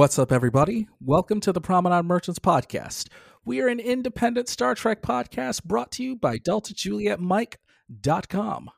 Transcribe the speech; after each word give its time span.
What's 0.00 0.18
up, 0.18 0.32
everybody? 0.32 0.88
Welcome 0.98 1.40
to 1.40 1.52
the 1.52 1.60
Promenade 1.60 2.06
Merchants 2.06 2.38
Podcast. 2.38 3.08
We 3.44 3.60
are 3.60 3.68
an 3.68 3.78
independent 3.78 4.48
Star 4.48 4.74
Trek 4.74 5.02
podcast 5.02 5.64
brought 5.64 5.90
to 5.90 6.02
you 6.02 6.16
by 6.16 6.38
DeltaJulietMike.com. 6.38 8.70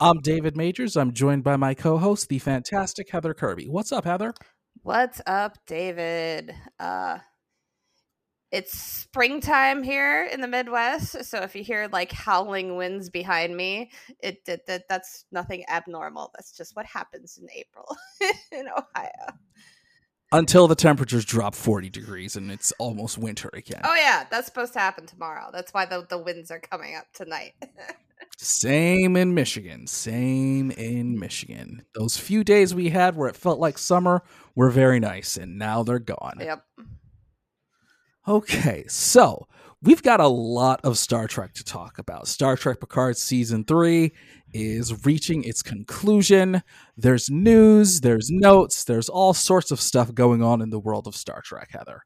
I'm 0.00 0.20
David 0.20 0.56
Majors. 0.56 0.96
I'm 0.96 1.12
joined 1.12 1.44
by 1.44 1.56
my 1.56 1.74
co 1.74 1.98
host, 1.98 2.30
the 2.30 2.38
fantastic 2.38 3.10
Heather 3.10 3.34
Kirby. 3.34 3.68
What's 3.68 3.92
up, 3.92 4.06
Heather? 4.06 4.32
What's 4.80 5.20
up, 5.26 5.58
David? 5.66 6.54
Uh, 6.80 7.18
it's 8.50 8.72
springtime 8.72 9.82
here 9.82 10.24
in 10.24 10.40
the 10.40 10.48
Midwest, 10.48 11.26
so 11.26 11.40
if 11.40 11.54
you 11.54 11.62
hear 11.62 11.90
like 11.92 12.12
howling 12.12 12.78
winds 12.78 13.10
behind 13.10 13.54
me, 13.54 13.90
it, 14.20 14.38
it, 14.48 14.62
it 14.66 14.84
that's 14.88 15.26
nothing 15.30 15.64
abnormal. 15.68 16.30
That's 16.34 16.56
just 16.56 16.74
what 16.74 16.86
happens 16.86 17.36
in 17.36 17.46
April 17.54 17.94
in 18.52 18.68
Ohio. 18.68 19.36
Until 20.32 20.66
the 20.66 20.74
temperatures 20.74 21.24
drop 21.24 21.54
40 21.54 21.90
degrees 21.90 22.36
and 22.36 22.50
it's 22.50 22.72
almost 22.78 23.18
winter 23.18 23.50
again. 23.52 23.82
Oh 23.84 23.94
yeah, 23.94 24.24
that's 24.30 24.46
supposed 24.46 24.72
to 24.72 24.78
happen 24.78 25.06
tomorrow. 25.06 25.50
That's 25.52 25.72
why 25.74 25.84
the, 25.84 26.06
the 26.08 26.18
winds 26.18 26.50
are 26.50 26.60
coming 26.60 26.94
up 26.96 27.04
tonight. 27.12 27.52
Same 28.38 29.16
in 29.16 29.34
Michigan. 29.34 29.86
Same 29.86 30.70
in 30.72 31.18
Michigan. 31.18 31.84
Those 31.94 32.16
few 32.16 32.42
days 32.42 32.74
we 32.74 32.88
had 32.88 33.14
where 33.16 33.28
it 33.28 33.36
felt 33.36 33.60
like 33.60 33.78
summer 33.78 34.22
were 34.54 34.70
very 34.70 34.98
nice, 34.98 35.36
and 35.36 35.58
now 35.58 35.82
they're 35.82 35.98
gone. 35.98 36.38
yep. 36.40 36.64
Okay, 38.26 38.84
so 38.88 39.46
we've 39.82 40.02
got 40.02 40.20
a 40.20 40.28
lot 40.28 40.80
of 40.84 40.96
Star 40.96 41.26
Trek 41.26 41.54
to 41.54 41.64
talk 41.64 41.98
about. 41.98 42.28
Star 42.28 42.56
Trek 42.56 42.80
Picard 42.80 43.16
season 43.16 43.64
three 43.64 44.12
is 44.54 45.04
reaching 45.04 45.42
its 45.44 45.62
conclusion. 45.62 46.62
There's 46.96 47.28
news, 47.28 48.00
there's 48.00 48.30
notes, 48.30 48.84
there's 48.84 49.08
all 49.08 49.34
sorts 49.34 49.70
of 49.70 49.80
stuff 49.80 50.14
going 50.14 50.42
on 50.42 50.62
in 50.62 50.70
the 50.70 50.78
world 50.78 51.06
of 51.06 51.16
Star 51.16 51.42
Trek, 51.42 51.70
Heather. 51.72 52.02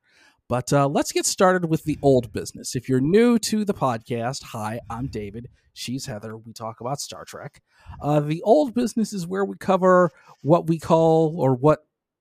But 0.49 0.73
uh, 0.73 0.89
let's 0.89 1.13
get 1.13 1.27
started 1.27 1.69
with 1.69 1.85
the 1.85 1.99
old 2.03 2.33
business. 2.33 2.77
If 2.77 2.89
you're 2.89 3.01
new 3.01 3.39
to 3.41 3.65
the 3.65 3.75
podcast, 3.75 4.45
hi, 4.45 4.81
I'm 4.89 5.09
David. 5.09 5.49
She's 5.75 6.07
Heather. 6.07 6.37
We 6.37 6.53
talk 6.53 6.81
about 6.81 7.01
Star 7.01 7.25
Trek. 7.25 7.61
Uh, 8.01 8.21
the 8.21 8.43
old 8.43 8.73
business 8.73 9.13
is 9.13 9.27
where 9.27 9.45
we 9.45 9.57
cover 9.57 10.11
what 10.43 10.69
we 10.69 10.79
call, 10.79 11.35
or 11.39 11.55
what 11.55 11.81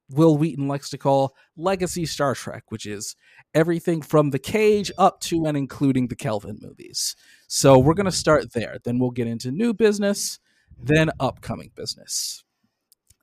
Wil 0.09 0.37
Wheaton 0.37 0.67
likes 0.67 0.89
to 0.91 0.97
call, 0.97 1.35
legacy 1.57 2.05
Star 2.05 2.35
Trek, 2.35 2.63
which 2.69 2.85
is 2.85 3.15
everything 3.53 4.01
from 4.01 4.29
the 4.29 4.39
cage 4.39 4.91
up 4.97 5.19
to 5.21 5.45
and 5.45 5.57
including 5.57 6.07
the 6.07 6.15
Kelvin 6.15 6.59
movies. 6.61 7.15
So 7.47 7.79
we're 7.79 7.93
going 7.93 8.05
to 8.05 8.11
start 8.11 8.53
there. 8.53 8.77
Then 8.83 8.99
we'll 8.99 9.11
get 9.11 9.27
into 9.27 9.51
new 9.51 9.73
business, 9.73 10.39
then 10.77 11.09
upcoming 11.19 11.71
business. 11.75 12.43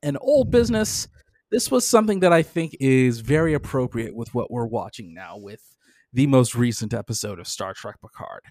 And 0.03 0.19
old 0.20 0.50
business, 0.50 1.06
this 1.50 1.70
was 1.70 1.86
something 1.86 2.20
that 2.20 2.33
I 2.33 2.42
think 2.42 2.77
is 2.80 3.20
very 3.20 3.55
appropriate 3.55 4.16
with 4.16 4.34
what 4.34 4.50
we're 4.50 4.66
watching 4.66 5.14
now 5.14 5.36
with 5.36 5.77
the 6.12 6.27
most 6.27 6.55
recent 6.55 6.92
episode 6.92 7.38
of 7.38 7.47
Star 7.47 7.75
Trek 7.75 7.97
Picard. 8.00 8.42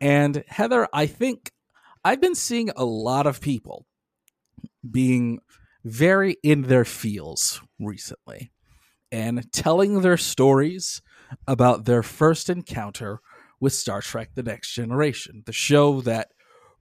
And 0.00 0.44
Heather, 0.48 0.88
I 0.92 1.06
think 1.06 1.52
I've 2.04 2.20
been 2.20 2.34
seeing 2.34 2.70
a 2.76 2.84
lot 2.84 3.26
of 3.26 3.40
people 3.40 3.86
being 4.90 5.40
very 5.84 6.36
in 6.42 6.62
their 6.62 6.84
feels 6.84 7.60
recently 7.78 8.52
and 9.12 9.50
telling 9.52 10.00
their 10.00 10.16
stories 10.16 11.02
about 11.46 11.84
their 11.84 12.02
first 12.02 12.50
encounter 12.50 13.20
with 13.60 13.72
Star 13.72 14.00
Trek 14.00 14.30
The 14.34 14.42
Next 14.42 14.72
Generation, 14.72 15.42
the 15.46 15.52
show 15.52 16.00
that 16.02 16.28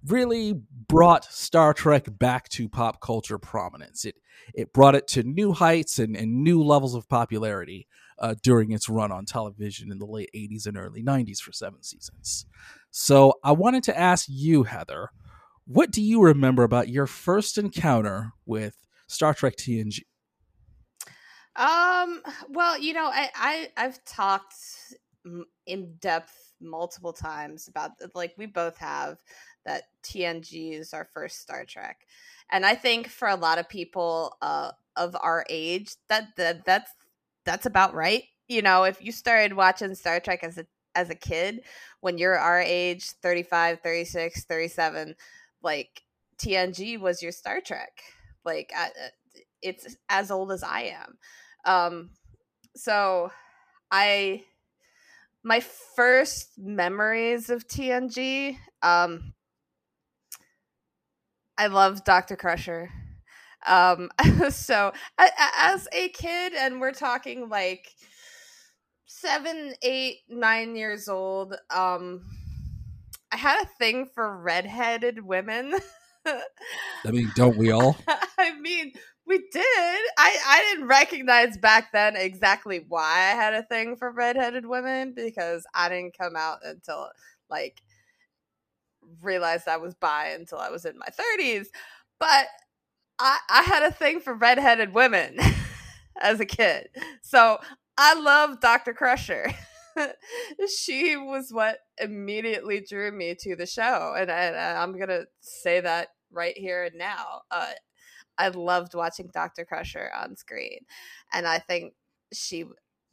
really 0.05 0.53
brought 0.87 1.25
Star 1.25 1.73
Trek 1.73 2.07
back 2.17 2.47
to 2.49 2.69
pop 2.69 3.01
culture 3.01 3.37
prominence. 3.37 4.05
It 4.05 4.15
it 4.53 4.73
brought 4.73 4.95
it 4.95 5.07
to 5.09 5.23
new 5.23 5.51
heights 5.51 5.99
and, 5.99 6.15
and 6.15 6.43
new 6.43 6.63
levels 6.63 6.95
of 6.95 7.09
popularity 7.09 7.87
uh, 8.19 8.35
during 8.41 8.71
its 8.71 8.89
run 8.89 9.11
on 9.11 9.25
television 9.25 9.91
in 9.91 9.99
the 9.99 10.05
late 10.05 10.29
80s 10.35 10.65
and 10.65 10.77
early 10.77 11.03
90s 11.03 11.39
for 11.39 11.51
seven 11.51 11.83
seasons. 11.83 12.45
So 12.89 13.35
I 13.43 13.51
wanted 13.51 13.83
to 13.83 13.97
ask 13.97 14.25
you, 14.29 14.63
Heather, 14.63 15.09
what 15.65 15.91
do 15.91 16.01
you 16.01 16.21
remember 16.21 16.63
about 16.63 16.89
your 16.89 17.05
first 17.05 17.57
encounter 17.57 18.31
with 18.45 18.75
Star 19.09 19.33
Trek 19.33 19.55
TNG? 19.57 20.01
Um. 21.55 22.21
Well, 22.47 22.79
you 22.79 22.93
know, 22.93 23.07
I, 23.11 23.29
I 23.35 23.69
I've 23.75 24.03
talked 24.05 24.55
in 25.65 25.95
depth 25.99 26.53
multiple 26.61 27.11
times 27.11 27.67
about 27.67 27.91
like 28.15 28.33
we 28.37 28.45
both 28.45 28.77
have 28.77 29.17
that 29.65 29.83
TNG 30.03 30.73
is 30.73 30.93
our 30.93 31.09
first 31.13 31.41
Star 31.41 31.65
Trek, 31.65 32.05
and 32.51 32.65
I 32.65 32.75
think 32.75 33.09
for 33.09 33.27
a 33.27 33.35
lot 33.35 33.57
of 33.57 33.67
people 33.67 34.37
uh, 34.41 34.71
of 34.95 35.17
our 35.19 35.45
age, 35.49 35.95
that 36.07 36.27
that 36.37 36.63
that's 36.65 36.91
that's 37.45 37.65
about 37.65 37.93
right. 37.95 38.23
You 38.47 38.61
know, 38.61 38.83
if 38.83 39.03
you 39.03 39.11
started 39.11 39.53
watching 39.53 39.95
Star 39.95 40.19
Trek 40.19 40.43
as 40.43 40.57
a 40.57 40.65
as 40.95 41.09
a 41.09 41.15
kid 41.15 41.61
when 42.01 42.17
you're 42.17 42.37
our 42.37 42.59
age 42.59 43.09
35 43.21 43.79
36 43.81 44.43
37 44.43 45.15
like 45.61 46.01
tng 46.37 46.99
was 46.99 47.21
your 47.21 47.31
star 47.31 47.61
trek 47.61 48.01
like 48.45 48.71
it's 49.61 49.95
as 50.09 50.31
old 50.31 50.51
as 50.51 50.63
i 50.63 50.81
am 50.81 51.17
um 51.65 52.09
so 52.75 53.31
i 53.91 54.43
my 55.43 55.59
first 55.95 56.57
memories 56.57 57.49
of 57.49 57.67
tng 57.67 58.57
um 58.81 59.33
i 61.57 61.67
love 61.67 62.03
dr 62.03 62.35
crusher 62.37 62.89
um 63.67 64.09
so 64.49 64.93
as 65.27 65.87
a 65.93 66.09
kid 66.09 66.53
and 66.53 66.79
we're 66.79 66.93
talking 66.93 67.49
like 67.49 67.93
seven, 69.09 69.73
eight, 69.81 70.19
nine 70.29 70.75
years 70.75 71.09
old, 71.09 71.55
um, 71.75 72.21
I 73.31 73.37
had 73.37 73.61
a 73.61 73.65
thing 73.65 74.05
for 74.05 74.37
redheaded 74.37 75.25
women. 75.25 75.73
I 77.05 77.11
mean, 77.11 77.31
don't 77.35 77.57
we 77.57 77.71
all? 77.71 77.97
I 78.37 78.57
mean, 78.59 78.91
we 79.25 79.37
did. 79.37 79.63
I 79.63 80.37
I 80.47 80.65
didn't 80.71 80.87
recognize 80.87 81.57
back 81.57 81.91
then 81.91 82.15
exactly 82.15 82.85
why 82.87 83.01
I 83.31 83.35
had 83.35 83.53
a 83.53 83.63
thing 83.63 83.95
for 83.95 84.11
redheaded 84.11 84.65
women 84.65 85.13
because 85.15 85.65
I 85.73 85.89
didn't 85.89 86.17
come 86.17 86.35
out 86.35 86.59
until 86.63 87.09
like 87.49 87.81
realized 89.21 89.67
I 89.67 89.77
was 89.77 89.95
bi 89.95 90.27
until 90.29 90.59
I 90.59 90.69
was 90.69 90.85
in 90.85 90.97
my 90.97 91.07
30s. 91.07 91.67
But 92.19 92.47
I 93.19 93.39
I 93.49 93.63
had 93.63 93.83
a 93.83 93.91
thing 93.91 94.19
for 94.19 94.33
redheaded 94.33 94.93
women 94.93 95.37
as 96.21 96.39
a 96.39 96.45
kid. 96.45 96.89
So 97.21 97.59
I 97.97 98.13
love 98.19 98.61
Dr. 98.61 98.93
Crusher. 98.93 99.51
she 100.77 101.17
was 101.17 101.51
what 101.51 101.79
immediately 101.99 102.81
drew 102.87 103.11
me 103.11 103.35
to 103.39 103.55
the 103.55 103.65
show. 103.65 104.15
And, 104.17 104.31
I, 104.31 104.81
am 104.83 104.93
going 104.93 105.09
to 105.09 105.25
say 105.41 105.81
that 105.81 106.09
right 106.31 106.57
here 106.57 106.85
and 106.85 106.95
now. 106.97 107.41
Uh, 107.51 107.71
I 108.37 108.49
loved 108.49 108.95
watching 108.95 109.29
Dr. 109.33 109.65
Crusher 109.65 110.11
on 110.17 110.35
screen. 110.35 110.79
And 111.33 111.47
I 111.47 111.59
think 111.59 111.93
she, 112.33 112.65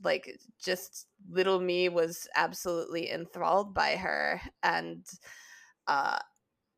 like, 0.02 0.38
just 0.62 1.06
little 1.28 1.60
me 1.60 1.88
was 1.88 2.28
absolutely 2.36 3.10
enthralled 3.10 3.74
by 3.74 3.96
her 3.96 4.40
and 4.62 5.04
uh, 5.88 6.18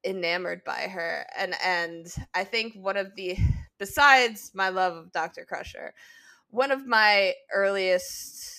enamored 0.05 0.63
by 0.65 0.89
her. 0.89 1.27
And, 1.37 1.55
and 1.63 2.07
I 2.35 2.45
think 2.45 2.75
one 2.75 2.97
of 2.97 3.15
the, 3.17 3.37
besides 3.79 4.53
my 4.55 4.71
love 4.71 4.97
of 4.97 5.13
Dr. 5.13 5.45
Crusher, 5.45 5.93
one 6.51 6.71
of 6.71 6.87
my 6.87 7.35
earliest 7.53 8.58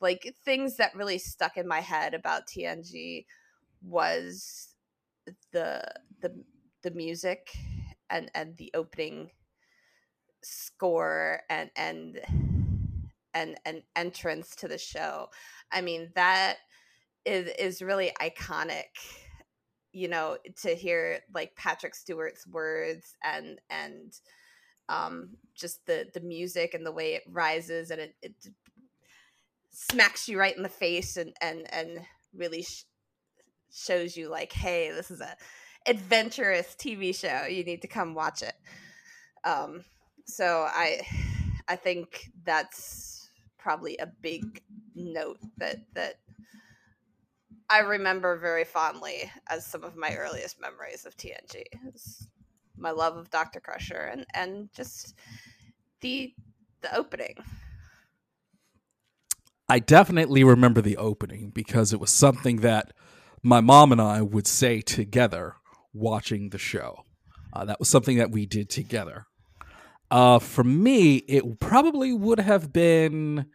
like 0.00 0.34
things 0.44 0.76
that 0.76 0.94
really 0.94 1.18
stuck 1.18 1.56
in 1.56 1.66
my 1.66 1.80
head 1.80 2.14
about 2.14 2.46
TNG 2.46 3.26
was 3.82 4.74
the 5.52 5.82
the 6.20 6.34
the 6.82 6.90
music 6.90 7.50
and 8.10 8.30
and 8.34 8.56
the 8.56 8.70
opening 8.74 9.30
score 10.42 11.40
and 11.48 11.70
and 11.76 12.20
and 13.32 13.56
an 13.64 13.82
entrance 13.96 14.54
to 14.56 14.68
the 14.68 14.78
show. 14.78 15.28
I 15.72 15.80
mean 15.80 16.10
that 16.14 16.56
is 17.24 17.48
is 17.58 17.82
really 17.82 18.12
iconic 18.20 18.90
you 19.92 20.08
know 20.08 20.36
to 20.62 20.74
hear 20.74 21.20
like 21.32 21.54
Patrick 21.56 21.94
Stewart's 21.94 22.46
words 22.46 23.14
and 23.22 23.58
and 23.70 24.12
um, 24.88 25.30
just 25.54 25.86
the 25.86 26.06
the 26.12 26.20
music 26.20 26.74
and 26.74 26.84
the 26.84 26.92
way 26.92 27.14
it 27.14 27.22
rises 27.30 27.90
and 27.90 28.00
it, 28.00 28.14
it 28.22 28.34
smacks 29.74 30.28
you 30.28 30.38
right 30.38 30.56
in 30.56 30.62
the 30.62 30.68
face 30.68 31.16
and 31.16 31.34
and 31.40 31.72
and 31.72 32.00
really 32.32 32.62
sh- 32.62 32.84
shows 33.72 34.16
you 34.16 34.28
like, 34.28 34.52
hey, 34.52 34.90
this 34.90 35.10
is 35.10 35.20
a 35.20 35.36
adventurous 35.86 36.74
TV 36.78 37.14
show. 37.14 37.46
You 37.46 37.64
need 37.64 37.82
to 37.82 37.88
come 37.88 38.14
watch 38.14 38.42
it. 38.42 38.54
Um, 39.44 39.84
so 40.26 40.66
I 40.68 41.00
I 41.68 41.76
think 41.76 42.30
that's 42.44 43.30
probably 43.58 43.96
a 43.98 44.06
big 44.06 44.62
note 44.94 45.38
that 45.58 45.78
that 45.94 46.14
I 47.68 47.80
remember 47.80 48.38
very 48.38 48.64
fondly 48.64 49.30
as 49.48 49.66
some 49.66 49.82
of 49.82 49.96
my 49.96 50.14
earliest 50.14 50.60
memories 50.60 51.06
of 51.06 51.16
TNG. 51.16 51.62
is 51.94 52.28
my 52.76 52.90
love 52.90 53.16
of 53.16 53.30
Dr. 53.30 53.60
Crusher 53.60 54.10
and 54.12 54.26
and 54.34 54.68
just 54.74 55.14
the 56.00 56.32
the 56.82 56.94
opening. 56.94 57.36
I 59.68 59.78
definitely 59.78 60.44
remember 60.44 60.80
the 60.80 60.96
opening 60.96 61.50
because 61.50 61.92
it 61.92 62.00
was 62.00 62.10
something 62.10 62.58
that 62.58 62.92
my 63.42 63.60
mom 63.60 63.92
and 63.92 64.00
I 64.00 64.20
would 64.20 64.46
say 64.46 64.80
together 64.80 65.54
watching 65.92 66.50
the 66.50 66.58
show. 66.58 67.04
Uh, 67.52 67.64
that 67.64 67.78
was 67.78 67.88
something 67.88 68.18
that 68.18 68.30
we 68.30 68.46
did 68.46 68.68
together. 68.68 69.26
Uh, 70.10 70.38
for 70.38 70.64
me, 70.64 71.16
it 71.16 71.60
probably 71.60 72.12
would 72.12 72.40
have 72.40 72.72
been. 72.72 73.46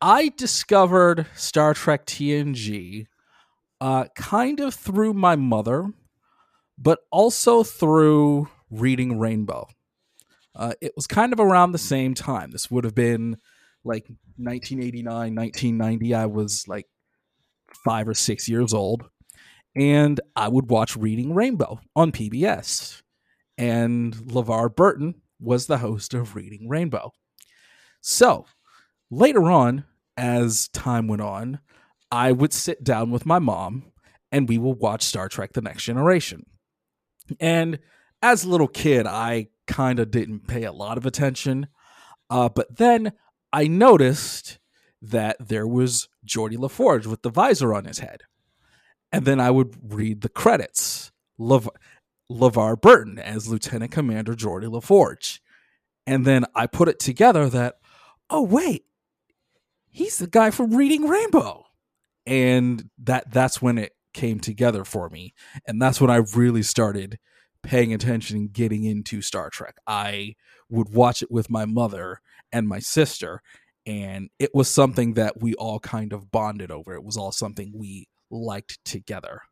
I 0.00 0.32
discovered 0.36 1.26
Star 1.36 1.74
Trek 1.74 2.06
TNG 2.06 3.06
uh, 3.80 4.06
kind 4.16 4.60
of 4.60 4.74
through 4.74 5.14
my 5.14 5.36
mother, 5.36 5.92
but 6.76 7.00
also 7.10 7.62
through 7.62 8.48
reading 8.70 9.18
Rainbow. 9.18 9.68
Uh, 10.54 10.74
it 10.80 10.92
was 10.96 11.06
kind 11.06 11.32
of 11.32 11.40
around 11.40 11.72
the 11.72 11.78
same 11.78 12.14
time. 12.14 12.50
This 12.50 12.70
would 12.70 12.84
have 12.84 12.94
been 12.94 13.38
like 13.84 14.04
1989, 14.36 15.34
1990. 15.34 16.14
I 16.14 16.26
was 16.26 16.66
like 16.68 16.86
five 17.84 18.08
or 18.08 18.14
six 18.14 18.48
years 18.48 18.72
old. 18.74 19.04
And 19.74 20.20
I 20.36 20.48
would 20.48 20.70
watch 20.70 20.96
Reading 20.96 21.34
Rainbow 21.34 21.80
on 21.96 22.12
PBS. 22.12 23.00
And 23.56 24.14
LeVar 24.14 24.74
Burton 24.74 25.14
was 25.40 25.66
the 25.66 25.78
host 25.78 26.14
of 26.14 26.36
Reading 26.36 26.68
Rainbow. 26.68 27.12
So 28.00 28.46
later 29.10 29.50
on, 29.50 29.84
as 30.16 30.68
time 30.68 31.08
went 31.08 31.22
on, 31.22 31.60
I 32.10 32.32
would 32.32 32.52
sit 32.52 32.84
down 32.84 33.10
with 33.10 33.24
my 33.24 33.38
mom 33.38 33.84
and 34.30 34.48
we 34.48 34.58
will 34.58 34.74
watch 34.74 35.02
Star 35.02 35.28
Trek 35.28 35.52
The 35.52 35.62
Next 35.62 35.84
Generation. 35.84 36.44
And 37.40 37.78
as 38.20 38.44
a 38.44 38.48
little 38.48 38.68
kid, 38.68 39.06
I 39.06 39.48
kind 39.66 39.98
of 39.98 40.10
didn't 40.10 40.46
pay 40.46 40.64
a 40.64 40.72
lot 40.72 40.98
of 40.98 41.06
attention. 41.06 41.68
Uh, 42.28 42.48
but 42.48 42.76
then 42.76 43.12
I 43.52 43.68
noticed 43.68 44.58
that 45.00 45.36
there 45.40 45.66
was 45.66 46.08
Geordi 46.26 46.56
LaForge 46.56 47.06
with 47.06 47.22
the 47.22 47.30
visor 47.30 47.74
on 47.74 47.84
his 47.84 47.98
head. 47.98 48.22
And 49.10 49.24
then 49.24 49.40
I 49.40 49.50
would 49.50 49.76
read 49.92 50.22
the 50.22 50.28
credits. 50.28 51.12
Lev- 51.38 51.68
LeVar 52.30 52.80
Burton 52.80 53.18
as 53.18 53.48
Lieutenant 53.48 53.90
Commander 53.90 54.34
Geordi 54.34 54.66
LaForge. 54.66 55.40
And 56.06 56.24
then 56.24 56.44
I 56.54 56.66
put 56.66 56.88
it 56.88 56.98
together 56.98 57.48
that, 57.48 57.76
oh, 58.30 58.42
wait, 58.42 58.84
he's 59.90 60.18
the 60.18 60.26
guy 60.26 60.50
from 60.50 60.74
Reading 60.74 61.06
Rainbow. 61.08 61.66
And 62.24 62.88
that 62.98 63.30
that's 63.32 63.60
when 63.60 63.78
it 63.78 63.92
came 64.14 64.40
together 64.40 64.84
for 64.84 65.08
me. 65.08 65.34
And 65.66 65.80
that's 65.80 66.00
when 66.00 66.10
I 66.10 66.22
really 66.34 66.62
started 66.62 67.18
paying 67.62 67.92
attention 67.92 68.36
and 68.36 68.52
getting 68.52 68.84
into 68.84 69.22
Star 69.22 69.50
Trek. 69.50 69.76
I 69.86 70.36
would 70.68 70.92
watch 70.92 71.22
it 71.22 71.30
with 71.30 71.50
my 71.50 71.64
mother 71.64 72.20
and 72.52 72.68
my 72.68 72.78
sister, 72.78 73.40
and 73.86 74.28
it 74.38 74.50
was 74.54 74.68
something 74.68 75.14
that 75.14 75.40
we 75.40 75.54
all 75.54 75.80
kind 75.80 76.12
of 76.12 76.30
bonded 76.30 76.70
over. 76.70 76.94
It 76.94 77.04
was 77.04 77.16
all 77.16 77.32
something 77.32 77.72
we 77.74 78.08
liked 78.30 78.78
together. 78.84 79.42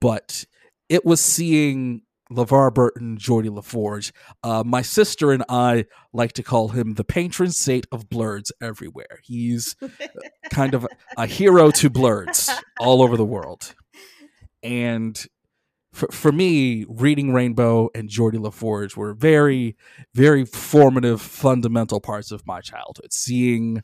But 0.00 0.44
it 0.88 1.04
was 1.04 1.20
seeing 1.20 2.02
LeVar 2.30 2.74
Burton, 2.74 3.16
Geordi 3.16 3.48
LaForge. 3.48 4.12
Uh, 4.42 4.62
my 4.64 4.82
sister 4.82 5.32
and 5.32 5.44
I 5.48 5.86
like 6.12 6.32
to 6.34 6.42
call 6.42 6.68
him 6.68 6.94
the 6.94 7.04
patron 7.04 7.50
saint 7.52 7.86
of 7.90 8.08
blerds 8.08 8.50
everywhere. 8.60 9.20
He's 9.22 9.76
kind 10.50 10.74
of 10.74 10.86
a 11.16 11.26
hero 11.26 11.70
to 11.72 11.88
blerds 11.90 12.50
all 12.78 13.02
over 13.02 13.16
the 13.16 13.24
world. 13.24 13.74
And 14.62 15.18
for, 15.98 16.08
for 16.12 16.30
me, 16.30 16.86
reading 16.88 17.32
Rainbow 17.32 17.90
and 17.94 18.08
Geordi 18.08 18.38
LaForge 18.38 18.96
were 18.96 19.14
very, 19.14 19.76
very 20.14 20.44
formative, 20.44 21.20
fundamental 21.20 22.00
parts 22.00 22.30
of 22.30 22.46
my 22.46 22.60
childhood. 22.60 23.12
Seeing, 23.12 23.82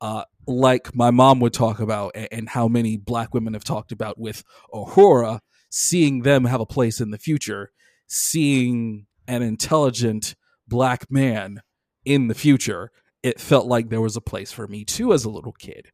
uh, 0.00 0.24
like 0.46 0.94
my 0.94 1.10
mom 1.10 1.40
would 1.40 1.52
talk 1.52 1.78
about, 1.78 2.12
and, 2.14 2.28
and 2.32 2.48
how 2.48 2.68
many 2.68 2.96
black 2.96 3.34
women 3.34 3.52
have 3.52 3.64
talked 3.64 3.92
about 3.92 4.18
with 4.18 4.42
Uhura, 4.72 5.40
seeing 5.68 6.22
them 6.22 6.46
have 6.46 6.60
a 6.60 6.66
place 6.66 7.00
in 7.00 7.10
the 7.10 7.18
future, 7.18 7.70
seeing 8.06 9.06
an 9.28 9.42
intelligent 9.42 10.34
black 10.66 11.10
man 11.10 11.60
in 12.06 12.28
the 12.28 12.34
future, 12.34 12.90
it 13.22 13.38
felt 13.38 13.66
like 13.66 13.90
there 13.90 14.00
was 14.00 14.16
a 14.16 14.22
place 14.22 14.50
for 14.50 14.66
me 14.66 14.84
too 14.86 15.12
as 15.12 15.26
a 15.26 15.30
little 15.30 15.52
kid. 15.52 15.92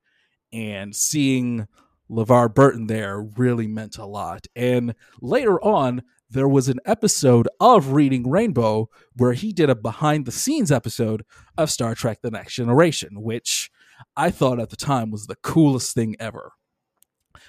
And 0.53 0.95
seeing 0.95 1.67
LeVar 2.11 2.55
Burton 2.55 2.87
there 2.87 3.21
really 3.21 3.67
meant 3.67 3.99
a 3.99 4.07
lot. 4.07 4.47
And 4.57 4.95
later 5.21 5.63
on, 5.63 6.03
there 6.31 6.49
was 6.49 6.69
an 6.69 6.81
episode 6.85 7.49
of 7.59 7.93
Reading 7.93 8.29
Rainbow 8.29 8.91
where 9.17 9.33
he 9.33 9.53
did 9.53 9.71
a 9.71 9.75
behind 9.75 10.27
the 10.27 10.33
scenes 10.33 10.71
episode 10.71 11.25
of 11.57 11.71
Star 11.71 11.95
Trek 11.95 12.19
The 12.23 12.31
Next 12.31 12.55
Generation, 12.55 13.23
which 13.23 13.71
I 14.17 14.31
thought 14.31 14.61
at 14.61 14.71
the 14.71 14.77
time 14.77 15.11
was 15.11 15.27
the 15.27 15.37
coolest 15.37 15.95
thing 15.95 16.17
ever. 16.21 16.53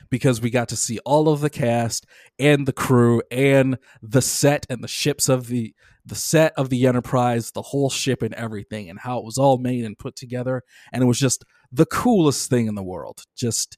Because 0.10 0.40
we 0.40 0.50
got 0.50 0.70
to 0.70 0.78
see 0.78 1.00
all 1.00 1.28
of 1.28 1.42
the 1.42 1.50
cast 1.50 2.06
and 2.38 2.66
the 2.66 2.74
crew 2.74 3.22
and 3.32 3.78
the 4.02 4.22
set 4.22 4.66
and 4.70 4.84
the 4.84 4.88
ships 4.88 5.28
of 5.28 5.48
the 5.48 5.74
the 6.06 6.16
set 6.16 6.54
of 6.58 6.70
the 6.70 6.88
Enterprise, 6.88 7.52
the 7.52 7.62
whole 7.62 7.90
ship 7.90 8.22
and 8.24 8.34
everything, 8.34 8.90
and 8.90 9.00
how 9.00 9.20
it 9.20 9.26
was 9.26 9.38
all 9.38 9.58
made 9.58 9.86
and 9.86 9.98
put 9.98 10.16
together. 10.16 10.64
And 10.92 11.04
it 11.04 11.06
was 11.06 11.20
just 11.20 11.44
the 11.72 11.86
coolest 11.86 12.50
thing 12.50 12.68
in 12.68 12.76
the 12.76 12.84
world. 12.84 13.24
Just 13.36 13.78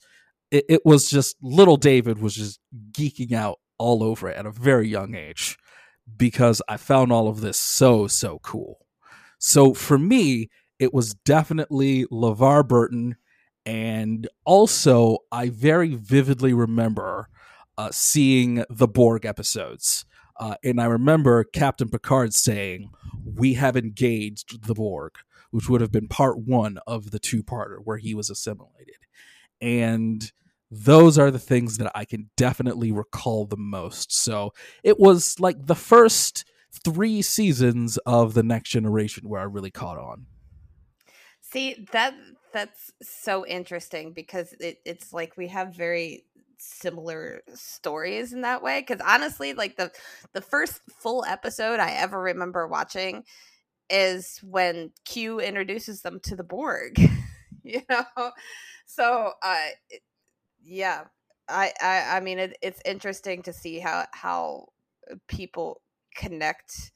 it, 0.52 0.66
it 0.70 0.82
was 0.86 1.10
just 1.10 1.38
little 1.42 1.78
David 1.78 2.20
was 2.20 2.36
just 2.36 2.60
geeking 2.92 3.34
out 3.34 3.60
all 3.78 4.04
over 4.04 4.30
it 4.30 4.38
at 4.38 4.46
a 4.46 4.52
very 4.52 4.88
young 4.88 5.16
age 5.16 5.58
because 6.18 6.62
I 6.68 6.78
found 6.78 7.12
all 7.12 7.28
of 7.28 7.42
this 7.42 7.60
so, 7.60 8.08
so 8.08 8.40
cool. 8.40 8.86
So 9.40 9.74
for 9.74 9.98
me, 9.98 10.50
it 10.78 10.94
was 10.94 11.14
definitely 11.14 12.06
LeVar 12.06 12.68
Burton. 12.68 13.16
And 13.66 14.28
also, 14.46 15.20
I 15.32 15.50
very 15.50 15.96
vividly 15.96 16.54
remember 16.54 17.28
uh, 17.78 17.90
seeing 17.92 18.64
the 18.70 18.88
Borg 18.88 19.26
episodes. 19.26 20.06
Uh, 20.40 20.56
and 20.64 20.82
I 20.82 20.86
remember 20.86 21.44
Captain 21.44 21.90
Picard 21.90 22.34
saying, 22.34 22.90
We 23.24 23.54
have 23.56 23.78
engaged 23.78 24.66
the 24.66 24.74
Borg, 24.74 25.14
which 25.52 25.70
would 25.70 25.82
have 25.82 25.92
been 25.92 26.08
part 26.08 26.40
one 26.40 26.80
of 26.88 27.12
the 27.12 27.20
two 27.20 27.44
parter 27.44 27.78
where 27.84 27.98
he 27.98 28.16
was 28.16 28.30
assimilated. 28.30 28.96
And 29.62 30.32
those 30.72 31.20
are 31.20 31.30
the 31.30 31.40
things 31.40 31.78
that 31.78 31.92
I 31.94 32.06
can 32.06 32.30
definitely 32.38 32.92
recall 32.94 33.46
the 33.46 33.58
most. 33.58 34.14
So 34.14 34.54
it 34.84 35.00
was 35.00 35.40
like 35.40 35.66
the 35.66 35.76
first 35.76 36.46
three 36.84 37.22
seasons 37.22 37.98
of 38.06 38.34
the 38.34 38.44
next 38.44 38.70
generation 38.70 39.28
where 39.28 39.42
I 39.42 39.44
really 39.44 39.72
caught 39.72 39.98
on. 39.98 40.26
See 41.42 41.86
that 41.92 42.14
that's 42.54 42.92
so 43.02 43.46
interesting 43.46 44.14
because 44.14 44.54
it, 44.60 44.78
it's 44.86 45.12
like 45.12 45.36
we 45.36 45.48
have 45.50 45.76
very 45.76 46.24
similar 46.58 47.42
stories 47.54 48.32
in 48.32 48.42
that 48.42 48.64
way. 48.64 48.80
Because 48.80 49.06
honestly, 49.06 49.54
like 49.54 49.76
the 49.76 49.92
the 50.32 50.42
first 50.42 50.80
full 50.90 51.26
episode 51.26 51.82
I 51.82 51.92
ever 51.92 52.22
remember 52.22 52.68
watching 52.68 53.24
is 53.90 54.40
when 54.42 54.92
Q 55.04 55.42
introduces 55.42 56.02
them 56.02 56.22
to 56.24 56.38
the 56.38 56.44
Borg. 56.44 56.98
you 57.64 57.82
know, 57.90 58.32
so 58.86 59.34
uh, 59.44 59.68
it, 59.90 60.02
yeah 60.64 61.04
I, 61.48 61.74
I 61.82 62.18
i 62.18 62.20
mean 62.20 62.40
it, 62.40 62.58
it's 62.62 62.82
interesting 62.86 63.42
to 63.44 63.54
see 63.54 63.80
how 63.80 64.06
how 64.14 64.68
uh, 65.12 65.16
people 65.28 65.82
connect 66.16 66.92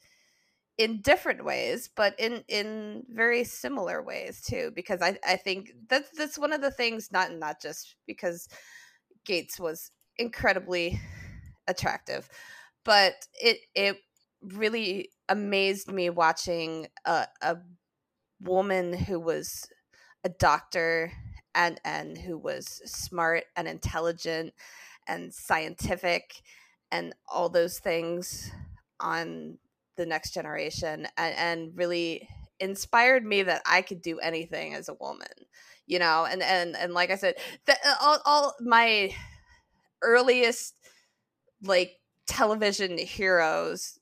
in 0.77 1.01
different 1.01 1.45
ways 1.45 1.89
but 1.95 2.15
in 2.19 2.43
in 2.47 3.03
very 3.09 3.43
similar 3.43 4.03
ways 4.03 4.41
too 4.41 4.71
because 4.75 5.01
i 5.01 5.17
i 5.27 5.35
think 5.37 5.71
that's 5.89 6.09
that's 6.17 6.37
one 6.37 6.53
of 6.53 6.61
the 6.61 6.71
things 6.71 7.11
not 7.11 7.33
not 7.33 7.61
just 7.61 7.95
because 8.07 8.47
gates 9.25 9.59
was 9.59 9.91
incredibly 10.17 10.99
attractive 11.67 12.29
but 12.85 13.15
it 13.41 13.59
it 13.75 13.97
really 14.41 15.09
amazed 15.29 15.91
me 15.91 16.09
watching 16.09 16.87
a, 17.05 17.27
a 17.41 17.57
woman 18.41 18.93
who 18.93 19.19
was 19.19 19.65
a 20.23 20.29
doctor 20.29 21.11
and 21.55 21.79
and 21.83 22.17
who 22.17 22.37
was 22.37 22.81
smart 22.85 23.45
and 23.55 23.67
intelligent 23.67 24.53
and 25.07 25.33
scientific 25.33 26.41
and 26.91 27.13
all 27.27 27.49
those 27.49 27.79
things 27.79 28.51
on 28.99 29.57
the 29.95 30.05
next 30.05 30.33
generation 30.33 31.07
and, 31.17 31.35
and 31.35 31.77
really 31.77 32.27
inspired 32.59 33.25
me 33.25 33.43
that 33.43 33.61
I 33.65 33.81
could 33.81 34.01
do 34.01 34.19
anything 34.19 34.73
as 34.73 34.89
a 34.89 34.93
woman, 34.93 35.27
you 35.87 35.99
know, 35.99 36.25
and 36.29 36.41
and 36.43 36.75
and 36.75 36.93
like 36.93 37.09
I 37.11 37.15
said, 37.15 37.35
the, 37.65 37.73
uh, 37.73 37.95
all, 38.01 38.19
all 38.25 38.55
my 38.59 39.11
earliest 40.01 40.75
like 41.63 41.99
television 42.27 42.97
heroes 42.97 43.99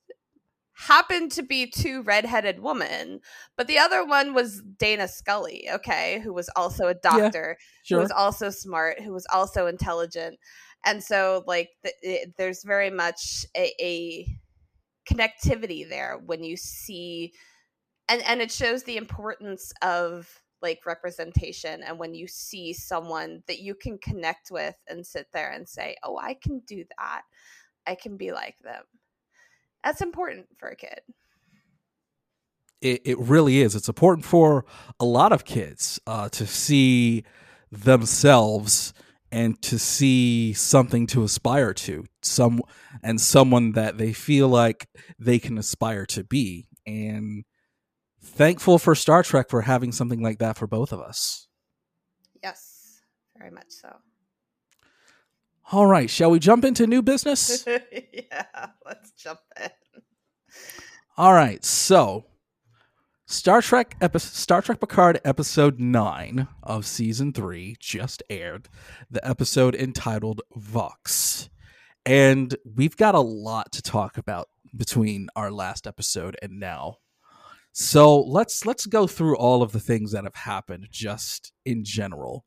happened 0.87 1.31
to 1.33 1.43
be 1.43 1.67
two 1.67 2.01
redheaded 2.03 2.59
women, 2.59 3.19
but 3.57 3.67
the 3.67 3.77
other 3.79 4.05
one 4.05 4.33
was 4.33 4.61
Dana 4.61 5.07
Scully, 5.07 5.67
okay, 5.71 6.19
who 6.23 6.33
was 6.33 6.49
also 6.55 6.87
a 6.87 6.93
doctor, 6.93 7.57
yeah, 7.59 7.65
sure. 7.83 7.97
who 7.97 8.01
was 8.01 8.11
also 8.11 8.49
smart, 8.49 8.99
who 9.01 9.13
was 9.13 9.25
also 9.33 9.67
intelligent. 9.67 10.39
And 10.85 11.03
so 11.03 11.43
like 11.47 11.69
the, 11.83 11.93
it, 12.01 12.33
there's 12.37 12.63
very 12.63 12.89
much 12.89 13.45
a, 13.55 13.71
a 13.79 14.27
connectivity 15.09 15.87
there 15.87 16.19
when 16.25 16.43
you 16.43 16.57
see 16.57 17.33
and 18.09 18.21
and 18.23 18.41
it 18.41 18.51
shows 18.51 18.83
the 18.83 18.97
importance 18.97 19.73
of 19.81 20.41
like 20.61 20.85
representation 20.85 21.83
and 21.83 21.99
when 21.99 22.13
you 22.13 22.27
see 22.27 22.71
someone 22.73 23.43
that 23.47 23.59
you 23.59 23.75
can 23.75 23.97
connect 23.97 24.49
with 24.49 24.75
and 24.87 25.05
sit 25.05 25.27
there 25.33 25.51
and 25.51 25.67
say 25.67 25.95
oh 26.03 26.17
i 26.17 26.33
can 26.41 26.61
do 26.65 26.85
that 26.97 27.23
i 27.85 27.95
can 27.95 28.15
be 28.15 28.31
like 28.31 28.55
them 28.63 28.83
that's 29.83 30.01
important 30.01 30.47
for 30.57 30.69
a 30.69 30.75
kid 30.75 31.01
it, 32.81 33.01
it 33.05 33.19
really 33.19 33.61
is 33.61 33.75
it's 33.75 33.87
important 33.87 34.25
for 34.25 34.65
a 34.99 35.05
lot 35.05 35.31
of 35.31 35.45
kids 35.45 35.99
uh, 36.05 36.29
to 36.29 36.45
see 36.45 37.23
themselves 37.71 38.93
and 39.31 39.59
to 39.63 39.79
see 39.79 40.53
something 40.53 41.07
to 41.07 41.23
aspire 41.23 41.73
to 41.73 42.05
some 42.21 42.61
and 43.01 43.19
someone 43.19 43.71
that 43.71 43.97
they 43.97 44.13
feel 44.13 44.47
like 44.47 44.87
they 45.17 45.39
can 45.39 45.57
aspire 45.57 46.05
to 46.05 46.23
be 46.23 46.67
and 46.85 47.43
thankful 48.21 48.77
for 48.77 48.93
Star 48.93 49.23
Trek 49.23 49.49
for 49.49 49.61
having 49.61 49.91
something 49.91 50.21
like 50.21 50.37
that 50.37 50.57
for 50.57 50.67
both 50.67 50.91
of 50.91 50.99
us. 50.99 51.47
Yes, 52.43 53.01
very 53.35 53.49
much 53.49 53.69
so. 53.69 53.89
All 55.73 55.87
right, 55.87 56.07
shall 56.07 56.29
we 56.29 56.37
jump 56.37 56.65
into 56.65 56.85
new 56.85 57.01
business? 57.01 57.65
yeah, 57.67 58.67
let's 58.85 59.11
jump 59.13 59.39
in. 59.59 59.71
All 61.17 61.33
right, 61.33 61.65
so 61.65 62.25
Star 63.25 63.59
Trek 63.59 63.97
epi- 63.99 64.19
Star 64.19 64.61
Trek 64.61 64.79
Picard 64.79 65.19
episode 65.25 65.79
9 65.79 66.47
of 66.61 66.85
season 66.85 67.33
3 67.33 67.75
just 67.79 68.21
aired, 68.29 68.69
the 69.09 69.27
episode 69.27 69.73
entitled 69.73 70.41
Vox. 70.55 71.49
And 72.05 72.55
we've 72.75 72.95
got 72.95 73.15
a 73.15 73.19
lot 73.19 73.71
to 73.71 73.81
talk 73.81 74.19
about 74.19 74.49
between 74.77 75.27
our 75.35 75.49
last 75.49 75.87
episode 75.87 76.37
and 76.43 76.59
now. 76.59 76.97
So 77.71 78.21
let's 78.21 78.63
let's 78.67 78.85
go 78.85 79.07
through 79.07 79.37
all 79.37 79.63
of 79.63 79.71
the 79.71 79.79
things 79.79 80.11
that 80.11 80.23
have 80.23 80.35
happened 80.35 80.89
just 80.91 81.51
in 81.65 81.83
general. 81.83 82.45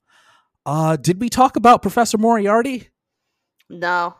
Uh 0.64 0.94
did 0.94 1.20
we 1.20 1.28
talk 1.28 1.56
about 1.56 1.82
Professor 1.82 2.18
Moriarty? 2.18 2.90
No. 3.68 4.16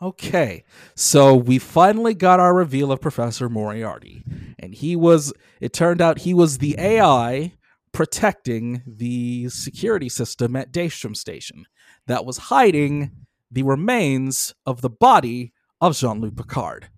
Okay. 0.00 0.64
So 0.94 1.34
we 1.34 1.58
finally 1.58 2.14
got 2.14 2.40
our 2.40 2.54
reveal 2.54 2.92
of 2.92 3.00
Professor 3.00 3.48
Moriarty. 3.48 4.22
And 4.58 4.74
he 4.74 4.94
was 4.96 5.32
it 5.60 5.72
turned 5.72 6.00
out 6.00 6.20
he 6.20 6.34
was 6.34 6.58
the 6.58 6.76
AI 6.78 7.54
protecting 7.92 8.82
the 8.86 9.48
security 9.48 10.08
system 10.08 10.54
at 10.54 10.72
Daystrom 10.72 11.16
Station 11.16 11.64
that 12.06 12.24
was 12.24 12.38
hiding 12.38 13.10
the 13.50 13.62
remains 13.62 14.54
of 14.66 14.82
the 14.82 14.90
body 14.90 15.52
of 15.80 15.96
Jean 15.96 16.20
Luc 16.20 16.36
Picard. 16.36 16.88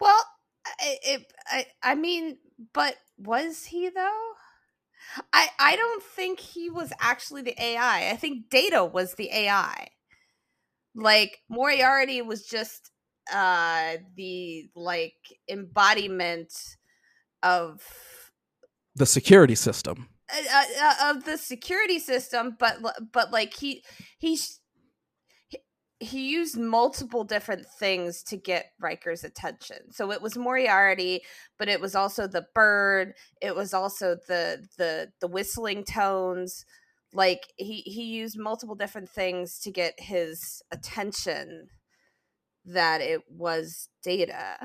Well, 0.00 0.24
I, 0.80 1.24
I, 1.46 1.66
I 1.82 1.94
mean, 1.94 2.38
but 2.72 2.96
was 3.18 3.64
he 3.64 3.88
though? 3.88 4.32
I, 5.32 5.48
I 5.58 5.76
don't 5.76 6.02
think 6.02 6.40
he 6.40 6.70
was 6.70 6.92
actually 7.00 7.42
the 7.42 7.60
AI. 7.62 8.10
I 8.10 8.16
think 8.16 8.48
Data 8.50 8.84
was 8.84 9.14
the 9.14 9.30
AI. 9.30 9.88
Like 10.94 11.38
Moriarty 11.48 12.22
was 12.22 12.44
just 12.46 12.90
uh 13.32 13.96
the 14.16 14.68
like 14.74 15.14
embodiment 15.48 16.52
of 17.42 17.80
the 18.96 19.06
security 19.06 19.54
system 19.54 20.08
uh, 20.32 20.42
uh, 20.52 20.64
uh 20.80 21.10
of 21.10 21.24
the 21.24 21.36
security 21.36 21.98
system 21.98 22.56
but 22.58 22.78
but 23.12 23.30
like 23.30 23.54
he 23.54 23.84
he's 24.18 24.58
he 26.00 26.30
used 26.30 26.58
multiple 26.58 27.24
different 27.24 27.66
things 27.78 28.22
to 28.22 28.38
get 28.38 28.72
Riker's 28.80 29.22
attention. 29.22 29.92
So 29.92 30.10
it 30.10 30.22
was 30.22 30.36
Moriarty, 30.36 31.20
but 31.58 31.68
it 31.68 31.78
was 31.78 31.94
also 31.94 32.26
the 32.26 32.46
bird. 32.54 33.12
It 33.42 33.54
was 33.54 33.74
also 33.74 34.16
the 34.26 34.66
the 34.78 35.12
the 35.20 35.28
whistling 35.28 35.84
tones. 35.84 36.64
Like 37.12 37.52
he 37.56 37.82
he 37.82 38.04
used 38.04 38.38
multiple 38.38 38.74
different 38.74 39.10
things 39.10 39.58
to 39.60 39.70
get 39.70 39.94
his 39.98 40.62
attention. 40.72 41.68
That 42.64 43.02
it 43.02 43.20
was 43.28 43.88
data. 44.02 44.56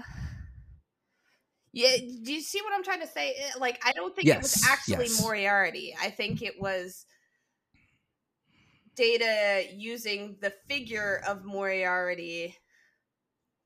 Yeah, 1.74 1.98
do 1.98 2.34
you 2.34 2.40
see 2.40 2.62
what 2.62 2.74
I'm 2.74 2.84
trying 2.84 3.02
to 3.02 3.08
say? 3.08 3.36
Like 3.60 3.82
I 3.86 3.92
don't 3.92 4.16
think 4.16 4.28
yes, 4.28 4.38
it 4.38 4.42
was 4.42 4.68
actually 4.68 5.08
yes. 5.08 5.22
Moriarty. 5.22 5.94
I 6.02 6.10
think 6.10 6.42
it 6.42 6.54
was 6.58 7.06
Data 8.96 9.68
using 9.74 10.38
the 10.42 10.54
figure 10.68 11.22
of 11.28 11.44
Moriarty 11.44 12.56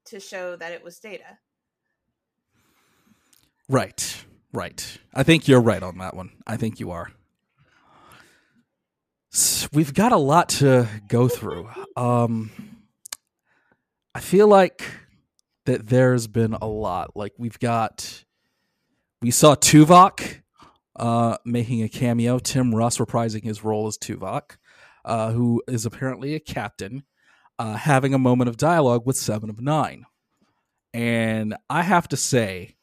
to 0.06 0.20
show 0.20 0.56
that 0.56 0.72
it 0.72 0.84
was 0.84 1.00
Data. 1.00 1.38
Right, 3.68 4.26
right. 4.52 4.98
I 5.14 5.24
think 5.24 5.48
you're 5.48 5.62
right 5.62 5.84
on 5.84 6.00
that 6.00 6.16
one. 6.16 6.32
I 6.48 6.58
think 6.58 6.80
you 6.80 6.92
are. 6.92 7.12
We've 9.72 9.94
got 9.94 10.12
a 10.12 10.18
lot 10.18 10.50
to 10.50 10.88
go 11.08 11.28
through. 11.28 11.70
Um, 11.96 12.50
I 14.16 14.22
feel 14.22 14.48
like 14.48 14.84
that 15.66 15.88
there's 15.88 16.26
been 16.26 16.54
a 16.54 16.66
lot. 16.66 17.16
Like 17.16 17.34
we've 17.38 17.60
got, 17.60 18.26
we 19.22 19.30
saw 19.30 19.54
Tuvok 19.54 20.42
uh, 20.96 21.38
making 21.46 21.84
a 21.84 21.90
cameo. 21.90 22.40
Tim 22.40 22.74
Russ 22.74 22.98
reprising 22.98 23.44
his 23.44 23.64
role 23.64 23.86
as 23.86 24.00
Tuvok 24.00 24.58
uh, 25.06 25.32
who 25.32 25.62
is 25.68 25.86
apparently 25.86 26.36
a 26.36 26.40
captain, 26.40 27.04
uh, 27.58 27.76
having 27.76 28.14
a 28.14 28.20
moment 28.20 28.50
of 28.50 28.58
dialogue 28.58 29.06
with 29.06 29.18
Seven 29.18 29.50
of 29.50 29.62
Nine. 29.62 30.06
And 30.94 31.56
I 31.70 31.84
have 31.84 32.08
to 32.10 32.18
say, 32.18 32.76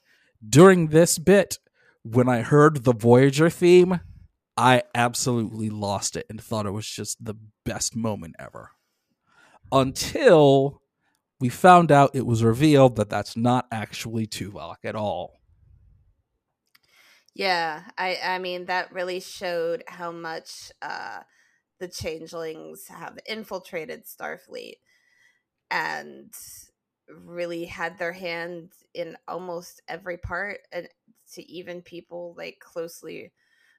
during 0.46 0.88
this 0.88 1.18
bit, 1.18 1.58
when 2.02 2.28
I 2.28 2.42
heard 2.42 2.84
the 2.84 2.94
Voyager 2.94 3.50
theme, 3.50 4.00
I 4.56 4.84
absolutely 4.94 5.70
lost 5.70 6.16
it 6.16 6.26
and 6.30 6.40
thought 6.40 6.66
it 6.66 6.70
was 6.70 6.88
just 6.88 7.24
the 7.24 7.34
best 7.64 7.96
moment 7.96 8.36
ever. 8.38 8.70
Until 9.72 10.80
we 11.40 11.48
found 11.48 11.92
out 11.92 12.14
it 12.14 12.24
was 12.24 12.42
revealed 12.42 12.96
that 12.96 13.10
that's 13.10 13.36
not 13.36 13.66
actually 13.70 14.26
Tuvok 14.26 14.76
at 14.84 14.94
all. 14.94 15.40
Yeah, 17.34 17.82
I 17.98 18.18
I 18.24 18.38
mean 18.38 18.64
that 18.66 18.92
really 18.92 19.20
showed 19.20 19.84
how 19.86 20.10
much 20.10 20.72
uh 20.80 21.20
the 21.78 21.88
changelings 21.88 22.86
have 22.88 23.18
infiltrated 23.26 24.04
Starfleet 24.04 24.76
and 25.70 26.32
really 27.08 27.64
had 27.64 27.98
their 27.98 28.12
hand 28.12 28.70
in 28.94 29.16
almost 29.28 29.82
every 29.88 30.16
part 30.16 30.58
and 30.72 30.88
to 31.32 31.50
even 31.50 31.82
people 31.82 32.34
like 32.36 32.58
closely 32.60 33.32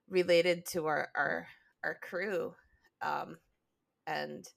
related 0.09 0.65
to 0.65 0.85
our 0.85 1.09
our, 1.15 1.47
our 1.83 1.97
crew 2.01 2.53
um 3.01 3.37
and 4.05 4.47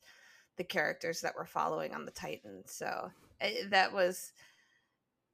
the 0.57 0.65
characters 0.65 1.23
that 1.23 1.35
we're 1.37 1.47
following 1.47 1.95
on 1.95 2.05
the 2.05 2.11
Titan. 2.11 2.63
So 2.67 3.11
it, 3.41 3.65
eh, 3.65 3.69
that 3.71 3.93
was 3.93 4.33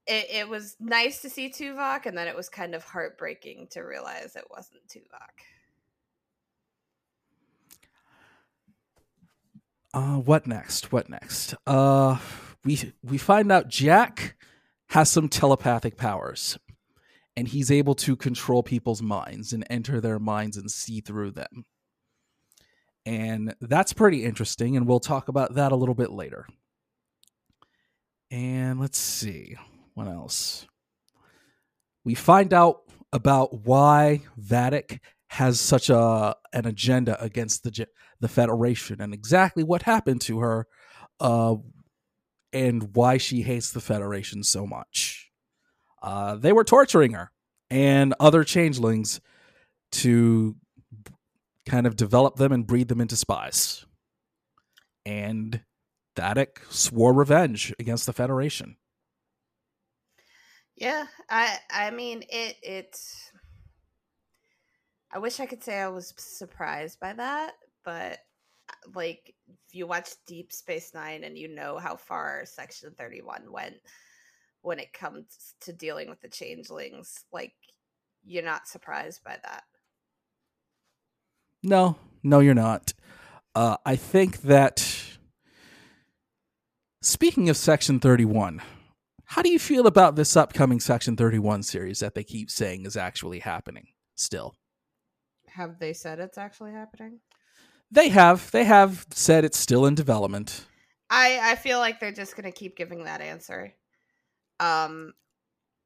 it, 0.07 0.27
it 0.31 0.49
was 0.49 0.77
nice 0.79 1.21
to 1.23 1.29
see 1.29 1.51
Tuvok, 1.51 2.07
and 2.07 2.17
then 2.17 2.29
it 2.29 2.37
was 2.37 2.49
kind 2.49 2.77
of 2.77 2.85
heartbreaking 2.85 3.67
to 3.73 3.81
realize 3.81 4.37
it 4.37 4.47
wasn't 4.51 4.87
Tuvok. 4.89 5.56
Uh, 9.97 10.17
what 10.17 10.47
next? 10.47 10.93
What 10.93 11.09
next? 11.09 11.55
Uh, 11.67 12.19
we 12.67 12.93
we 13.03 13.17
find 13.17 13.51
out 13.51 13.69
Jack 13.69 14.37
has 14.91 15.11
some 15.11 15.27
telepathic 15.27 15.97
powers, 15.97 16.59
and 17.35 17.49
he's 17.49 17.71
able 17.71 17.95
to 17.95 18.15
control 18.15 18.63
people's 18.63 19.01
minds 19.01 19.55
and 19.55 19.67
enter 19.71 20.03
their 20.03 20.19
minds 20.19 20.59
and 20.59 20.71
see 20.71 21.01
through 21.01 21.31
them. 21.31 21.65
And 23.07 23.55
that's 23.63 23.95
pretty 23.95 24.23
interesting, 24.23 24.77
and 24.77 24.87
we'll 24.87 25.01
talk 25.01 25.29
about 25.29 25.55
that 25.55 25.73
a 25.73 25.77
little 25.77 25.95
bit 25.95 26.11
later. 26.11 26.47
And 28.31 28.79
let's 28.79 28.99
see 28.99 29.57
what 29.95 30.09
else. 30.09 30.67
We 32.05 32.15
find 32.15 32.53
out 32.53 32.81
about 33.15 33.65
why 33.65 34.25
Vadic 34.39 34.99
has 35.29 35.59
such 35.59 35.89
a 35.89 36.37
an 36.53 36.67
agenda 36.67 37.19
against 37.23 37.63
the 37.63 37.71
the 38.21 38.29
Federation 38.29 39.01
and 39.01 39.13
exactly 39.13 39.63
what 39.63 39.83
happened 39.83 40.21
to 40.23 40.41
her, 40.41 40.67
uh, 41.21 41.57
and 42.53 42.95
why 42.95 43.19
she 43.19 43.43
hates 43.43 43.71
the 43.73 43.81
Federation 43.81 44.43
so 44.43 44.67
much. 44.67 45.31
Uh, 46.03 46.37
they 46.37 46.53
were 46.53 46.65
torturing 46.65 47.13
her 47.13 47.31
and 47.71 48.15
other 48.21 48.45
changelings 48.45 49.21
to 49.93 50.57
kind 51.67 51.87
of 51.87 51.97
develop 51.97 52.37
them 52.37 52.53
and 52.53 52.67
breed 52.67 52.89
them 52.89 53.01
into 53.01 53.17
spies. 53.17 53.85
And 55.05 55.63
Vadic 56.17 56.59
swore 56.71 57.13
revenge 57.13 57.75
against 57.79 58.07
the 58.07 58.13
Federation. 58.13 58.77
Yeah, 60.77 61.07
I 61.31 61.59
I 61.71 61.91
mean 61.91 62.23
it 62.29 62.57
it 62.63 62.99
I 65.13 65.19
wish 65.19 65.41
I 65.41 65.47
could 65.47 65.63
say 65.63 65.79
I 65.79 65.89
was 65.89 66.13
surprised 66.19 67.01
by 67.01 67.15
that, 67.15 67.53
but 67.87 68.19
uh, 68.69 68.91
like 68.95 69.35
if 69.49 69.75
you 69.75 69.87
watch 69.87 70.11
Deep 70.27 70.53
Space 70.53 70.93
Nine 70.93 71.25
and 71.25 71.39
you 71.39 71.49
know 71.49 71.79
how 71.79 71.97
far 71.97 72.43
Section 72.45 72.93
31 72.99 73.51
went 73.51 73.77
when 74.61 74.79
it 74.79 74.93
comes 74.93 75.55
to 75.63 75.73
dealing 75.73 76.11
with 76.11 76.21
the 76.21 76.29
changelings, 76.29 77.25
like 77.33 77.55
you're 78.25 78.45
not 78.45 78.69
surprised 78.69 79.23
by 79.25 79.39
that. 79.45 79.63
No, 81.63 81.97
no, 82.23 82.41
you're 82.41 82.55
not. 82.55 82.93
Uh, 83.55 83.79
I 83.87 83.97
think 83.97 84.43
that. 84.43 85.03
Speaking 87.03 87.49
of 87.49 87.57
Section 87.57 88.01
31, 88.01 88.61
how 89.27 89.41
do 89.41 89.49
you 89.49 89.61
feel 89.61 89.87
about 89.87 90.17
this 90.17 90.37
upcoming 90.37 90.81
Section 90.81 91.17
31 91.17 91.63
series 91.63 92.01
that 92.01 92.17
they 92.17 92.25
keep 92.25 92.51
saying 92.51 92.85
is 92.85 92.97
actually 92.97 93.39
happening 93.39 93.87
still? 94.17 94.57
Have 95.51 95.79
they 95.79 95.93
said 95.93 96.19
it's 96.19 96.37
actually 96.37 96.73
happening? 96.73 97.21
They 97.97 98.11
have. 98.11 98.51
They 98.51 98.65
have 98.65 99.07
said 99.11 99.47
it's 99.47 99.57
still 99.57 99.87
in 99.87 99.95
development. 99.95 100.67
I 101.09 101.41
I 101.43 101.55
feel 101.55 101.79
like 101.79 101.99
they're 101.99 102.13
just 102.13 102.37
going 102.37 102.45
to 102.45 102.57
keep 102.57 102.77
giving 102.77 103.05
that 103.05 103.23
answer. 103.23 103.73
Um 104.61 105.15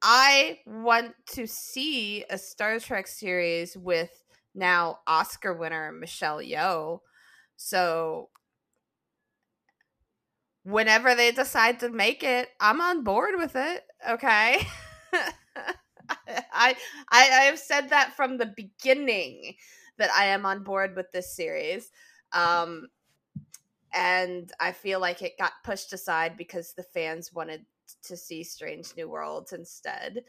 I 0.01 0.59
want 0.65 1.13
to 1.35 1.47
see 1.47 2.25
a 2.29 2.37
Star 2.37 2.79
Trek 2.79 3.07
series 3.07 3.77
with 3.77 4.11
now 4.53 4.99
Oscar 5.07 5.53
winner 5.53 5.93
Michelle 5.93 6.39
Yeoh. 6.39 6.99
So 7.55 8.27
whenever 10.63 11.15
they 11.15 11.31
decide 11.31 11.79
to 11.79 11.89
make 11.89 12.23
it, 12.23 12.49
I'm 12.59 12.81
on 12.81 13.05
board 13.05 13.35
with 13.37 13.55
it. 13.55 13.83
Okay. 14.09 14.67
I, 16.27 16.75
I 16.75 16.75
I 17.09 17.43
have 17.45 17.57
said 17.57 17.91
that 17.91 18.17
from 18.17 18.37
the 18.37 18.53
beginning 18.53 19.55
that 20.01 20.11
I 20.11 20.25
am 20.25 20.45
on 20.45 20.63
board 20.63 20.95
with 20.95 21.11
this 21.11 21.35
series. 21.35 21.91
Um 22.33 22.87
and 23.93 24.51
I 24.59 24.71
feel 24.71 24.99
like 24.99 25.21
it 25.21 25.37
got 25.37 25.51
pushed 25.63 25.93
aside 25.93 26.37
because 26.37 26.73
the 26.73 26.83
fans 26.83 27.33
wanted 27.33 27.65
to 28.03 28.15
see 28.15 28.43
Strange 28.43 28.87
New 28.95 29.09
Worlds 29.09 29.53
instead. 29.53 30.23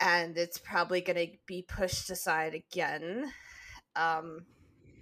And 0.00 0.36
it's 0.38 0.58
probably 0.58 1.02
going 1.02 1.26
to 1.26 1.32
be 1.46 1.62
pushed 1.62 2.08
aside 2.08 2.54
again. 2.54 3.30
Um, 3.96 4.46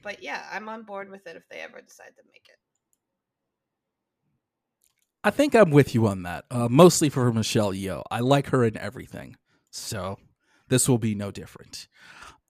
but 0.02 0.22
yeah, 0.22 0.42
I'm 0.52 0.68
on 0.68 0.82
board 0.82 1.08
with 1.10 1.26
it 1.26 1.36
if 1.36 1.48
they 1.48 1.58
ever 1.58 1.80
decide 1.80 2.16
to 2.16 2.22
make 2.26 2.48
it. 2.48 2.58
I 5.22 5.30
think 5.30 5.54
I'm 5.54 5.70
with 5.70 5.94
you 5.94 6.06
on 6.08 6.22
that. 6.24 6.46
Uh, 6.50 6.68
mostly 6.68 7.08
for 7.08 7.32
Michelle 7.32 7.72
Yeoh. 7.72 8.02
I 8.10 8.20
like 8.20 8.48
her 8.48 8.64
in 8.64 8.76
everything. 8.76 9.36
So 9.70 10.18
this 10.68 10.88
will 10.88 10.98
be 10.98 11.14
no 11.14 11.30
different. 11.30 11.86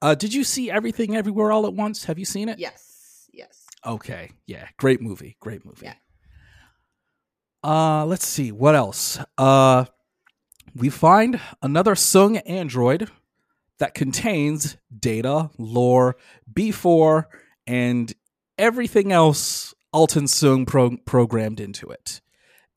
Uh, 0.01 0.15
did 0.15 0.33
you 0.33 0.43
see 0.43 0.71
Everything 0.71 1.15
Everywhere 1.15 1.51
All 1.51 1.65
at 1.65 1.73
Once? 1.73 2.05
Have 2.05 2.17
you 2.19 2.25
seen 2.25 2.49
it? 2.49 2.59
Yes. 2.59 3.29
Yes. 3.33 3.65
Okay. 3.85 4.31
Yeah. 4.45 4.67
Great 4.77 5.01
movie. 5.01 5.35
Great 5.39 5.65
movie. 5.65 5.85
Yeah. 5.85 5.93
Uh, 7.63 8.05
let's 8.05 8.25
see 8.25 8.51
what 8.51 8.75
else. 8.75 9.19
Uh, 9.37 9.85
we 10.75 10.89
find 10.89 11.39
another 11.61 11.95
Soong 11.95 12.41
android 12.45 13.09
that 13.79 13.93
contains 13.93 14.77
data, 14.97 15.49
lore, 15.57 16.15
B4, 16.51 17.25
and 17.67 18.13
everything 18.57 19.11
else 19.11 19.73
Altan 19.93 20.23
Soong 20.27 20.67
pro- 20.67 20.97
programmed 20.97 21.59
into 21.59 21.89
it. 21.89 22.21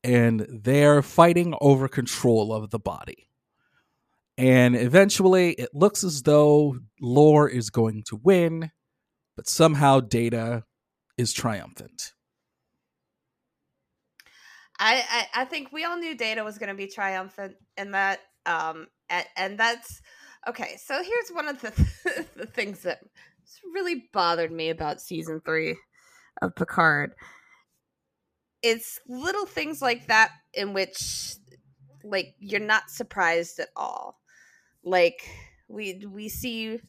And 0.03 0.45
they're 0.49 1.01
fighting 1.01 1.55
over 1.61 1.87
control 1.87 2.53
of 2.53 2.71
the 2.71 2.79
body. 2.79 3.27
And 4.37 4.75
eventually, 4.75 5.51
it 5.51 5.69
looks 5.73 6.03
as 6.03 6.23
though 6.23 6.77
lore 6.99 7.47
is 7.47 7.69
going 7.69 8.03
to 8.07 8.15
win, 8.15 8.71
but 9.35 9.47
somehow 9.47 9.99
data 9.99 10.63
is 11.17 11.33
triumphant. 11.33 12.13
I, 14.79 15.03
I, 15.09 15.41
I 15.41 15.45
think 15.45 15.71
we 15.71 15.85
all 15.85 15.97
knew 15.97 16.15
Data 16.15 16.43
was 16.43 16.57
going 16.57 16.69
to 16.69 16.75
be 16.75 16.87
triumphant 16.87 17.55
in 17.77 17.91
that, 17.91 18.19
um, 18.45 18.87
and, 19.09 19.25
and 19.37 19.57
that's 19.57 20.01
okay. 20.47 20.77
So 20.83 20.95
here's 20.95 21.29
one 21.29 21.47
of 21.47 21.61
the, 21.61 22.25
the 22.35 22.45
things 22.47 22.81
that 22.81 22.99
really 23.73 24.09
bothered 24.11 24.51
me 24.51 24.69
about 24.69 24.99
season 24.99 25.41
three 25.45 25.77
of 26.41 26.55
Picard. 26.55 27.13
It's 28.61 28.99
little 29.07 29.45
things 29.45 29.81
like 29.81 30.07
that 30.07 30.31
in 30.53 30.73
which, 30.73 31.35
like, 32.03 32.33
you're 32.39 32.59
not 32.59 32.89
surprised 32.89 33.59
at 33.59 33.69
all. 33.75 34.19
Like 34.83 35.29
we 35.67 36.05
we 36.05 36.29
see 36.29 36.79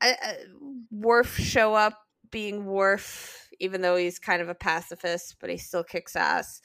uh, 0.00 0.12
Worf 0.90 1.36
show 1.36 1.74
up 1.74 1.98
being 2.30 2.66
Worf, 2.66 3.48
even 3.60 3.80
though 3.80 3.96
he's 3.96 4.18
kind 4.18 4.42
of 4.42 4.48
a 4.48 4.54
pacifist, 4.54 5.36
but 5.40 5.50
he 5.50 5.56
still 5.56 5.84
kicks 5.84 6.16
ass. 6.16 6.60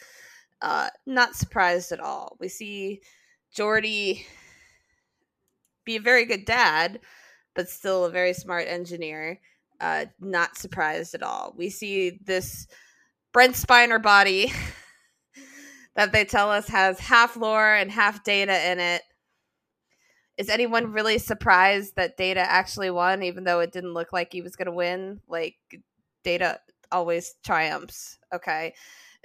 Uh, 0.61 0.89
not 1.05 1.35
surprised 1.35 1.91
at 1.91 1.99
all. 1.99 2.35
We 2.39 2.49
see 2.49 3.01
Geordi 3.55 4.25
be 5.85 5.95
a 5.95 6.01
very 6.01 6.25
good 6.25 6.45
dad, 6.45 6.99
but 7.55 7.69
still 7.69 8.05
a 8.05 8.11
very 8.11 8.33
smart 8.33 8.67
engineer. 8.67 9.39
Uh, 9.79 10.05
not 10.19 10.57
surprised 10.57 11.15
at 11.15 11.23
all. 11.23 11.53
We 11.57 11.69
see 11.69 12.19
this 12.25 12.67
Brent 13.31 13.55
Spiner 13.55 14.01
body 14.01 14.51
that 15.95 16.11
they 16.11 16.25
tell 16.25 16.51
us 16.51 16.67
has 16.67 16.99
half 16.99 17.37
lore 17.37 17.73
and 17.75 17.89
half 17.89 18.23
data 18.23 18.71
in 18.71 18.79
it 18.79 19.01
is 20.39 20.47
anyone 20.49 20.93
really 20.93 21.17
surprised 21.17 21.97
that 21.97 22.15
Data 22.15 22.39
actually 22.39 22.89
won, 22.89 23.21
even 23.23 23.43
though 23.43 23.59
it 23.59 23.73
didn't 23.73 23.93
look 23.93 24.13
like 24.13 24.31
he 24.31 24.41
was 24.41 24.55
going 24.55 24.67
to 24.67 24.71
win? 24.71 25.19
Like, 25.27 25.57
Data 26.23 26.61
always 26.93 27.35
triumphs. 27.43 28.17
Okay, 28.33 28.73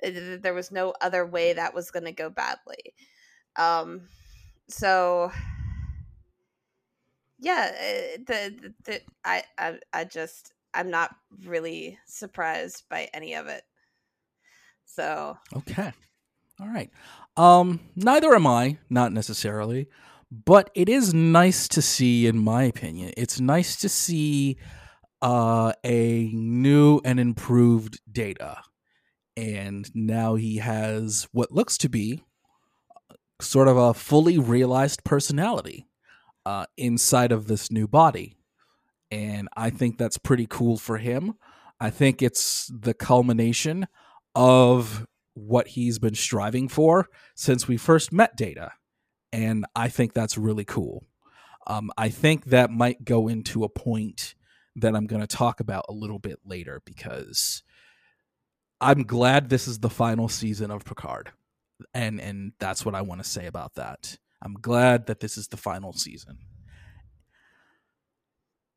there 0.03 0.55
was 0.55 0.73
no 0.73 0.93
other 1.01 1.25
way 1.25 1.53
that 1.53 1.73
was 1.73 1.93
going 1.93 2.05
to 2.05 2.13
go 2.13 2.31
badly. 2.31 2.95
Um, 3.55 4.09
so 4.69 5.31
yeah, 7.39 7.71
eh, 7.79 8.17
the, 8.27 8.55
the, 8.61 8.75
the 8.85 9.01
I, 9.25 9.45
I 9.57 9.79
I 9.93 10.05
just 10.05 10.53
I'm 10.73 10.91
not 10.91 11.15
really 11.45 11.97
surprised 12.07 12.85
by 12.91 13.09
any 13.15 13.35
of 13.35 13.47
it. 13.47 13.63
So 14.85 15.37
okay, 15.57 15.93
all 16.61 16.69
right. 16.69 16.91
Um, 17.37 17.81
neither 17.95 18.35
am 18.35 18.49
I. 18.49 18.79
Not 18.91 19.13
necessarily 19.13 19.89
but 20.45 20.71
it 20.75 20.89
is 20.89 21.15
nice 21.15 21.69
to 21.69 21.83
see 21.83 22.27
in 22.27 22.39
my 22.39 22.65
opinion 22.65 23.13
it's 23.17 23.41
nice 23.41 23.77
to 23.77 23.89
see 23.89 24.57
uh, 25.25 25.73
a 25.85 26.31
new 26.35 27.01
and 27.03 27.19
improved 27.19 27.99
data. 28.11 28.59
And 29.39 29.91
now 29.95 30.35
he 30.35 30.59
has 30.59 31.27
what 31.33 31.51
looks 31.51 31.79
to 31.79 31.89
be 31.89 32.23
sort 33.41 33.67
of 33.67 33.77
a 33.77 33.95
fully 33.95 34.39
realized 34.39 35.03
personality 35.03 35.87
uh, 36.45 36.67
inside 36.77 37.33
of 37.33 37.47
this 37.47 37.71
new 37.71 37.89
body. 37.89 38.37
And 39.11 39.49
i 39.57 39.71
think 39.71 39.97
that's 39.97 40.19
pretty 40.19 40.47
cool 40.47 40.77
for 40.77 40.99
him. 40.99 41.35
I 41.81 41.91
think 41.91 42.21
it's 42.21 42.71
the 42.73 42.95
culmination 42.95 43.87
of 44.35 45.07
what 45.33 45.69
he's 45.69 45.99
been 45.99 46.15
striving 46.15 46.69
for 46.69 47.09
since 47.35 47.67
we 47.67 47.77
first 47.77 48.13
met 48.13 48.37
data 48.37 48.73
and 49.35 49.67
I 49.75 49.89
think 49.89 50.13
that's 50.13 50.39
really 50.39 50.65
cool. 50.65 51.05
Um, 51.67 51.91
I 51.99 52.09
think 52.09 52.47
that 52.47 52.71
might 52.71 53.05
go 53.05 53.27
into 53.27 53.65
a 53.65 53.69
point 53.69 54.37
that 54.77 54.95
I'm 54.95 55.09
going 55.09 55.23
to 55.23 55.27
talk 55.27 55.59
about 55.59 55.87
a 55.89 55.93
little 55.93 56.21
bit 56.21 56.39
later 56.47 56.83
because 56.85 57.65
I'm 58.81 59.03
glad 59.03 59.49
this 59.49 59.67
is 59.67 59.81
the 59.81 59.91
final 59.91 60.29
season 60.29 60.71
of 60.71 60.85
Picard, 60.85 61.33
and 61.93 62.21
and 62.21 62.53
that's 62.61 62.85
what 62.87 62.95
I 62.95 63.03
want 63.03 63.25
to 63.25 63.29
say 63.29 63.47
about 63.47 63.75
that. 63.75 64.19
I'm 64.41 64.55
glad 64.55 65.07
that 65.07 65.19
this 65.19 65.37
is 65.37 65.49
the 65.49 65.57
final 65.57 65.93
season. 65.93 66.39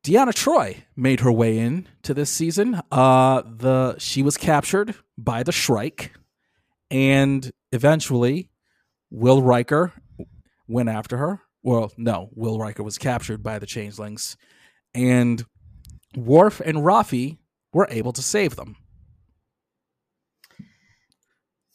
Deanna 0.04 0.32
Troi 0.32 0.78
made 0.96 1.20
her 1.20 1.30
way 1.30 1.58
in 1.58 1.86
to 2.02 2.14
this 2.14 2.30
season. 2.30 2.80
Uh, 2.90 3.42
the 3.46 3.96
she 3.98 4.22
was 4.22 4.36
captured 4.36 4.96
by 5.16 5.44
the 5.44 5.52
Shrike, 5.52 6.14
and 6.90 7.52
eventually, 7.70 8.50
Will 9.10 9.40
Riker 9.40 9.92
went 10.68 10.88
after 10.88 11.16
her. 11.16 11.40
Well, 11.62 11.92
no, 11.96 12.30
Will 12.34 12.58
Riker 12.58 12.82
was 12.82 12.98
captured 12.98 13.42
by 13.42 13.58
the 13.58 13.66
Changelings, 13.66 14.36
and 14.94 15.44
Worf 16.16 16.60
and 16.60 16.78
Raffi 16.78 17.38
were 17.72 17.88
able 17.90 18.12
to 18.12 18.22
save 18.22 18.56
them. 18.56 18.76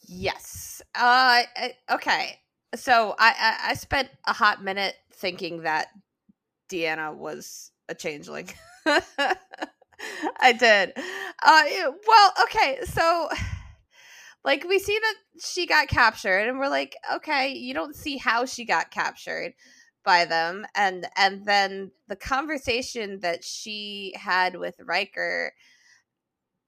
Yes. 0.06 0.82
Uh. 0.94 1.42
Okay. 1.90 2.40
So 2.74 3.14
I, 3.18 3.34
I 3.38 3.70
I 3.70 3.74
spent 3.74 4.08
a 4.26 4.32
hot 4.32 4.62
minute 4.62 4.96
thinking 5.12 5.62
that 5.62 5.88
Deanna 6.70 7.14
was 7.14 7.70
a 7.88 7.94
changeling. 7.94 8.48
I 8.86 10.52
did. 10.52 10.92
Uh. 11.42 11.62
Well. 12.06 12.32
Okay. 12.42 12.78
So 12.84 13.28
like 14.44 14.64
we 14.68 14.78
see 14.78 14.98
that 14.98 15.14
she 15.42 15.66
got 15.66 15.88
captured 15.88 16.48
and 16.48 16.58
we're 16.58 16.68
like 16.68 16.96
okay 17.12 17.52
you 17.52 17.74
don't 17.74 17.96
see 17.96 18.16
how 18.18 18.44
she 18.44 18.64
got 18.64 18.90
captured 18.90 19.52
by 20.04 20.24
them 20.24 20.66
and 20.74 21.06
and 21.16 21.46
then 21.46 21.90
the 22.08 22.16
conversation 22.16 23.20
that 23.20 23.42
she 23.42 24.12
had 24.16 24.56
with 24.56 24.74
Riker 24.84 25.52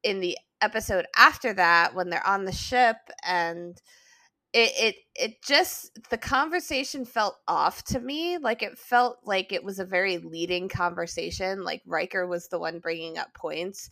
in 0.02 0.20
the 0.20 0.38
episode 0.60 1.06
after 1.16 1.52
that 1.52 1.94
when 1.94 2.08
they're 2.08 2.26
on 2.26 2.44
the 2.44 2.52
ship 2.52 2.96
and 3.24 3.80
it 4.52 4.72
it 4.78 4.96
it 5.14 5.42
just 5.42 5.98
the 6.08 6.16
conversation 6.16 7.04
felt 7.04 7.36
off 7.46 7.84
to 7.84 8.00
me. 8.00 8.38
Like 8.38 8.62
it 8.62 8.78
felt 8.78 9.18
like 9.24 9.52
it 9.52 9.62
was 9.62 9.78
a 9.78 9.84
very 9.84 10.18
leading 10.18 10.68
conversation. 10.68 11.62
Like 11.62 11.82
Riker 11.86 12.26
was 12.26 12.48
the 12.48 12.58
one 12.58 12.78
bringing 12.78 13.18
up 13.18 13.34
points, 13.34 13.90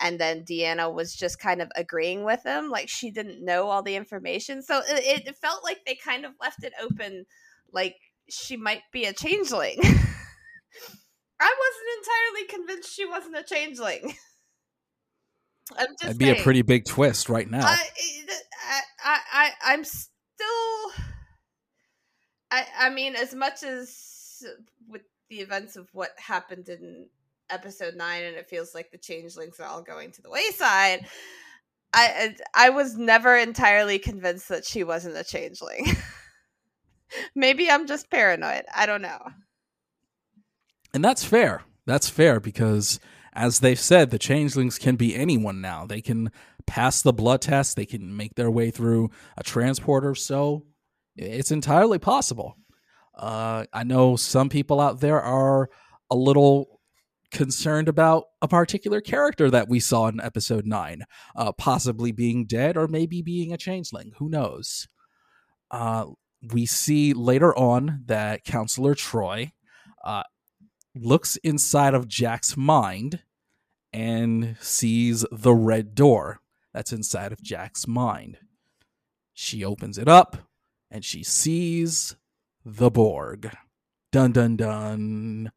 and 0.00 0.18
then 0.18 0.44
Deanna 0.44 0.92
was 0.92 1.14
just 1.14 1.38
kind 1.38 1.60
of 1.60 1.70
agreeing 1.76 2.24
with 2.24 2.44
him. 2.44 2.70
Like 2.70 2.88
she 2.88 3.10
didn't 3.10 3.44
know 3.44 3.68
all 3.68 3.82
the 3.82 3.96
information, 3.96 4.62
so 4.62 4.78
it, 4.78 5.26
it 5.26 5.36
felt 5.36 5.62
like 5.62 5.84
they 5.86 5.94
kind 5.94 6.24
of 6.24 6.32
left 6.40 6.64
it 6.64 6.72
open, 6.82 7.26
like 7.72 7.96
she 8.28 8.56
might 8.56 8.82
be 8.92 9.04
a 9.04 9.12
changeling. 9.12 9.78
I 11.42 11.54
wasn't 11.58 11.98
entirely 11.98 12.46
convinced 12.48 12.94
she 12.94 13.06
wasn't 13.06 13.36
a 13.36 13.42
changeling. 13.42 14.14
I'm 15.78 15.86
just 15.86 16.02
That'd 16.02 16.20
saying. 16.20 16.34
be 16.34 16.40
a 16.40 16.42
pretty 16.42 16.62
big 16.62 16.84
twist 16.84 17.28
right 17.28 17.48
now. 17.48 17.64
I, 17.64 17.78
I, 19.04 19.18
I, 19.32 19.50
I'm 19.64 19.84
still. 19.84 21.04
I, 22.50 22.64
I 22.78 22.90
mean, 22.90 23.14
as 23.14 23.34
much 23.34 23.62
as 23.62 24.42
with 24.88 25.02
the 25.28 25.36
events 25.36 25.76
of 25.76 25.88
what 25.92 26.10
happened 26.18 26.68
in 26.68 27.06
episode 27.50 27.94
nine, 27.94 28.24
and 28.24 28.36
it 28.36 28.48
feels 28.48 28.74
like 28.74 28.90
the 28.90 28.98
changelings 28.98 29.60
are 29.60 29.66
all 29.66 29.82
going 29.82 30.10
to 30.12 30.22
the 30.22 30.30
wayside. 30.30 31.06
I, 31.92 32.36
I 32.54 32.70
was 32.70 32.96
never 32.96 33.36
entirely 33.36 33.98
convinced 33.98 34.48
that 34.48 34.64
she 34.64 34.84
wasn't 34.84 35.16
a 35.16 35.24
changeling. 35.24 35.86
Maybe 37.34 37.68
I'm 37.68 37.86
just 37.86 38.10
paranoid. 38.10 38.62
I 38.74 38.86
don't 38.86 39.02
know. 39.02 39.18
And 40.94 41.04
that's 41.04 41.24
fair. 41.24 41.62
That's 41.86 42.08
fair 42.08 42.38
because 42.38 43.00
as 43.32 43.60
they've 43.60 43.78
said, 43.78 44.10
the 44.10 44.18
changelings 44.18 44.78
can 44.78 44.96
be 44.96 45.14
anyone 45.14 45.60
now. 45.60 45.86
They 45.86 46.00
can 46.00 46.30
pass 46.66 47.02
the 47.02 47.12
blood 47.12 47.40
test, 47.40 47.76
they 47.76 47.86
can 47.86 48.16
make 48.16 48.34
their 48.34 48.50
way 48.50 48.70
through 48.70 49.10
a 49.36 49.42
transporter. 49.42 50.14
So 50.14 50.64
it's 51.16 51.50
entirely 51.50 51.98
possible. 51.98 52.56
Uh, 53.14 53.64
I 53.72 53.84
know 53.84 54.16
some 54.16 54.48
people 54.48 54.80
out 54.80 55.00
there 55.00 55.20
are 55.20 55.68
a 56.10 56.16
little 56.16 56.79
concerned 57.30 57.88
about 57.88 58.24
a 58.42 58.48
particular 58.48 59.00
character 59.00 59.50
that 59.50 59.68
we 59.68 59.80
saw 59.80 60.08
in 60.08 60.20
episode 60.20 60.66
9, 60.66 61.04
uh, 61.36 61.52
possibly 61.52 62.12
being 62.12 62.46
dead 62.46 62.76
or 62.76 62.88
maybe 62.88 63.22
being 63.22 63.52
a 63.52 63.58
changeling. 63.58 64.12
Who 64.18 64.28
knows? 64.28 64.88
Uh, 65.70 66.06
we 66.52 66.66
see 66.66 67.12
later 67.12 67.56
on 67.56 68.02
that 68.06 68.44
Counselor 68.44 68.94
Troi 68.94 69.52
uh, 70.04 70.24
looks 70.94 71.36
inside 71.36 71.94
of 71.94 72.08
Jack's 72.08 72.56
mind 72.56 73.20
and 73.92 74.56
sees 74.60 75.24
the 75.30 75.54
red 75.54 75.94
door 75.94 76.40
that's 76.72 76.92
inside 76.92 77.32
of 77.32 77.42
Jack's 77.42 77.86
mind. 77.86 78.38
She 79.34 79.64
opens 79.64 79.98
it 79.98 80.08
up 80.08 80.36
and 80.90 81.04
she 81.04 81.22
sees 81.22 82.16
the 82.64 82.90
Borg. 82.90 83.50
Dun 84.12 84.32
dun 84.32 84.56
dun. 84.56 85.52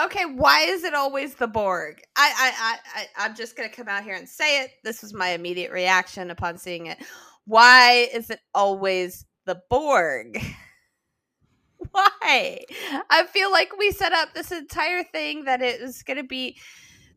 Okay, 0.00 0.24
why 0.24 0.62
is 0.62 0.82
it 0.82 0.94
always 0.94 1.34
the 1.34 1.46
Borg? 1.46 2.02
I 2.16 2.32
I 2.36 2.78
I, 2.94 3.26
I'm 3.26 3.36
just 3.36 3.56
gonna 3.56 3.68
come 3.68 3.88
out 3.88 4.02
here 4.02 4.16
and 4.16 4.28
say 4.28 4.62
it. 4.62 4.72
This 4.82 5.02
was 5.02 5.14
my 5.14 5.28
immediate 5.28 5.70
reaction 5.70 6.30
upon 6.30 6.58
seeing 6.58 6.86
it. 6.86 6.98
Why 7.46 8.08
is 8.12 8.30
it 8.30 8.40
always 8.54 9.24
the 9.44 9.60
Borg? 9.70 10.42
Why? 11.92 12.60
I 13.10 13.26
feel 13.26 13.52
like 13.52 13.76
we 13.78 13.92
set 13.92 14.12
up 14.12 14.34
this 14.34 14.50
entire 14.50 15.04
thing 15.04 15.44
that 15.44 15.62
it 15.62 15.80
was 15.80 16.02
to 16.02 16.22
be 16.24 16.56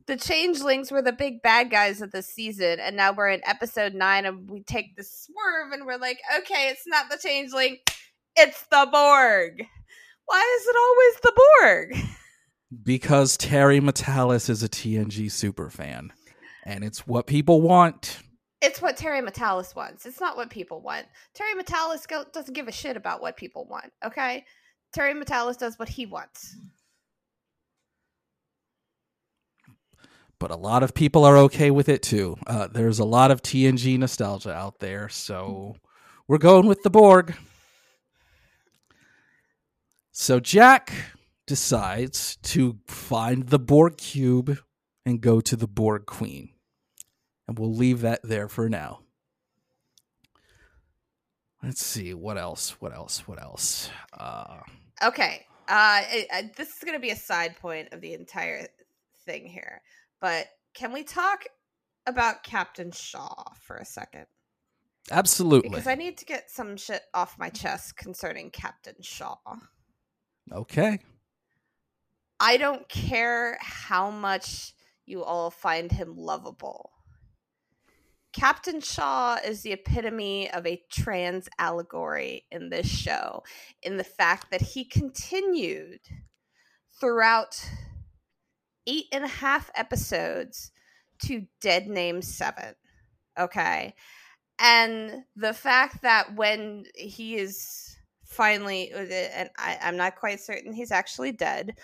the 0.05 0.17
changelings 0.17 0.91
were 0.91 1.01
the 1.01 1.11
big 1.11 1.41
bad 1.41 1.69
guys 1.69 2.01
of 2.01 2.11
the 2.11 2.21
season, 2.21 2.79
and 2.79 2.95
now 2.95 3.11
we're 3.11 3.29
in 3.29 3.41
episode 3.45 3.93
nine, 3.93 4.25
and 4.25 4.49
we 4.49 4.61
take 4.61 4.95
the 4.95 5.03
swerve, 5.03 5.73
and 5.73 5.85
we're 5.85 5.97
like, 5.97 6.19
okay, 6.39 6.69
it's 6.69 6.87
not 6.87 7.09
the 7.09 7.17
changeling, 7.17 7.77
it's 8.35 8.63
the 8.71 8.87
Borg. 8.91 9.65
Why 10.25 10.59
is 10.59 10.67
it 10.67 10.75
always 10.79 11.15
the 11.23 11.41
Borg? 11.59 12.09
Because 12.83 13.37
Terry 13.37 13.79
Matalas 13.79 14.49
is 14.49 14.61
a 14.61 14.69
TNG 14.69 15.31
super 15.31 15.69
fan, 15.69 16.11
and 16.65 16.83
it's 16.83 17.07
what 17.07 17.25
people 17.25 17.61
want. 17.61 18.19
It's 18.61 18.81
what 18.81 18.97
Terry 18.97 19.21
Matalas 19.21 19.75
wants. 19.75 20.05
It's 20.05 20.19
not 20.19 20.35
what 20.35 20.49
people 20.49 20.81
want. 20.81 21.05
Terry 21.33 21.53
Matalas 21.53 22.05
doesn't 22.33 22.53
give 22.53 22.67
a 22.67 22.71
shit 22.71 22.97
about 22.97 23.21
what 23.21 23.37
people 23.37 23.65
want. 23.69 23.93
Okay, 24.03 24.43
Terry 24.91 25.13
Matalas 25.13 25.57
does 25.57 25.79
what 25.79 25.87
he 25.87 26.05
wants. 26.05 26.57
But 30.39 30.51
a 30.51 30.55
lot 30.55 30.83
of 30.83 30.93
people 30.93 31.23
are 31.23 31.37
okay 31.37 31.71
with 31.71 31.89
it 31.89 32.03
too. 32.03 32.37
Uh, 32.45 32.67
there's 32.67 32.99
a 32.99 33.05
lot 33.05 33.31
of 33.31 33.41
TNG 33.41 33.97
nostalgia 33.97 34.53
out 34.53 34.79
there, 34.79 35.09
so 35.09 35.75
we're 36.27 36.37
going 36.37 36.67
with 36.67 36.83
the 36.83 36.89
Borg. 36.89 37.35
So 40.11 40.39
Jack 40.39 40.91
decides 41.47 42.35
to 42.43 42.77
find 42.87 43.47
the 43.47 43.59
Borg 43.59 43.97
cube 43.97 44.59
and 45.05 45.21
go 45.21 45.41
to 45.41 45.55
the 45.55 45.67
Borg 45.67 46.05
Queen. 46.05 46.49
And 47.47 47.57
we'll 47.57 47.73
leave 47.73 48.01
that 48.01 48.19
there 48.23 48.47
for 48.47 48.69
now. 48.69 48.99
Let's 51.63 51.83
see 51.83 52.13
what 52.13 52.37
else. 52.37 52.79
What 52.79 52.93
else? 52.93 53.27
What 53.27 53.41
else? 53.41 53.89
Uh, 54.13 54.57
okay. 55.03 55.45
Uh, 55.67 56.01
this 56.55 56.69
is 56.69 56.83
going 56.83 56.93
to 56.93 56.99
be 56.99 57.09
a 57.09 57.15
side 57.15 57.55
point 57.57 57.89
of 57.91 58.01
the 58.01 58.13
entire 58.13 58.67
thing 59.25 59.45
here, 59.45 59.81
but 60.21 60.47
can 60.73 60.93
we 60.93 61.03
talk 61.03 61.43
about 62.05 62.43
Captain 62.43 62.91
Shaw 62.91 63.43
for 63.59 63.75
a 63.75 63.83
second? 63.83 64.27
Absolutely. 65.11 65.69
Because 65.69 65.87
I 65.87 65.95
need 65.95 66.17
to 66.19 66.25
get 66.25 66.49
some 66.49 66.77
shit 66.77 67.01
off 67.13 67.37
my 67.37 67.49
chest 67.49 67.97
concerning 67.97 68.49
Captain 68.51 68.95
Shaw. 69.01 69.35
Okay. 70.51 70.99
I 72.39 72.57
don't 72.57 72.87
care 72.87 73.57
how 73.61 74.11
much 74.11 74.73
you 75.05 75.23
all 75.23 75.49
find 75.49 75.91
him 75.91 76.15
lovable. 76.17 76.91
Captain 78.33 78.81
Shaw 78.81 79.37
is 79.43 79.61
the 79.61 79.71
epitome 79.71 80.51
of 80.51 80.67
a 80.67 80.83
trans 80.91 81.49
allegory 81.57 82.45
in 82.51 82.69
this 82.69 82.87
show, 82.87 83.43
in 83.81 83.97
the 83.97 84.03
fact 84.03 84.51
that 84.51 84.61
he 84.61 84.85
continued 84.85 86.01
throughout 86.99 87.59
eight 88.85 89.05
and 89.11 89.23
a 89.23 89.27
half 89.27 89.71
episodes 89.75 90.71
to 91.23 91.47
Dead 91.61 91.87
Name 91.87 92.21
Seven. 92.21 92.75
Okay. 93.39 93.95
And 94.59 95.23
the 95.35 95.53
fact 95.53 96.01
that 96.03 96.35
when 96.35 96.85
he 96.95 97.37
is 97.37 97.97
finally, 98.23 98.93
uh, 98.93 98.99
and 98.99 99.49
I, 99.57 99.77
I'm 99.81 99.97
not 99.97 100.15
quite 100.15 100.39
certain 100.39 100.73
he's 100.73 100.91
actually 100.91 101.31
dead, 101.31 101.77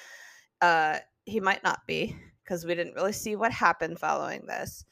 uh, 0.64 1.00
he 1.26 1.40
might 1.40 1.64
not 1.64 1.86
be 1.88 2.16
because 2.44 2.66
we 2.66 2.76
didn't 2.76 2.96
really 2.96 3.14
see 3.14 3.36
what 3.36 3.52
happened 3.52 4.00
following 4.00 4.46
this 4.46 4.86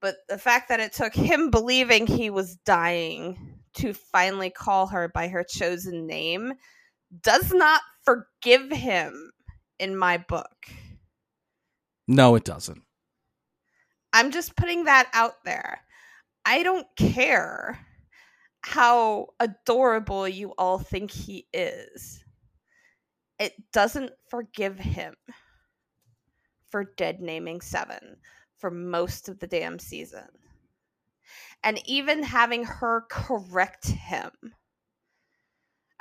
but 0.00 0.16
the 0.28 0.38
fact 0.38 0.68
that 0.68 0.80
it 0.80 0.92
took 0.92 1.14
him 1.14 1.50
believing 1.50 2.06
he 2.06 2.30
was 2.30 2.56
dying 2.56 3.60
to 3.74 3.92
finally 3.92 4.50
call 4.50 4.86
her 4.86 5.08
by 5.08 5.28
her 5.28 5.44
chosen 5.44 6.06
name 6.06 6.54
does 7.22 7.52
not 7.52 7.82
forgive 8.04 8.70
him 8.70 9.30
in 9.78 9.96
my 9.96 10.18
book. 10.18 10.66
No, 12.08 12.34
it 12.34 12.44
doesn't. 12.44 12.82
I'm 14.12 14.30
just 14.30 14.56
putting 14.56 14.84
that 14.84 15.08
out 15.12 15.44
there. 15.44 15.80
I 16.44 16.62
don't 16.62 16.86
care 16.96 17.78
how 18.62 19.28
adorable 19.38 20.26
you 20.26 20.52
all 20.58 20.78
think 20.78 21.10
he 21.10 21.46
is. 21.52 22.24
It 23.40 23.54
doesn't 23.72 24.12
forgive 24.28 24.78
him 24.78 25.14
for 26.68 26.84
dead 26.98 27.20
naming 27.20 27.62
seven 27.62 28.18
for 28.58 28.70
most 28.70 29.30
of 29.30 29.38
the 29.38 29.46
damn 29.46 29.78
season. 29.78 30.28
And 31.64 31.80
even 31.86 32.22
having 32.22 32.64
her 32.64 33.06
correct 33.10 33.88
him. 33.88 34.30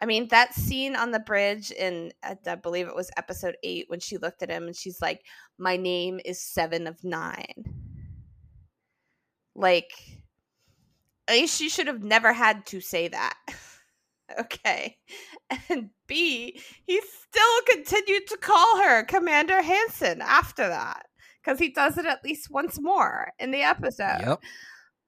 I 0.02 0.06
mean, 0.06 0.28
that 0.30 0.54
scene 0.54 0.97
on 0.97 1.12
the 1.12 1.19
bridge 1.19 1.71
in, 1.71 2.12
I 2.23 2.56
believe 2.56 2.88
it 2.88 2.95
was 2.95 3.10
episode 3.15 3.56
eight, 3.63 3.86
when 3.88 4.02
she 4.02 4.17
looked 4.17 4.43
at 4.43 4.52
him 4.52 4.67
and 4.67 4.75
she's 4.75 5.02
like, 5.02 5.21
My 5.58 5.78
name 5.78 6.19
is 6.25 6.41
seven 6.41 6.88
of 6.88 7.04
nine. 7.06 7.63
Like, 9.56 9.91
eh, 11.30 11.45
she 11.45 11.69
should 11.69 11.88
have 11.88 12.04
never 12.04 12.34
had 12.34 12.65
to 12.67 12.82
say 12.82 13.08
that. 13.08 13.38
okay. 14.39 14.98
And 15.70 15.89
B, 16.08 16.60
he 16.86 17.02
still 17.02 17.62
continued 17.68 18.28
to 18.28 18.38
call 18.38 18.82
her 18.82 19.04
Commander 19.04 19.62
Hansen 19.62 20.22
after 20.22 20.68
that 20.68 21.08
because 21.44 21.60
he 21.60 21.70
does 21.70 21.98
it 21.98 22.06
at 22.06 22.24
least 22.24 22.52
once 22.52 22.80
more 22.80 23.32
in 23.39 23.52
the 23.52 23.62
episode. 23.62 24.22
Yep. 24.22 24.39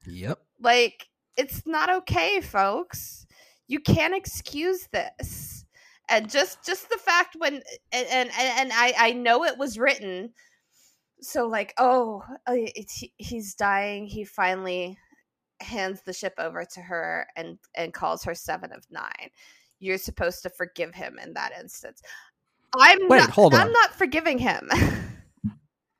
Yep. 0.07 0.39
Like, 0.59 1.07
it's 1.37 1.63
not 1.65 1.89
okay, 1.89 2.41
folks. 2.41 3.25
You 3.67 3.79
can't 3.79 4.15
excuse 4.15 4.87
this. 4.91 5.65
And 6.09 6.29
just 6.29 6.65
just 6.65 6.89
the 6.89 6.97
fact 6.97 7.37
when 7.39 7.61
and 7.93 8.07
and, 8.11 8.29
and 8.37 8.71
I 8.73 8.93
I 8.97 9.13
know 9.13 9.45
it 9.45 9.57
was 9.57 9.79
written 9.79 10.33
so 11.21 11.47
like 11.47 11.73
oh 11.77 12.21
uh, 12.47 12.53
it's, 12.53 13.03
he's 13.17 13.55
dying 13.55 14.07
he 14.07 14.25
finally 14.25 14.97
hands 15.61 16.01
the 16.01 16.13
ship 16.13 16.33
over 16.37 16.65
to 16.65 16.81
her 16.81 17.27
and 17.35 17.57
and 17.75 17.93
calls 17.93 18.23
her 18.23 18.35
seven 18.35 18.71
of 18.73 18.85
nine 18.91 19.29
you're 19.79 19.97
supposed 19.97 20.43
to 20.43 20.49
forgive 20.49 20.93
him 20.93 21.19
in 21.23 21.33
that 21.33 21.51
instance 21.59 22.01
i'm 22.77 22.99
Wait, 23.07 23.19
not, 23.19 23.29
hold 23.29 23.53
i'm 23.53 23.71
not 23.71 23.93
forgiving 23.93 24.37
him 24.37 24.69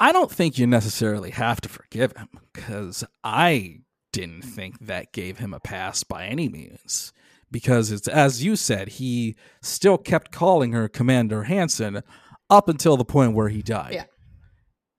I 0.02 0.12
don't 0.12 0.32
think 0.32 0.58
you 0.58 0.66
necessarily 0.66 1.30
have 1.30 1.62
to 1.62 1.70
forgive 1.70 2.18
him 2.18 2.28
because 2.52 3.04
I 3.24 3.82
didn't 4.12 4.42
think 4.42 4.80
that 4.80 5.14
gave 5.14 5.38
him 5.38 5.54
a 5.54 5.60
pass 5.60 6.04
by 6.04 6.26
any 6.26 6.50
means. 6.50 7.14
Because 7.52 7.92
it's 7.92 8.08
as 8.08 8.44
you 8.44 8.56
said, 8.56 8.88
he 8.88 9.36
still 9.62 10.00
kept 10.00 10.32
calling 10.32 10.72
her 10.72 10.90
Commander 10.90 11.44
Hansen 11.44 12.02
up 12.50 12.68
until 12.68 12.98
the 12.98 13.06
point 13.06 13.36
where 13.36 13.50
he 13.50 13.62
died. 13.62 13.94
Yeah. 13.94 14.06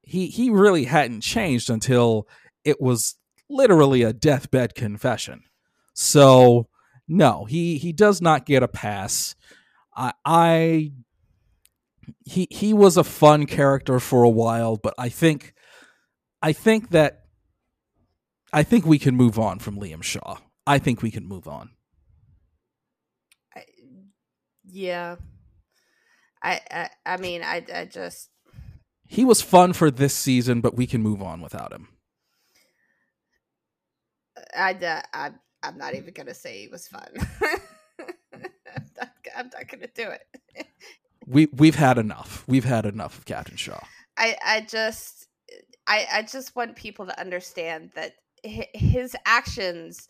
He 0.03 0.29
he 0.29 0.51
really 0.51 0.85
hadn't 0.85 1.23
changed 1.23 1.69
until 1.69 2.29
it 2.65 2.81
was 2.81 3.17
literally 3.49 4.03
a 4.03 4.13
deathbed 4.13 4.75
confession. 4.75 5.45
So 5.95 6.69
no, 7.09 7.45
he 7.45 7.79
he 7.79 7.93
does 7.93 8.23
not 8.23 8.47
get 8.47 8.63
a 8.63 8.69
pass. 8.69 9.35
I 9.97 10.13
I 10.25 10.93
he 12.25 12.49
he 12.51 12.73
was 12.73 12.97
a 12.97 13.05
fun 13.05 13.47
character 13.47 14.01
for 14.01 14.23
a 14.23 14.31
while, 14.31 14.77
but 14.77 14.95
I 14.99 15.09
think 15.09 15.55
I 16.43 16.53
think 16.53 16.91
that 16.91 17.25
I 18.53 18.63
think 18.63 18.87
we 18.87 18.99
can 18.99 19.17
move 19.17 19.39
on 19.39 19.59
from 19.59 19.79
Liam 19.79 20.03
Shaw. 20.03 20.39
I 20.67 20.79
think 20.79 21.03
we 21.03 21.11
can 21.11 21.27
move 21.27 21.49
on. 21.49 21.71
I, 23.57 23.65
yeah 24.65 25.17
I, 26.43 26.61
I 26.71 26.91
i 27.07 27.17
mean 27.19 27.43
i 27.43 27.65
i 27.75 27.85
just 27.85 28.31
He 29.07 29.25
was 29.25 29.43
fun 29.43 29.73
for 29.75 29.91
this 29.91 30.15
season, 30.15 30.61
but 30.61 30.77
we 30.77 30.87
can 30.87 31.03
move 31.03 31.23
on 31.23 31.41
without 31.43 31.73
him. 31.73 31.89
I, 34.55 34.77
I, 34.83 35.03
I 35.13 35.31
I'm 35.63 35.79
not 35.79 35.95
even 35.95 36.13
gonna 36.13 36.35
say 36.35 36.65
it 36.65 36.71
was 36.71 36.89
fun. 36.89 37.09
I'm, 38.33 38.91
not, 38.97 39.09
I'm 39.37 39.51
not 39.53 39.69
gonna 39.69 39.89
do 39.95 40.11
it. 40.11 40.67
We 41.27 41.47
we've 41.53 41.77
had 41.77 41.99
enough. 41.99 42.45
We've 42.47 42.65
had 42.65 42.85
enough 42.85 43.19
of 43.19 43.25
Captain 43.25 43.57
Shaw. 43.57 43.81
I 44.17 44.37
I 44.45 44.61
just 44.63 45.29
I 45.87 46.07
I 46.13 46.23
just 46.23 46.57
want 46.57 46.77
people 46.77 47.07
to 47.07 47.21
understand 47.21 47.91
that 47.95 48.15
his 48.43 49.15
actions 49.25 50.09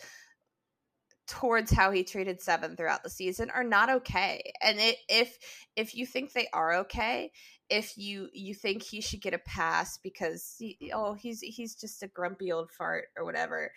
towards 1.27 1.71
how 1.71 1.91
he 1.91 2.03
treated 2.03 2.41
Seven 2.41 2.77
throughout 2.77 3.03
the 3.03 3.11
season 3.11 3.51
are 3.51 3.65
not 3.65 3.89
okay. 3.89 4.53
And 4.61 4.79
it, 4.79 4.97
if 5.09 5.39
if 5.77 5.95
you 5.95 6.07
think 6.07 6.33
they 6.33 6.49
are 6.53 6.75
okay, 6.75 7.31
if 7.71 7.97
you 7.97 8.29
you 8.33 8.55
think 8.55 8.83
he 8.83 9.01
should 9.01 9.23
get 9.23 9.35
a 9.35 9.39
pass 9.39 9.99
because 10.03 10.57
he, 10.59 10.93
oh 10.95 11.15
he's 11.15 11.41
he's 11.41 11.75
just 11.75 12.03
a 12.03 12.09
grumpy 12.09 12.53
old 12.53 12.71
fart 12.71 13.07
or 13.17 13.25
whatever, 13.25 13.71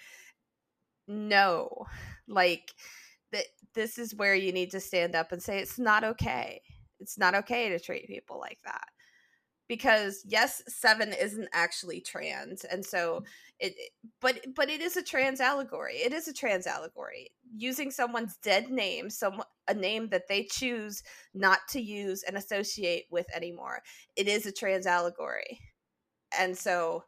no, 1.08 1.86
like 2.28 2.74
that 3.32 3.46
this 3.74 3.98
is 3.98 4.16
where 4.16 4.36
you 4.36 4.52
need 4.52 4.72
to 4.72 4.80
stand 4.80 5.16
up 5.16 5.32
and 5.32 5.42
say 5.42 5.60
it's 5.60 5.80
not 5.80 6.04
okay. 6.04 6.62
It's 7.00 7.18
not 7.18 7.36
okay 7.36 7.70
to 7.70 7.80
treat 7.80 8.08
people 8.08 8.40
like 8.40 8.60
that. 8.66 8.88
Because 9.68 10.24
yes 10.28 10.62
seven 10.68 11.12
isn't 11.12 11.50
actually 11.52 12.00
trans 12.00 12.66
and 12.66 12.86
so 12.86 13.22
mm. 13.22 13.26
it 13.60 13.74
but 14.22 14.40
but 14.56 14.70
it 14.70 14.80
is 14.80 14.96
a 14.96 15.02
trans 15.02 15.42
allegory. 15.42 15.96
It 15.96 16.14
is 16.14 16.28
a 16.28 16.34
trans 16.34 16.68
allegory. 16.68 17.32
Using 17.58 17.90
someone's 17.90 18.38
dead 18.38 18.70
name 18.70 19.10
some 19.10 19.42
a 19.68 19.74
name 19.74 20.10
that 20.10 20.28
they 20.30 20.44
choose 20.44 21.02
not 21.34 21.60
to 21.70 21.82
use 21.82 22.24
and 22.24 22.38
associate 22.38 23.06
with 23.10 23.26
anymore 23.36 23.82
it 24.16 24.28
is 24.28 24.46
a 24.46 24.52
trans 24.52 24.86
allegory. 24.86 25.60
And 26.38 26.56
so 26.56 27.04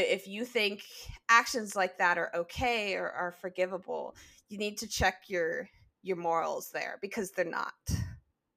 if 0.00 0.26
you 0.28 0.44
think 0.44 0.82
actions 1.28 1.76
like 1.76 1.98
that 1.98 2.18
are 2.18 2.30
okay 2.34 2.94
or 2.94 3.10
are 3.10 3.32
forgivable 3.32 4.14
you 4.48 4.58
need 4.58 4.78
to 4.78 4.86
check 4.88 5.24
your 5.28 5.68
your 6.02 6.16
morals 6.16 6.70
there 6.72 6.98
because 7.02 7.32
they're 7.32 7.44
not 7.44 7.74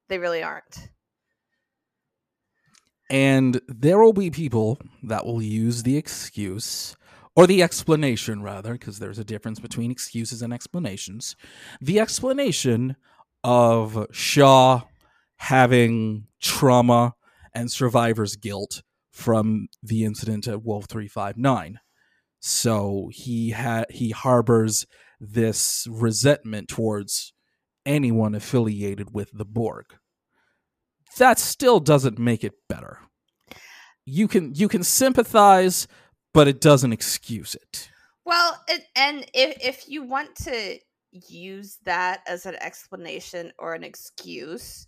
they 0.07 0.17
really 0.19 0.43
aren't 0.43 0.89
And 3.09 3.59
there 3.67 3.99
will 3.99 4.13
be 4.13 4.29
people 4.29 4.79
that 5.03 5.25
will 5.25 5.41
use 5.41 5.83
the 5.83 5.97
excuse, 5.97 6.95
or 7.35 7.47
the 7.47 7.63
explanation 7.63 8.43
rather, 8.43 8.73
because 8.73 8.99
there's 8.99 9.19
a 9.19 9.23
difference 9.23 9.59
between 9.59 9.91
excuses 9.91 10.41
and 10.41 10.53
explanations. 10.53 11.35
The 11.81 11.99
explanation 11.99 12.95
of 13.43 14.07
Shaw 14.11 14.83
having 15.37 16.27
trauma 16.41 17.15
and 17.53 17.71
survivor's 17.71 18.35
guilt 18.35 18.83
from 19.19 19.67
the 19.83 20.05
incident 20.05 20.47
at 20.47 20.63
Wolf 20.63 20.85
359. 20.85 21.79
So 22.39 23.09
he 23.11 23.51
ha- 23.51 23.85
he 23.89 24.11
harbors 24.11 24.85
this 25.19 25.87
resentment 25.89 26.69
towards 26.69 27.33
anyone 27.85 28.33
affiliated 28.33 29.13
with 29.13 29.29
the 29.33 29.45
Borg 29.45 29.85
that 31.17 31.39
still 31.39 31.79
doesn't 31.79 32.19
make 32.19 32.43
it 32.43 32.53
better. 32.67 32.99
You 34.05 34.27
can 34.27 34.53
you 34.55 34.67
can 34.67 34.83
sympathize, 34.83 35.87
but 36.33 36.47
it 36.47 36.61
doesn't 36.61 36.93
excuse 36.93 37.55
it. 37.55 37.89
Well, 38.25 38.61
it, 38.67 38.83
and 38.95 39.25
if 39.33 39.57
if 39.61 39.89
you 39.89 40.03
want 40.03 40.35
to 40.37 40.79
use 41.11 41.77
that 41.85 42.21
as 42.27 42.45
an 42.45 42.55
explanation 42.61 43.51
or 43.57 43.73
an 43.73 43.83
excuse, 43.83 44.87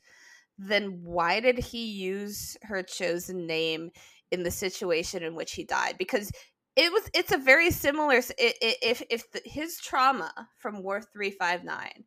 then 0.58 1.02
why 1.04 1.40
did 1.40 1.58
he 1.58 1.86
use 1.86 2.58
her 2.64 2.84
chosen 2.84 3.48
name 3.48 3.92
in 4.32 4.44
the 4.44 4.52
situation 4.52 5.24
in 5.24 5.36
which 5.36 5.54
he 5.54 5.64
died? 5.64 5.96
Because 5.98 6.32
it 6.76 6.92
was 6.92 7.10
it's 7.14 7.32
a 7.32 7.38
very 7.38 7.72
similar 7.72 8.22
if 8.38 9.04
if 9.10 9.32
the, 9.32 9.42
his 9.46 9.78
trauma 9.78 10.32
from 10.58 10.84
Wolf 10.84 11.06
359 11.14 12.06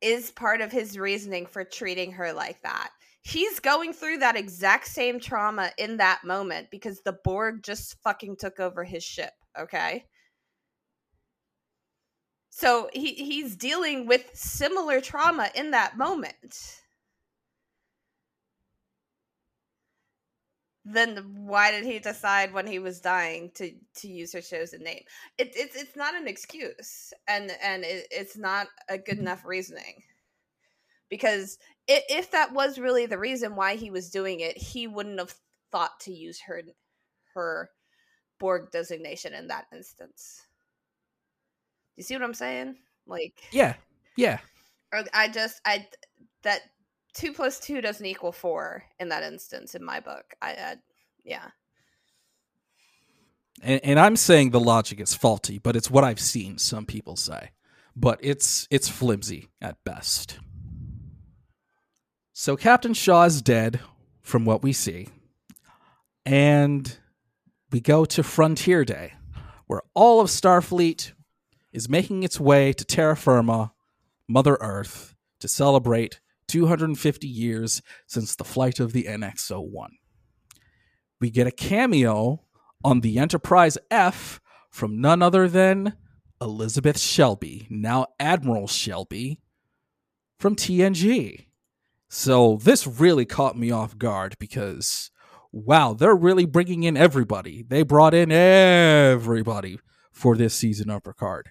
is 0.00 0.32
part 0.32 0.60
of 0.60 0.72
his 0.72 0.98
reasoning 0.98 1.46
for 1.46 1.64
treating 1.64 2.12
her 2.12 2.32
like 2.32 2.60
that. 2.62 2.90
He's 3.22 3.60
going 3.60 3.92
through 3.92 4.18
that 4.18 4.36
exact 4.36 4.88
same 4.88 5.20
trauma 5.20 5.70
in 5.78 5.96
that 5.98 6.24
moment 6.24 6.68
because 6.72 7.00
the 7.02 7.16
Borg 7.24 7.62
just 7.62 7.96
fucking 8.02 8.36
took 8.36 8.58
over 8.58 8.82
his 8.82 9.04
ship, 9.04 9.32
okay? 9.58 10.04
So 12.50 12.90
he 12.92 13.14
he's 13.14 13.56
dealing 13.56 14.06
with 14.06 14.28
similar 14.34 15.00
trauma 15.00 15.50
in 15.54 15.70
that 15.70 15.96
moment. 15.96 16.81
Then 20.84 21.46
why 21.46 21.70
did 21.70 21.84
he 21.84 22.00
decide 22.00 22.52
when 22.52 22.66
he 22.66 22.80
was 22.80 23.00
dying 23.00 23.52
to 23.54 23.72
to 23.96 24.08
use 24.08 24.32
her 24.32 24.40
chosen 24.40 24.82
name? 24.82 25.04
It, 25.38 25.52
it's 25.54 25.76
it's 25.76 25.96
not 25.96 26.14
an 26.14 26.26
excuse, 26.26 27.12
and 27.28 27.52
and 27.62 27.84
it, 27.84 28.08
it's 28.10 28.36
not 28.36 28.66
a 28.88 28.98
good 28.98 29.14
mm-hmm. 29.14 29.22
enough 29.22 29.44
reasoning. 29.44 30.02
Because 31.08 31.58
if 31.86 32.30
that 32.30 32.52
was 32.52 32.78
really 32.78 33.06
the 33.06 33.18
reason 33.18 33.54
why 33.54 33.76
he 33.76 33.90
was 33.90 34.10
doing 34.10 34.40
it, 34.40 34.56
he 34.56 34.86
wouldn't 34.86 35.18
have 35.18 35.34
thought 35.70 36.00
to 36.00 36.12
use 36.12 36.40
her 36.40 36.62
her 37.34 37.70
Borg 38.38 38.70
designation 38.72 39.34
in 39.34 39.48
that 39.48 39.66
instance. 39.72 40.42
You 41.96 42.02
see 42.02 42.14
what 42.14 42.24
I'm 42.24 42.34
saying? 42.34 42.76
Like, 43.06 43.40
Yeah, 43.52 43.74
yeah. 44.16 44.38
or 44.92 45.04
I 45.14 45.28
just 45.28 45.60
I 45.64 45.86
that 46.42 46.62
two 47.14 47.32
plus 47.32 47.60
two 47.60 47.80
doesn't 47.80 48.06
equal 48.06 48.32
four 48.32 48.84
in 48.98 49.08
that 49.08 49.22
instance 49.22 49.74
in 49.74 49.84
my 49.84 50.00
book. 50.00 50.34
I, 50.40 50.50
I 50.50 50.76
yeah. 51.24 51.48
And, 53.62 53.80
and 53.84 54.00
I'm 54.00 54.16
saying 54.16 54.50
the 54.50 54.60
logic 54.60 55.00
is 55.00 55.14
faulty, 55.14 55.58
but 55.58 55.76
it's 55.76 55.90
what 55.90 56.04
I've 56.04 56.20
seen 56.20 56.58
some 56.58 56.86
people 56.86 57.16
say. 57.16 57.50
But 57.94 58.18
it's 58.22 58.66
it's 58.70 58.88
flimsy 58.88 59.48
at 59.60 59.82
best. 59.84 60.38
So 62.32 62.56
Captain 62.56 62.94
Shaw 62.94 63.24
is 63.24 63.42
dead, 63.42 63.80
from 64.22 64.44
what 64.44 64.62
we 64.62 64.72
see, 64.72 65.08
and 66.24 66.96
we 67.70 67.80
go 67.80 68.04
to 68.06 68.22
Frontier 68.22 68.84
Day, 68.84 69.14
where 69.66 69.82
all 69.94 70.20
of 70.20 70.28
Starfleet 70.28 71.12
is 71.72 71.88
making 71.88 72.22
its 72.22 72.40
way 72.40 72.72
to 72.72 72.84
terra 72.84 73.16
firma, 73.16 73.72
Mother 74.28 74.56
Earth, 74.60 75.14
to 75.40 75.48
celebrate 75.48 76.20
250 76.52 77.26
years 77.26 77.80
since 78.06 78.36
the 78.36 78.44
flight 78.44 78.78
of 78.78 78.92
the 78.92 79.04
NX 79.04 79.50
01. 79.50 79.92
We 81.18 81.30
get 81.30 81.46
a 81.46 81.50
cameo 81.50 82.44
on 82.84 83.00
the 83.00 83.18
Enterprise 83.18 83.78
F 83.90 84.38
from 84.70 85.00
none 85.00 85.22
other 85.22 85.48
than 85.48 85.94
Elizabeth 86.42 86.98
Shelby, 86.98 87.66
now 87.70 88.06
Admiral 88.20 88.66
Shelby 88.66 89.40
from 90.38 90.54
TNG. 90.54 91.46
So 92.10 92.58
this 92.62 92.86
really 92.86 93.24
caught 93.24 93.56
me 93.56 93.70
off 93.70 93.96
guard 93.96 94.36
because 94.38 95.10
wow, 95.52 95.94
they're 95.94 96.14
really 96.14 96.44
bringing 96.44 96.82
in 96.82 96.98
everybody. 96.98 97.62
They 97.62 97.82
brought 97.82 98.12
in 98.12 98.30
everybody 98.30 99.78
for 100.10 100.36
this 100.36 100.54
season 100.54 100.90
of 100.90 101.02
Picard. 101.02 101.50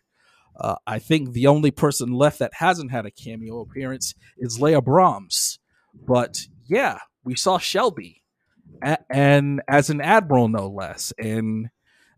Uh, 0.59 0.75
I 0.85 0.99
think 0.99 1.31
the 1.31 1.47
only 1.47 1.71
person 1.71 2.11
left 2.11 2.39
that 2.39 2.53
hasn't 2.55 2.91
had 2.91 3.05
a 3.05 3.11
cameo 3.11 3.61
appearance 3.61 4.13
is 4.37 4.61
Leah 4.61 4.81
Brahms. 4.81 5.59
But 6.07 6.45
yeah, 6.67 6.99
we 7.23 7.35
saw 7.35 7.57
Shelby, 7.57 8.21
a- 8.83 8.99
and 9.09 9.61
as 9.67 9.89
an 9.89 10.01
admiral, 10.01 10.47
no 10.47 10.67
less. 10.67 11.13
And 11.17 11.69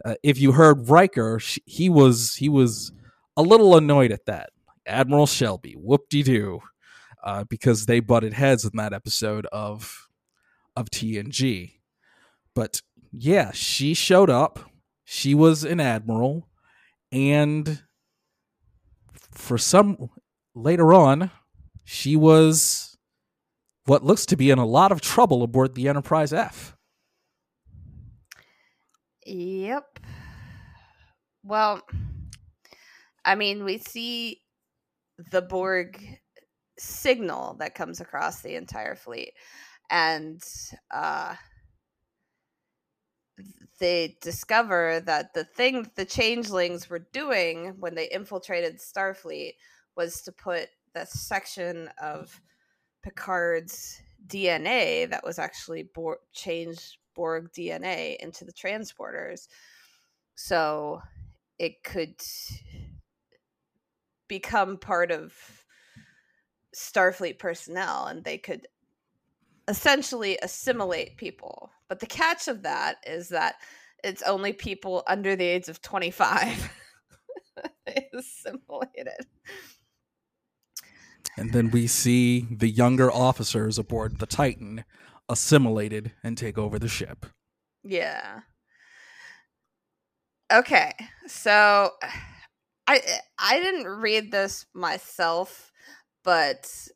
uh, 0.03 0.15
if 0.23 0.39
you 0.39 0.51
heard 0.53 0.89
Riker, 0.89 1.39
he 1.65 1.89
was 1.89 2.35
he 2.35 2.49
was 2.49 2.91
a 3.37 3.41
little 3.41 3.75
annoyed 3.77 4.11
at 4.11 4.25
that. 4.25 4.49
Admiral 4.85 5.27
Shelby, 5.27 5.73
whoop 5.77 6.09
de 6.09 6.23
doo, 6.23 6.61
uh, 7.23 7.45
because 7.45 7.85
they 7.85 7.99
butted 8.01 8.33
heads 8.33 8.65
in 8.65 8.71
that 8.75 8.93
episode 8.93 9.45
of 9.47 10.07
of 10.75 10.89
TNG. 10.89 11.73
But 12.53 12.81
yeah, 13.11 13.51
she 13.51 13.93
showed 13.93 14.29
up. 14.29 14.59
She 15.05 15.33
was 15.35 15.63
an 15.63 15.79
admiral, 15.79 16.47
and 17.11 17.81
for 19.33 19.57
some 19.57 20.09
later 20.55 20.93
on, 20.93 21.31
she 21.83 22.15
was 22.15 22.97
what 23.85 24.03
looks 24.03 24.25
to 24.27 24.37
be 24.37 24.49
in 24.49 24.59
a 24.59 24.65
lot 24.65 24.91
of 24.91 25.01
trouble 25.01 25.43
aboard 25.43 25.75
the 25.75 25.87
Enterprise 25.89 26.31
F. 26.31 26.75
Yep. 29.25 29.99
Well, 31.43 31.81
I 33.25 33.35
mean, 33.35 33.63
we 33.63 33.77
see 33.77 34.41
the 35.31 35.41
Borg 35.41 36.01
signal 36.79 37.55
that 37.59 37.75
comes 37.75 38.01
across 38.01 38.41
the 38.41 38.55
entire 38.55 38.95
fleet, 38.95 39.33
and 39.89 40.41
uh, 40.91 41.35
they 43.79 44.17
discover 44.21 45.01
that 45.05 45.33
the 45.33 45.43
thing 45.43 45.89
the 45.95 46.05
changelings 46.05 46.89
were 46.89 47.07
doing 47.11 47.75
when 47.79 47.95
they 47.95 48.09
infiltrated 48.09 48.79
Starfleet 48.79 49.53
was 49.95 50.21
to 50.21 50.31
put 50.31 50.69
the 50.93 51.05
section 51.05 51.89
of 52.01 52.39
Picard's 53.03 54.01
DNA 54.27 55.09
that 55.09 55.23
was 55.23 55.39
actually 55.39 55.83
Borg, 55.83 56.19
changed 56.31 56.97
Borg 57.15 57.51
DNA 57.51 58.15
into 58.17 58.45
the 58.45 58.53
transporters. 58.53 59.47
So 60.35 61.01
it 61.59 61.83
could 61.83 62.15
become 64.27 64.77
part 64.77 65.11
of 65.11 65.33
Starfleet 66.75 67.37
personnel 67.37 68.05
and 68.07 68.23
they 68.23 68.37
could 68.37 68.67
essentially 69.67 70.37
assimilate 70.41 71.17
people. 71.17 71.71
But 71.93 71.99
the 71.99 72.07
catch 72.07 72.47
of 72.47 72.63
that 72.63 72.95
is 73.05 73.29
that 73.29 73.57
it's 74.03 74.23
only 74.23 74.51
people 74.51 75.03
under 75.05 75.35
the 75.35 75.45
age 75.45 75.69
of 75.69 75.79
25 75.79 76.73
assimilated. 78.15 79.27
And 81.37 81.53
then 81.53 81.69
we 81.69 81.85
see 81.85 82.47
the 82.49 82.67
younger 82.67 83.11
officers 83.11 83.77
aboard 83.77 84.17
the 84.17 84.25
Titan 84.25 84.85
assimilated 85.29 86.13
and 86.23 86.35
take 86.35 86.57
over 86.57 86.79
the 86.79 86.87
ship. 86.87 87.27
Yeah. 87.83 88.39
Okay. 90.51 90.93
So 91.27 91.91
I 92.87 93.01
I 93.37 93.59
didn't 93.59 93.85
read 93.85 94.31
this 94.31 94.65
myself, 94.73 95.71
but 96.23 96.87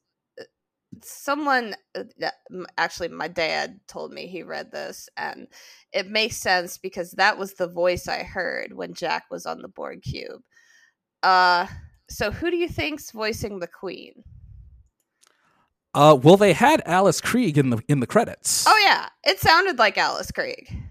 someone 1.03 1.75
uh, 1.95 2.29
actually 2.77 3.07
my 3.07 3.27
dad 3.27 3.79
told 3.87 4.11
me 4.11 4.27
he 4.27 4.43
read 4.43 4.71
this 4.71 5.09
and 5.17 5.47
it 5.93 6.07
makes 6.07 6.37
sense 6.37 6.77
because 6.77 7.11
that 7.11 7.37
was 7.37 7.53
the 7.53 7.67
voice 7.67 8.07
I 8.07 8.23
heard 8.23 8.73
when 8.73 8.93
Jack 8.93 9.25
was 9.31 9.45
on 9.45 9.61
the 9.61 9.67
Borg 9.67 10.01
cube. 10.01 10.41
Uh 11.23 11.67
so 12.09 12.31
who 12.31 12.49
do 12.49 12.57
you 12.57 12.69
think's 12.69 13.11
voicing 13.11 13.59
the 13.59 13.67
queen? 13.67 14.23
Uh 15.93 16.17
well 16.21 16.37
they 16.37 16.53
had 16.53 16.81
Alice 16.85 17.21
Krige 17.21 17.57
in 17.57 17.69
the 17.69 17.81
in 17.87 17.99
the 17.99 18.07
credits. 18.07 18.65
Oh 18.67 18.77
yeah, 18.83 19.09
it 19.23 19.39
sounded 19.39 19.77
like 19.77 19.97
Alice 19.97 20.31
Krige. 20.31 20.83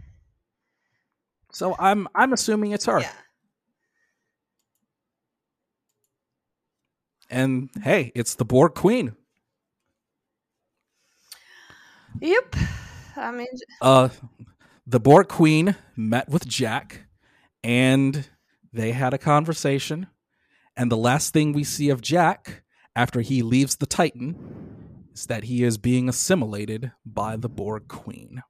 So 1.53 1.75
I'm 1.79 2.07
I'm 2.14 2.33
assuming 2.33 2.73
it's 2.73 2.87
her. 2.87 3.01
Yeah. 3.01 3.12
And 7.31 7.71
hey, 7.83 8.12
it's 8.14 8.35
the 8.35 8.45
Borg 8.45 8.75
Queen. 8.75 9.16
Yep. 12.20 12.57
I 13.16 13.31
mean, 13.31 13.46
uh, 13.81 14.09
the 14.87 15.00
Borg 15.00 15.29
Queen 15.29 15.76
met 15.96 16.29
with 16.29 16.46
Jack, 16.46 17.07
and 17.62 18.29
they 18.72 18.92
had 18.92 19.14
a 19.14 19.18
conversation. 19.18 20.07
And 20.76 20.92
the 20.92 20.96
last 20.96 21.33
thing 21.33 21.52
we 21.52 21.64
see 21.64 21.88
of 21.88 22.02
Jack 22.02 22.62
after 22.94 23.20
he 23.20 23.42
leaves 23.42 23.76
the 23.76 23.87
Titan 23.87 24.37
is 25.14 25.26
that 25.26 25.44
he 25.44 25.64
is 25.64 25.79
being 25.79 26.09
assimilated 26.09 26.92
by 27.05 27.37
the 27.37 27.48
Borg 27.48 27.88
Queen. 27.88 28.42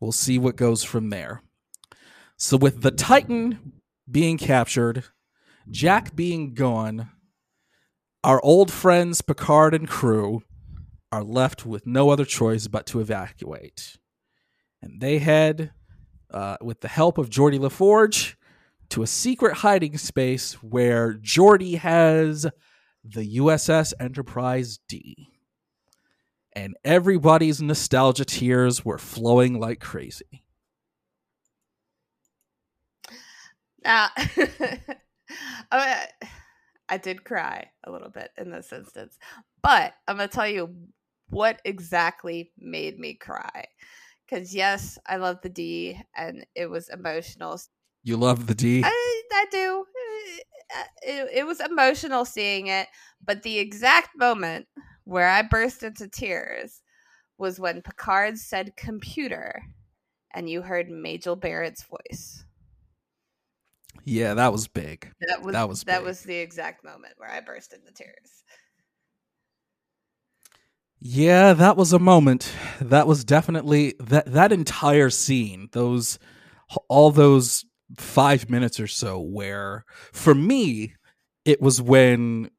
We'll 0.00 0.12
see 0.12 0.38
what 0.38 0.56
goes 0.56 0.82
from 0.82 1.10
there. 1.10 1.42
So, 2.36 2.56
with 2.56 2.82
the 2.82 2.90
Titan 2.90 3.72
being 4.10 4.36
captured, 4.36 5.04
Jack 5.70 6.16
being 6.16 6.54
gone, 6.54 7.10
our 8.24 8.42
old 8.42 8.72
friends 8.72 9.20
Picard 9.20 9.74
and 9.74 9.88
crew 9.88 10.42
are 11.12 11.22
left 11.22 11.66
with 11.66 11.86
no 11.86 12.08
other 12.10 12.24
choice 12.24 12.66
but 12.66 12.86
to 12.86 13.00
evacuate. 13.00 13.98
And 14.80 15.00
they 15.00 15.18
head, 15.18 15.72
uh, 16.30 16.56
with 16.62 16.80
the 16.80 16.88
help 16.88 17.18
of 17.18 17.28
Geordi 17.28 17.58
LaForge, 17.58 18.34
to 18.88 19.02
a 19.02 19.06
secret 19.06 19.58
hiding 19.58 19.98
space 19.98 20.54
where 20.62 21.14
Geordi 21.14 21.78
has 21.78 22.46
the 23.04 23.36
USS 23.36 23.92
Enterprise 24.00 24.78
D. 24.88 25.28
And 26.54 26.76
everybody's 26.84 27.62
nostalgia 27.62 28.24
tears 28.24 28.84
were 28.84 28.98
flowing 28.98 29.58
like 29.58 29.80
crazy. 29.80 30.44
Uh, 33.84 34.08
I 36.92 36.98
did 36.98 37.24
cry 37.24 37.70
a 37.84 37.90
little 37.90 38.10
bit 38.10 38.30
in 38.36 38.50
this 38.50 38.72
instance, 38.72 39.18
but 39.62 39.94
I'm 40.06 40.18
going 40.18 40.28
to 40.28 40.34
tell 40.34 40.46
you 40.46 40.74
what 41.32 41.60
exactly 41.64 42.52
made 42.58 42.98
me 42.98 43.14
cry. 43.14 43.64
Because, 44.24 44.54
yes, 44.54 44.98
I 45.06 45.16
love 45.16 45.38
the 45.42 45.48
D 45.48 46.00
and 46.16 46.46
it 46.54 46.70
was 46.70 46.88
emotional. 46.88 47.58
You 48.04 48.16
love 48.16 48.46
the 48.46 48.54
D? 48.54 48.82
I, 48.84 49.22
I 49.32 49.46
do. 49.50 49.84
Eh, 49.96 50.38
eh, 50.74 50.84
it, 51.02 51.28
it 51.38 51.46
was 51.46 51.60
emotional 51.60 52.24
seeing 52.24 52.68
it, 52.68 52.88
but 53.24 53.42
the 53.42 53.58
exact 53.58 54.10
moment 54.16 54.66
where 55.04 55.28
I 55.28 55.42
burst 55.42 55.82
into 55.82 56.08
tears 56.08 56.82
was 57.38 57.58
when 57.58 57.82
Picard 57.82 58.38
said 58.38 58.76
computer 58.76 59.62
and 60.34 60.48
you 60.48 60.62
heard 60.62 60.88
Majel 60.90 61.36
Barrett's 61.36 61.84
voice. 61.84 62.44
Yeah, 64.04 64.34
that 64.34 64.52
was 64.52 64.68
big. 64.68 65.10
That 65.20 65.42
was 65.42 65.52
that 65.52 65.68
was 65.68 65.84
that 65.84 65.98
big. 65.98 66.06
was 66.06 66.22
the 66.22 66.36
exact 66.36 66.84
moment 66.84 67.14
where 67.16 67.30
I 67.30 67.40
burst 67.40 67.72
into 67.72 67.92
tears. 67.92 68.44
Yeah, 71.04 71.52
that 71.54 71.76
was 71.76 71.92
a 71.92 71.98
moment. 71.98 72.52
That 72.80 73.08
was 73.08 73.24
definitely 73.24 73.94
that 73.98 74.26
that 74.26 74.52
entire 74.52 75.10
scene, 75.10 75.68
those 75.72 76.18
all 76.88 77.10
those 77.10 77.64
5 77.98 78.48
minutes 78.48 78.78
or 78.78 78.86
so 78.86 79.20
where 79.20 79.84
for 80.12 80.34
me 80.34 80.94
it 81.44 81.60
was 81.60 81.82
when 81.82 82.50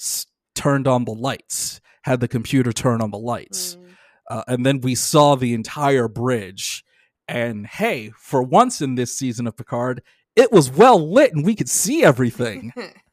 s- 0.00 0.26
turned 0.54 0.86
on 0.86 1.04
the 1.04 1.12
lights, 1.12 1.80
had 2.02 2.20
the 2.20 2.28
computer 2.28 2.72
turn 2.72 3.02
on 3.02 3.10
the 3.10 3.18
lights. 3.18 3.74
Mm. 3.74 3.96
Uh, 4.30 4.44
and 4.46 4.64
then 4.64 4.80
we 4.80 4.94
saw 4.94 5.34
the 5.34 5.52
entire 5.52 6.06
bridge 6.06 6.84
and 7.26 7.66
hey, 7.66 8.12
for 8.16 8.42
once 8.42 8.80
in 8.80 8.94
this 8.94 9.12
season 9.12 9.48
of 9.48 9.56
Picard, 9.56 10.00
it 10.36 10.52
was 10.52 10.70
well 10.70 11.12
lit 11.12 11.34
and 11.34 11.44
we 11.44 11.56
could 11.56 11.68
see 11.68 12.04
everything. 12.04 12.72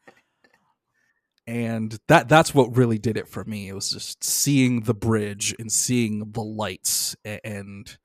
and 1.52 1.98
that 2.08 2.30
that's 2.30 2.54
what 2.54 2.74
really 2.78 2.96
did 2.96 3.18
it 3.18 3.28
for 3.28 3.44
me. 3.44 3.68
It 3.68 3.74
was 3.74 3.90
just 3.90 4.24
seeing 4.24 4.84
the 4.84 4.94
bridge 4.94 5.54
and 5.58 5.70
seeing 5.70 6.32
the 6.32 6.40
lights 6.40 7.14
and 7.26 7.98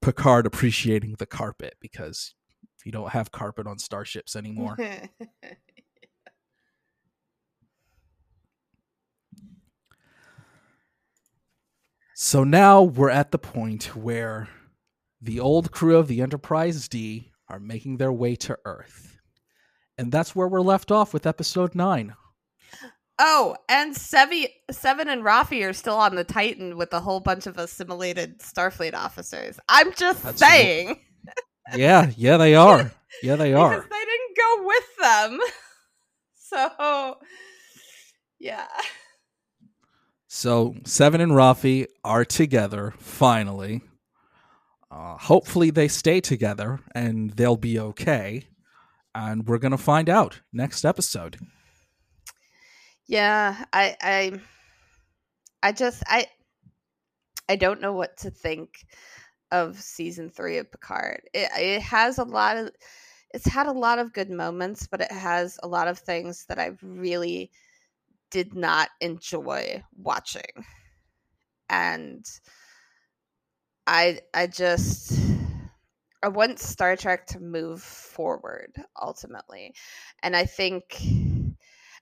Picard 0.00 0.46
appreciating 0.46 1.16
the 1.18 1.26
carpet 1.26 1.74
because 1.80 2.36
you 2.84 2.92
don't 2.92 3.10
have 3.10 3.32
carpet 3.32 3.66
on 3.66 3.80
starships 3.80 4.36
anymore. 4.36 4.76
so 12.14 12.44
now 12.44 12.84
we're 12.84 13.10
at 13.10 13.32
the 13.32 13.38
point 13.38 13.96
where 13.96 14.48
the 15.20 15.40
old 15.40 15.72
crew 15.72 15.96
of 15.96 16.06
the 16.06 16.20
Enterprise 16.20 16.86
D 16.86 17.32
are 17.48 17.58
making 17.58 17.96
their 17.96 18.12
way 18.12 18.36
to 18.36 18.56
Earth. 18.64 19.18
And 19.98 20.12
that's 20.12 20.36
where 20.36 20.46
we're 20.46 20.60
left 20.60 20.92
off 20.92 21.12
with 21.12 21.26
episode 21.26 21.74
9. 21.74 22.14
Oh, 23.18 23.56
and 23.68 23.94
Sevi, 23.94 24.48
Seven 24.70 25.08
and 25.08 25.22
Raffi 25.22 25.66
are 25.66 25.72
still 25.72 25.96
on 25.96 26.16
the 26.16 26.24
Titan 26.24 26.76
with 26.76 26.92
a 26.92 27.00
whole 27.00 27.20
bunch 27.20 27.46
of 27.46 27.56
assimilated 27.56 28.40
Starfleet 28.40 28.94
officers. 28.94 29.58
I'm 29.68 29.92
just 29.94 30.22
That's 30.22 30.38
saying. 30.38 31.00
Yeah, 31.74 32.12
yeah 32.16 32.36
they 32.36 32.54
are. 32.54 32.92
Yeah 33.24 33.34
they 33.34 33.52
are. 33.54 33.70
Because 33.70 33.90
they 33.90 34.04
didn't 34.04 34.36
go 34.36 34.66
with 34.66 34.96
them. 35.00 35.40
So, 36.48 37.16
yeah. 38.38 38.68
So 40.28 40.76
Seven 40.84 41.20
and 41.20 41.32
Raffi 41.32 41.86
are 42.04 42.24
together 42.24 42.94
finally. 43.00 43.82
Uh, 44.92 45.16
hopefully, 45.18 45.70
they 45.70 45.88
stay 45.88 46.20
together 46.20 46.78
and 46.94 47.30
they'll 47.30 47.56
be 47.56 47.80
okay. 47.80 48.44
And 49.12 49.48
we're 49.48 49.58
gonna 49.58 49.76
find 49.76 50.08
out 50.08 50.40
next 50.52 50.84
episode. 50.84 51.38
Yeah, 53.06 53.64
I, 53.72 53.96
I, 54.00 54.40
I 55.62 55.72
just, 55.72 56.02
I, 56.06 56.26
I 57.48 57.56
don't 57.56 57.80
know 57.80 57.92
what 57.92 58.16
to 58.18 58.30
think 58.30 58.86
of 59.52 59.80
season 59.80 60.30
three 60.30 60.58
of 60.58 60.70
Picard. 60.70 61.22
It, 61.34 61.50
it 61.58 61.82
has 61.82 62.18
a 62.18 62.24
lot 62.24 62.56
of, 62.56 62.70
it's 63.34 63.46
had 63.46 63.66
a 63.66 63.72
lot 63.72 63.98
of 63.98 64.12
good 64.12 64.30
moments, 64.30 64.86
but 64.88 65.00
it 65.00 65.12
has 65.12 65.58
a 65.62 65.68
lot 65.68 65.88
of 65.88 65.98
things 65.98 66.46
that 66.48 66.58
I 66.58 66.72
really 66.82 67.50
did 68.30 68.54
not 68.54 68.90
enjoy 69.00 69.82
watching. 69.96 70.66
And 71.70 72.26
I 73.86 74.20
I 74.34 74.46
just 74.46 75.18
I 76.22 76.28
want 76.28 76.58
Star 76.58 76.96
Trek 76.96 77.26
to 77.28 77.40
move 77.40 77.82
forward 77.82 78.72
ultimately. 79.00 79.74
And 80.22 80.34
I 80.36 80.44
think 80.46 80.96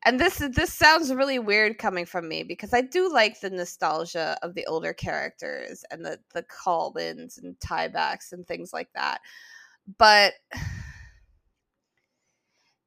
and 0.05 0.21
this 0.21 0.37
this 0.55 0.73
sounds 0.73 1.13
really 1.15 1.39
weird 1.39 1.79
coming 1.79 2.05
from 2.05 2.29
me 2.29 2.43
because 2.43 2.75
I 2.75 2.83
do 2.83 3.11
like 3.13 3.41
the 3.41 3.51
nostalgia 3.51 4.37
of 4.43 4.55
the 4.55 4.67
older 4.67 4.93
characters 4.93 5.85
and 5.91 6.05
the 6.05 6.19
the 6.35 6.43
call-ins 6.43 7.39
and 7.39 7.59
tiebacks 7.59 8.33
and 8.33 8.47
things 8.47 8.73
like 8.73 8.89
that. 8.95 9.21
But 9.99 10.35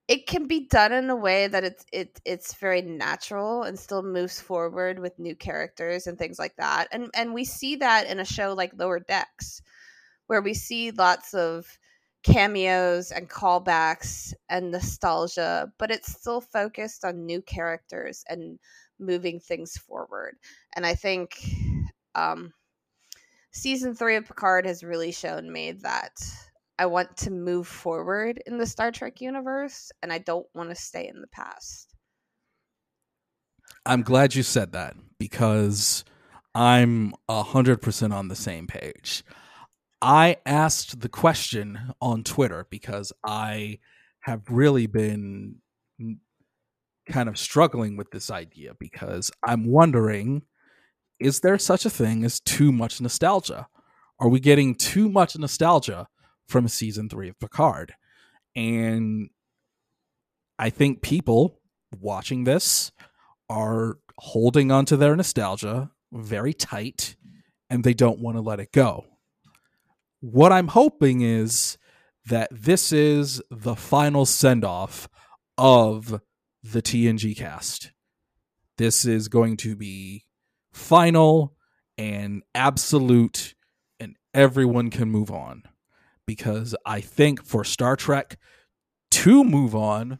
it 0.08 0.28
can 0.28 0.48
be 0.48 0.68
done 0.68 0.94
in 0.94 1.10
a 1.10 1.16
way 1.16 1.48
that 1.48 1.64
it's 1.64 1.86
it 1.92 2.22
it's 2.24 2.54
very 2.54 2.82
natural 2.84 3.64
and 3.64 3.78
still 3.80 4.04
moves 4.04 4.40
forward 4.40 5.00
with 5.00 5.18
new 5.20 5.36
characters 5.36 6.06
and 6.08 6.20
things 6.20 6.38
like 6.38 6.56
that. 6.58 6.88
And 6.92 7.10
and 7.16 7.34
we 7.34 7.46
see 7.46 7.78
that 7.78 8.08
in 8.08 8.20
a 8.20 8.26
show 8.26 8.54
like 8.54 8.74
Lower 8.78 9.00
Decks, 9.00 9.62
where 10.28 10.42
we 10.42 10.54
see 10.54 10.92
lots 10.92 11.34
of 11.34 11.78
cameos 12.28 13.12
and 13.12 13.30
callbacks 13.30 14.34
and 14.50 14.72
nostalgia, 14.72 15.72
but 15.78 15.92
it's 15.92 16.12
still 16.12 16.42
focused 16.42 17.06
on 17.06 17.26
new 17.26 17.42
characters 17.42 18.24
and 18.28 18.60
moving 19.00 19.40
things 19.40 19.78
forward. 19.78 20.36
And 20.76 20.86
I 20.86 20.94
think 20.96 21.40
um, 22.16 22.54
season 23.52 23.96
three 23.96 24.18
of 24.18 24.28
Picard 24.28 24.66
has 24.66 24.84
really 24.84 25.12
shown 25.12 25.52
me 25.52 25.72
that 25.84 26.12
I 26.78 26.86
want 26.86 27.16
to 27.18 27.32
move 27.32 27.68
forward 27.68 28.42
in 28.46 28.58
the 28.58 28.66
Star 28.66 28.92
Trek 28.92 29.22
universe 29.22 29.92
and 30.04 30.12
I 30.12 30.18
don't 30.18 30.48
want 30.54 30.70
to 30.70 30.76
stay 30.76 31.08
in 31.08 31.22
the 31.22 31.28
past. 31.28 31.94
I'm 33.86 34.02
glad 34.02 34.36
you 34.36 34.44
said 34.44 34.74
that 34.74 34.96
because 35.18 36.04
I'm 36.54 37.14
100% 37.30 38.14
on 38.14 38.28
the 38.28 38.36
same 38.36 38.68
page. 38.68 39.24
I 40.02 40.38
asked 40.46 41.00
the 41.00 41.10
question 41.10 41.94
on 42.02 42.24
Twitter 42.24 42.68
because 42.70 43.12
I 43.26 43.80
have 44.22 44.42
really 44.50 44.88
been 44.88 45.56
kind 47.08 47.30
of 47.30 47.38
struggling 47.38 47.98
with 47.98 48.12
this 48.12 48.30
idea 48.30 48.74
because 48.80 49.32
I'm 49.44 49.66
wondering 49.66 50.44
is 51.20 51.40
there 51.40 51.58
such 51.58 51.84
a 51.84 51.90
thing 51.90 52.24
as 52.24 52.40
too 52.40 52.72
much 52.72 53.02
nostalgia? 53.02 53.68
Are 54.20 54.30
we 54.30 54.40
getting 54.40 54.76
too 54.76 55.10
much 55.10 55.36
nostalgia 55.36 56.08
from 56.48 56.68
season 56.68 57.10
three 57.10 57.30
of 57.30 57.40
Picard. 57.40 57.94
And 58.56 59.30
I 60.58 60.70
think 60.70 61.02
people 61.02 61.60
watching 62.00 62.46
this 62.46 62.92
are 63.50 64.00
holding 64.18 64.72
onto 64.72 64.96
their 64.96 65.16
nostalgia 65.16 65.92
very 66.12 66.54
tight 66.54 67.16
and 67.70 67.84
they 67.84 67.94
don't 67.94 68.20
want 68.20 68.38
to 68.38 68.42
let 68.42 68.60
it 68.60 68.72
go. 68.72 69.06
What 70.20 70.52
I'm 70.52 70.70
hoping 70.70 71.22
is 71.22 71.78
that 72.26 72.50
this 72.52 72.92
is 72.92 73.42
the 73.52 73.76
final 73.76 74.26
send 74.26 74.66
off 74.66 75.08
of 75.58 76.22
the 76.64 76.82
TNG 76.82 77.38
cast. 77.38 77.92
This 78.78 79.06
is 79.06 79.28
going 79.28 79.58
to 79.58 79.76
be 79.76 80.26
final 80.74 81.56
and 81.98 82.44
absolute, 82.54 83.56
and 84.00 84.16
everyone 84.34 84.90
can 84.90 85.10
move 85.10 85.32
on 85.32 85.64
because 86.26 86.76
I 86.86 87.02
think 87.02 87.44
for 87.44 87.64
Star 87.64 87.96
Trek 87.96 88.38
to 89.12 89.44
move 89.44 89.76
on, 89.76 90.20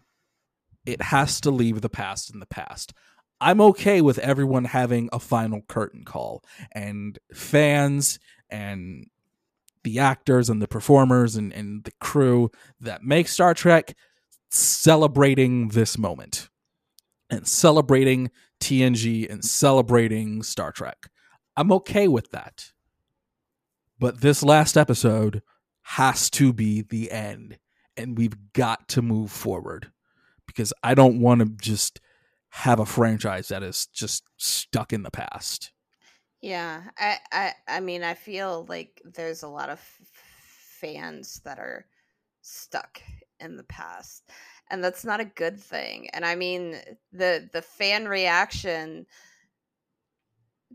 it 0.86 1.02
has 1.02 1.42
to 1.42 1.52
leave 1.52 1.82
the 1.82 1.90
past 1.90 2.34
in 2.34 2.40
the 2.40 2.46
past. 2.46 2.94
I'm 3.40 3.62
okay 3.62 4.02
with 4.02 4.18
everyone 4.20 4.66
having 4.66 5.10
a 5.12 5.20
final 5.20 5.62
curtain 5.68 6.04
call 6.04 6.44
and 6.72 7.20
fans 7.34 8.18
and 8.50 9.08
the 9.88 10.00
actors 10.00 10.50
and 10.50 10.62
the 10.62 10.68
performers 10.68 11.38
and, 11.38 11.54
and 11.54 11.86
the 11.86 11.94
crew 12.02 12.52
that 12.78 13.04
make 13.04 13.30
Star 13.30 13.54
Trek 13.54 13.96
celebrating 14.52 15.70
this 15.70 15.98
moment 15.98 16.50
and 17.30 17.48
celebrating 17.48 18.30
TNG 18.60 19.32
and 19.32 19.46
celebrating 19.46 20.44
Star 20.44 20.74
Trek. 20.74 21.08
I'm 21.56 21.72
okay 21.72 22.10
with 22.10 22.32
that. 22.32 22.74
But 23.98 24.20
this 24.20 24.44
last 24.44 24.76
episode 24.76 25.42
has 25.84 26.30
to 26.32 26.52
be 26.52 26.82
the 26.82 27.10
end 27.10 27.58
and 27.96 28.18
we've 28.18 28.52
got 28.52 28.90
to 28.90 29.02
move 29.02 29.32
forward 29.32 29.94
because 30.46 30.74
I 30.84 30.96
don't 30.96 31.22
want 31.22 31.40
to 31.40 31.46
just 31.62 32.02
have 32.50 32.82
a 32.82 32.86
franchise 32.86 33.48
that 33.48 33.64
is 33.64 33.86
just 33.86 34.26
stuck 34.36 34.92
in 34.92 35.04
the 35.04 35.12
past. 35.12 35.72
Yeah, 36.42 36.84
I, 36.98 37.18
I, 37.32 37.54
I 37.68 37.80
mean, 37.80 38.04
I 38.04 38.14
feel 38.14 38.66
like 38.70 39.02
there's 39.04 39.44
a 39.44 39.48
lot 39.48 39.70
of 39.70 39.80
fans 39.80 41.42
that 41.46 41.58
are 41.60 41.86
stuck 42.42 43.02
in 43.40 43.58
the 43.58 43.64
past, 43.64 44.30
and 44.70 44.84
that's 44.84 45.04
not 45.06 45.20
a 45.20 45.26
good 45.26 45.60
thing. 45.60 46.10
And 46.12 46.24
I 46.26 46.36
mean, 46.36 46.80
the 47.12 47.50
the 47.52 47.62
fan 47.62 48.08
reaction 48.08 49.08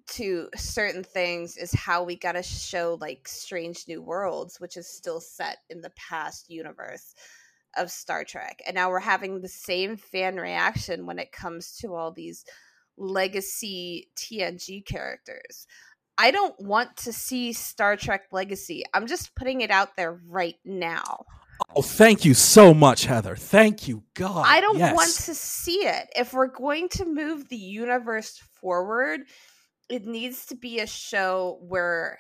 to 0.07 0.49
certain 0.57 1.05
things 1.05 1.57
is 1.57 1.73
how 1.73 2.03
we 2.03 2.17
got 2.17 2.33
to 2.33 2.43
show 2.43 2.97
like 3.01 3.29
strange 3.29 3.85
new 3.87 4.03
worlds 4.03 4.59
which 4.59 4.77
is 4.77 4.89
still 4.89 5.21
set 5.21 5.59
in 5.71 5.81
the 5.81 5.91
past 5.91 6.51
universe 6.51 7.15
of 7.77 7.91
star 7.91 8.25
trek 8.25 8.61
and 8.67 8.75
now 8.75 8.89
we're 8.91 8.99
having 8.99 9.41
the 9.41 9.49
same 9.49 9.97
fan 9.97 10.37
reaction 10.37 11.07
when 11.07 11.19
it 11.19 11.31
comes 11.31 11.77
to 11.77 11.95
all 11.95 12.11
these 12.11 12.45
legacy 12.97 14.09
tng 14.17 14.85
characters 14.87 15.67
i 16.19 16.31
don't 16.31 16.59
want 16.61 16.95
to 16.97 17.13
see 17.13 17.53
star 17.53 17.97
trek 17.97 18.25
legacy 18.33 18.83
i'm 18.95 19.07
just 19.07 19.35
putting 19.35 19.61
it 19.61 19.71
out 19.71 19.97
there 19.97 20.21
right 20.29 20.57
now 20.65 21.25
Oh, 21.77 21.83
thank 21.83 22.25
you 22.25 22.35
so 22.35 22.75
much, 22.75 23.07
Heather. 23.07 23.37
Thank 23.37 23.89
you, 23.89 24.03
God. 24.15 24.45
I 24.47 24.61
don't 24.61 24.79
yes. 24.79 24.95
want 24.95 25.11
to 25.11 25.35
see 25.35 25.87
it. 25.87 26.11
If 26.17 26.33
we're 26.33 26.49
going 26.49 26.89
to 26.91 27.05
move 27.05 27.49
the 27.49 27.57
universe 27.57 28.43
forward, 28.61 29.21
it 29.89 30.05
needs 30.07 30.47
to 30.47 30.57
be 30.57 30.81
a 30.81 30.87
show 30.87 31.59
where 31.63 32.19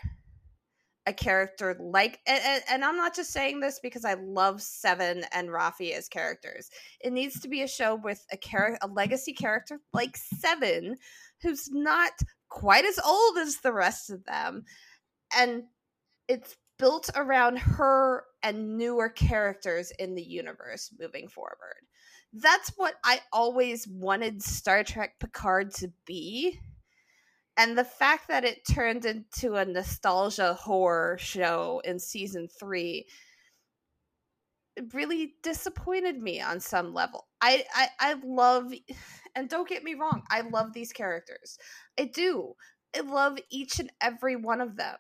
a 1.07 1.13
character 1.13 1.77
like 1.81 2.21
and, 2.27 2.63
and, 2.71 2.85
i'm 2.85 2.97
not 2.97 3.15
just 3.15 3.33
saying 3.33 3.59
this 3.59 3.81
because 3.83 4.05
i 4.05 4.15
love 4.15 4.63
seven 4.63 5.25
and 5.33 5.49
Raffi 5.49 5.93
as 5.93 6.09
characters. 6.09 6.71
It 7.01 7.13
needs 7.13 7.41
to 7.41 7.49
be 7.49 7.63
a 7.63 7.69
show 7.69 7.95
with 7.97 8.25
a 8.33 8.37
character 8.37 8.79
a 8.83 8.87
legacy 8.87 9.33
character 9.33 9.81
like 9.93 10.17
seven 10.17 10.97
who's 11.43 11.71
not 11.71 12.13
quite 12.49 12.85
as 12.85 12.99
old 13.05 13.39
as 13.39 13.59
the 13.59 13.73
rest 13.73 14.11
of 14.11 14.25
them. 14.25 14.65
And 15.37 15.65
it's 16.29 16.57
built 16.79 17.11
around 17.15 17.59
her 17.59 18.25
and 18.43 18.77
newer 18.77 19.09
characters 19.09 19.93
in 19.99 20.15
the 20.15 20.23
universe 20.23 20.91
moving 20.99 21.29
forward. 21.29 21.87
That's 22.33 22.73
what 22.77 22.95
i 23.05 23.21
always 23.33 23.87
wanted 23.89 24.43
star 24.43 24.85
trek 24.85 25.19
picard 25.21 25.75
to 25.75 25.93
be 26.07 26.59
and 27.57 27.77
the 27.77 27.85
fact 27.85 28.29
that 28.29 28.45
it 28.45 28.67
turned 28.67 29.05
into 29.05 29.55
a 29.55 29.65
nostalgia 29.65 30.55
horror 30.55 31.19
show 31.19 31.83
in 31.85 31.99
season 31.99 32.49
three 32.49 33.07
really 34.93 35.35
disappointed 35.43 36.21
me 36.21 36.41
on 36.41 36.61
some 36.61 36.95
level. 36.95 37.27
I, 37.41 37.65
I 37.75 37.89
I 38.01 38.15
love 38.25 38.73
and 39.35 39.49
don't 39.49 39.69
get 39.69 39.85
me 39.85 39.95
wrong, 39.95 40.23
I 40.31 40.43
love 40.43 40.73
these 40.73 40.93
characters. 40.93 41.59
I 41.99 42.05
do. 42.05 42.55
I 42.97 43.01
love 43.01 43.39
each 43.51 43.79
and 43.81 43.91
every 44.01 44.37
one 44.37 44.61
of 44.61 44.77
them. 44.77 44.97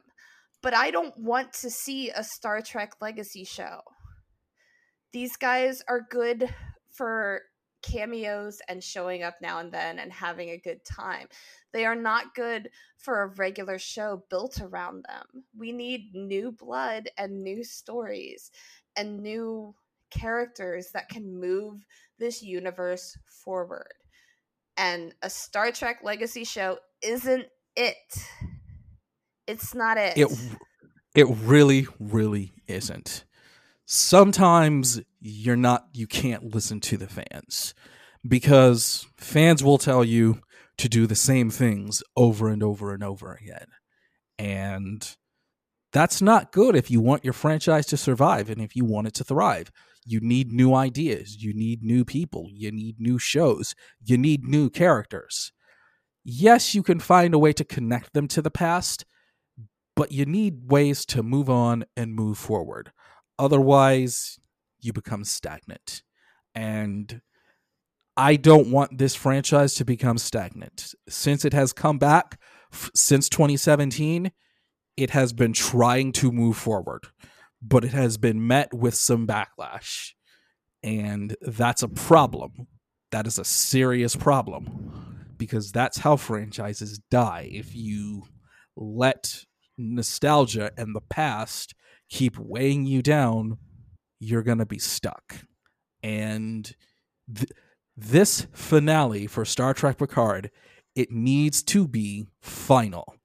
But 0.62 0.74
I 0.74 0.90
don't 0.90 1.16
want 1.18 1.52
to 1.54 1.70
see 1.70 2.10
a 2.10 2.22
Star 2.22 2.62
Trek 2.62 2.92
legacy 3.00 3.44
show. 3.44 3.80
These 5.12 5.36
guys 5.36 5.82
are 5.88 6.06
good 6.08 6.54
for 6.90 7.42
cameos 7.82 8.60
and 8.68 8.82
showing 8.82 9.22
up 9.22 9.34
now 9.40 9.58
and 9.58 9.72
then 9.72 9.98
and 9.98 10.12
having 10.12 10.50
a 10.50 10.58
good 10.58 10.84
time. 10.84 11.28
They 11.72 11.84
are 11.84 11.94
not 11.94 12.34
good 12.34 12.70
for 12.96 13.22
a 13.22 13.26
regular 13.26 13.78
show 13.78 14.24
built 14.30 14.60
around 14.60 15.04
them. 15.08 15.44
We 15.56 15.72
need 15.72 16.14
new 16.14 16.52
blood 16.52 17.08
and 17.18 17.42
new 17.42 17.64
stories 17.64 18.50
and 18.96 19.20
new 19.20 19.74
characters 20.10 20.90
that 20.92 21.08
can 21.08 21.40
move 21.40 21.84
this 22.18 22.42
universe 22.42 23.18
forward. 23.26 23.94
And 24.76 25.14
a 25.22 25.30
Star 25.30 25.72
Trek 25.72 26.00
legacy 26.02 26.44
show 26.44 26.78
isn't 27.02 27.46
it. 27.76 28.26
It's 29.46 29.74
not 29.74 29.98
it. 29.98 30.16
It 30.16 30.28
It 31.14 31.26
really, 31.28 31.86
really 32.00 32.52
isn't. 32.66 33.24
Sometimes 33.94 35.02
you're 35.20 35.54
not, 35.54 35.86
you 35.92 36.06
can't 36.06 36.54
listen 36.54 36.80
to 36.80 36.96
the 36.96 37.06
fans 37.06 37.74
because 38.26 39.06
fans 39.18 39.62
will 39.62 39.76
tell 39.76 40.02
you 40.02 40.40
to 40.78 40.88
do 40.88 41.06
the 41.06 41.14
same 41.14 41.50
things 41.50 42.02
over 42.16 42.48
and 42.48 42.62
over 42.62 42.94
and 42.94 43.04
over 43.04 43.34
again. 43.34 43.66
And 44.38 45.14
that's 45.92 46.22
not 46.22 46.52
good 46.52 46.74
if 46.74 46.90
you 46.90 47.02
want 47.02 47.22
your 47.22 47.34
franchise 47.34 47.84
to 47.88 47.98
survive 47.98 48.48
and 48.48 48.62
if 48.62 48.74
you 48.74 48.86
want 48.86 49.08
it 49.08 49.14
to 49.16 49.24
thrive. 49.24 49.70
You 50.06 50.20
need 50.20 50.54
new 50.54 50.72
ideas, 50.74 51.42
you 51.42 51.52
need 51.52 51.82
new 51.82 52.02
people, 52.02 52.46
you 52.50 52.72
need 52.72 52.98
new 52.98 53.18
shows, 53.18 53.74
you 54.02 54.16
need 54.16 54.44
new 54.44 54.70
characters. 54.70 55.52
Yes, 56.24 56.74
you 56.74 56.82
can 56.82 56.98
find 56.98 57.34
a 57.34 57.38
way 57.38 57.52
to 57.52 57.62
connect 57.62 58.14
them 58.14 58.26
to 58.28 58.40
the 58.40 58.50
past, 58.50 59.04
but 59.94 60.12
you 60.12 60.24
need 60.24 60.70
ways 60.70 61.04
to 61.04 61.22
move 61.22 61.50
on 61.50 61.84
and 61.94 62.14
move 62.14 62.38
forward. 62.38 62.90
Otherwise, 63.38 64.38
you 64.80 64.92
become 64.92 65.24
stagnant. 65.24 66.02
And 66.54 67.20
I 68.16 68.36
don't 68.36 68.70
want 68.70 68.98
this 68.98 69.14
franchise 69.14 69.74
to 69.74 69.84
become 69.84 70.18
stagnant. 70.18 70.94
Since 71.08 71.44
it 71.44 71.52
has 71.52 71.72
come 71.72 71.98
back 71.98 72.38
f- 72.72 72.90
since 72.94 73.28
2017, 73.28 74.32
it 74.96 75.10
has 75.10 75.32
been 75.32 75.52
trying 75.52 76.12
to 76.12 76.30
move 76.30 76.56
forward, 76.56 77.06
but 77.62 77.84
it 77.84 77.92
has 77.92 78.18
been 78.18 78.46
met 78.46 78.74
with 78.74 78.94
some 78.94 79.26
backlash. 79.26 80.10
And 80.82 81.36
that's 81.40 81.82
a 81.82 81.88
problem. 81.88 82.66
That 83.12 83.26
is 83.26 83.38
a 83.38 83.44
serious 83.44 84.16
problem 84.16 85.34
because 85.38 85.72
that's 85.72 85.98
how 85.98 86.16
franchises 86.16 87.00
die. 87.10 87.48
If 87.50 87.74
you 87.74 88.24
let 88.76 89.44
nostalgia 89.78 90.72
and 90.76 90.94
the 90.94 91.00
past 91.00 91.74
keep 92.12 92.38
weighing 92.38 92.84
you 92.84 93.02
down, 93.02 93.56
you're 94.20 94.42
going 94.42 94.58
to 94.58 94.66
be 94.66 94.78
stuck. 94.78 95.46
And 96.02 96.70
th- 97.34 97.50
this 97.96 98.46
finale 98.52 99.26
for 99.26 99.46
Star 99.46 99.72
Trek 99.72 99.96
Picard, 99.96 100.50
it 100.94 101.10
needs 101.10 101.62
to 101.64 101.88
be 101.88 102.28
final. 102.42 103.16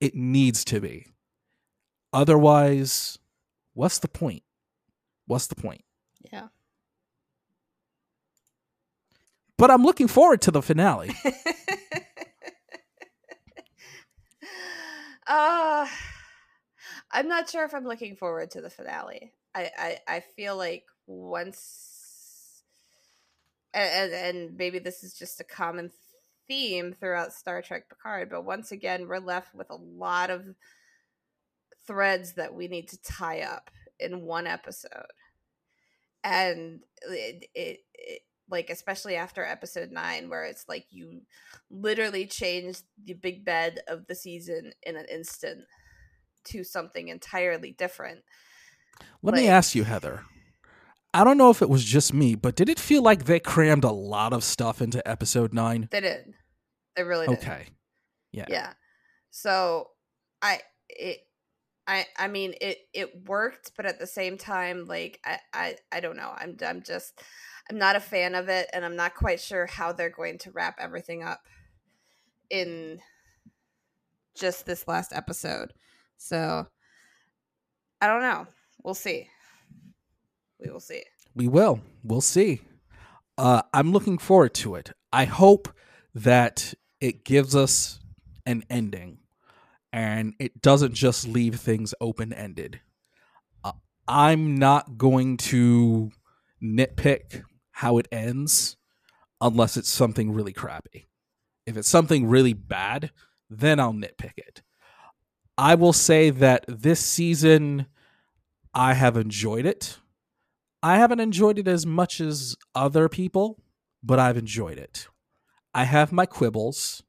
It 0.00 0.14
needs 0.14 0.64
to 0.66 0.80
be. 0.80 1.08
Otherwise, 2.12 3.18
what's 3.74 3.98
the 3.98 4.06
point? 4.06 4.44
What's 5.26 5.48
the 5.48 5.56
point? 5.56 5.82
Yeah. 6.32 6.46
But 9.58 9.72
I'm 9.72 9.82
looking 9.82 10.06
forward 10.06 10.40
to 10.42 10.52
the 10.52 10.62
finale. 10.62 11.10
uh 15.26 15.88
I'm 17.18 17.26
not 17.26 17.50
sure 17.50 17.64
if 17.64 17.74
I'm 17.74 17.84
looking 17.84 18.14
forward 18.14 18.52
to 18.52 18.60
the 18.60 18.70
finale. 18.70 19.32
I 19.52 19.70
I, 19.76 19.98
I 20.06 20.20
feel 20.20 20.56
like 20.56 20.84
once 21.08 22.62
and, 23.74 24.12
and 24.12 24.56
maybe 24.56 24.78
this 24.78 25.02
is 25.02 25.14
just 25.14 25.40
a 25.40 25.44
common 25.44 25.90
theme 26.46 26.92
throughout 26.92 27.32
Star 27.32 27.60
Trek 27.60 27.88
Picard, 27.88 28.30
but 28.30 28.44
once 28.44 28.70
again 28.70 29.08
we're 29.08 29.18
left 29.18 29.52
with 29.52 29.68
a 29.68 29.74
lot 29.74 30.30
of 30.30 30.44
threads 31.88 32.34
that 32.34 32.54
we 32.54 32.68
need 32.68 32.88
to 32.90 33.02
tie 33.02 33.40
up 33.40 33.68
in 33.98 34.22
one 34.22 34.46
episode. 34.46 35.10
And 36.22 36.82
it, 37.02 37.48
it, 37.52 37.80
it 37.94 38.22
like 38.48 38.70
especially 38.70 39.16
after 39.16 39.44
episode 39.44 39.90
9 39.90 40.28
where 40.28 40.44
it's 40.44 40.66
like 40.68 40.86
you 40.90 41.22
literally 41.68 42.26
changed 42.26 42.84
the 43.04 43.14
big 43.14 43.44
bed 43.44 43.80
of 43.88 44.06
the 44.06 44.14
season 44.14 44.72
in 44.84 44.96
an 44.96 45.06
instant 45.12 45.64
to 46.50 46.64
something 46.64 47.08
entirely 47.08 47.72
different. 47.72 48.24
Let 49.22 49.32
Like- 49.34 49.42
me 49.42 49.48
ask 49.48 49.74
you, 49.74 49.84
Heather. 49.84 50.24
I 51.14 51.24
don't 51.24 51.38
know 51.38 51.50
if 51.50 51.62
it 51.62 51.70
was 51.70 51.84
just 51.84 52.12
me, 52.12 52.34
but 52.34 52.54
did 52.54 52.68
it 52.68 52.78
feel 52.78 53.02
like 53.02 53.24
they 53.24 53.40
crammed 53.40 53.84
a 53.84 53.90
lot 53.90 54.32
of 54.32 54.44
stuff 54.44 54.82
into 54.82 55.06
episode 55.08 55.54
9? 55.54 55.88
They 55.90 56.00
did. 56.00 56.34
They 56.96 57.02
really 57.02 57.26
did. 57.26 57.38
Okay. 57.38 57.66
Yeah. 58.30 58.44
yeah 58.50 58.72
so 59.30 59.88
i 60.42 60.60
it 60.90 61.20
i 61.86 62.06
i 62.18 62.28
mean 62.28 62.54
it 62.60 62.78
it 62.92 63.26
worked 63.26 63.72
but 63.76 63.86
at 63.86 63.98
the 63.98 64.06
same 64.06 64.36
time 64.36 64.84
like 64.86 65.18
i 65.24 65.38
i, 65.54 65.76
I 65.90 66.00
don't 66.00 66.16
know 66.16 66.32
i'm 66.36 66.56
i'm 66.64 66.82
just 66.82 67.20
i'm 67.70 67.78
not 67.78 67.96
a 67.96 68.00
fan 68.00 68.34
of 68.34 68.48
it 68.50 68.68
and 68.72 68.84
i'm 68.84 68.96
not 68.96 69.14
quite 69.14 69.40
sure 69.40 69.66
how 69.66 69.92
they're 69.92 70.10
going 70.10 70.38
to 70.40 70.50
wrap 70.50 70.76
everything 70.78 71.22
up 71.22 71.40
in 72.50 73.00
just 74.34 74.66
this 74.66 74.86
last 74.86 75.12
episode 75.14 75.72
so 76.18 76.66
i 78.02 78.06
don't 78.06 78.20
know 78.20 78.46
we'll 78.84 78.94
see 78.94 79.26
we 80.60 80.70
will 80.70 80.80
see 80.80 81.02
We 81.34 81.46
will. 81.46 81.80
We'll 82.02 82.20
see. 82.20 82.60
Uh, 83.36 83.62
I'm 83.72 83.92
looking 83.92 84.18
forward 84.18 84.54
to 84.54 84.74
it. 84.74 84.90
I 85.12 85.24
hope 85.24 85.68
that 86.14 86.74
it 87.00 87.24
gives 87.24 87.54
us 87.54 88.00
an 88.44 88.64
ending 88.68 89.18
and 89.92 90.34
it 90.40 90.60
doesn't 90.60 90.94
just 90.94 91.28
leave 91.28 91.60
things 91.60 91.94
open 92.00 92.32
ended. 92.32 92.80
Uh, 93.62 93.72
I'm 94.08 94.56
not 94.56 94.98
going 94.98 95.36
to 95.52 96.10
nitpick 96.60 97.44
how 97.70 97.98
it 97.98 98.08
ends 98.10 98.76
unless 99.40 99.76
it's 99.76 99.90
something 99.90 100.32
really 100.32 100.52
crappy. 100.52 101.06
If 101.66 101.76
it's 101.76 101.88
something 101.88 102.26
really 102.26 102.54
bad, 102.54 103.12
then 103.48 103.78
I'll 103.78 103.92
nitpick 103.92 104.38
it. 104.38 104.62
I 105.58 105.74
will 105.74 105.92
say 105.92 106.30
that 106.30 106.64
this 106.68 107.00
season, 107.00 107.86
I 108.72 108.94
have 108.94 109.16
enjoyed 109.16 109.66
it. 109.66 109.98
I 110.84 110.98
haven't 110.98 111.18
enjoyed 111.18 111.58
it 111.58 111.66
as 111.66 111.84
much 111.84 112.20
as 112.20 112.54
other 112.76 113.08
people, 113.08 113.60
but 114.00 114.20
I've 114.20 114.36
enjoyed 114.36 114.78
it. 114.78 115.08
I 115.74 115.82
have 115.82 116.12
my 116.12 116.26
quibbles. 116.26 117.02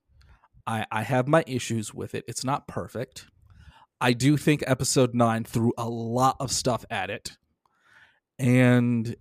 I, 0.65 0.87
I 0.91 1.03
have 1.03 1.27
my 1.27 1.43
issues 1.45 1.93
with 1.93 2.15
it. 2.15 2.25
It's 2.27 2.43
not 2.43 2.67
perfect. 2.67 3.27
I 4.01 4.13
do 4.13 4.35
think 4.35 4.63
episode 4.65 5.13
9 5.13 5.43
threw 5.43 5.71
a 5.77 5.87
lot 5.87 6.37
of 6.39 6.51
stuff 6.51 6.85
at 6.89 7.11
it. 7.11 7.37
And 8.39 9.15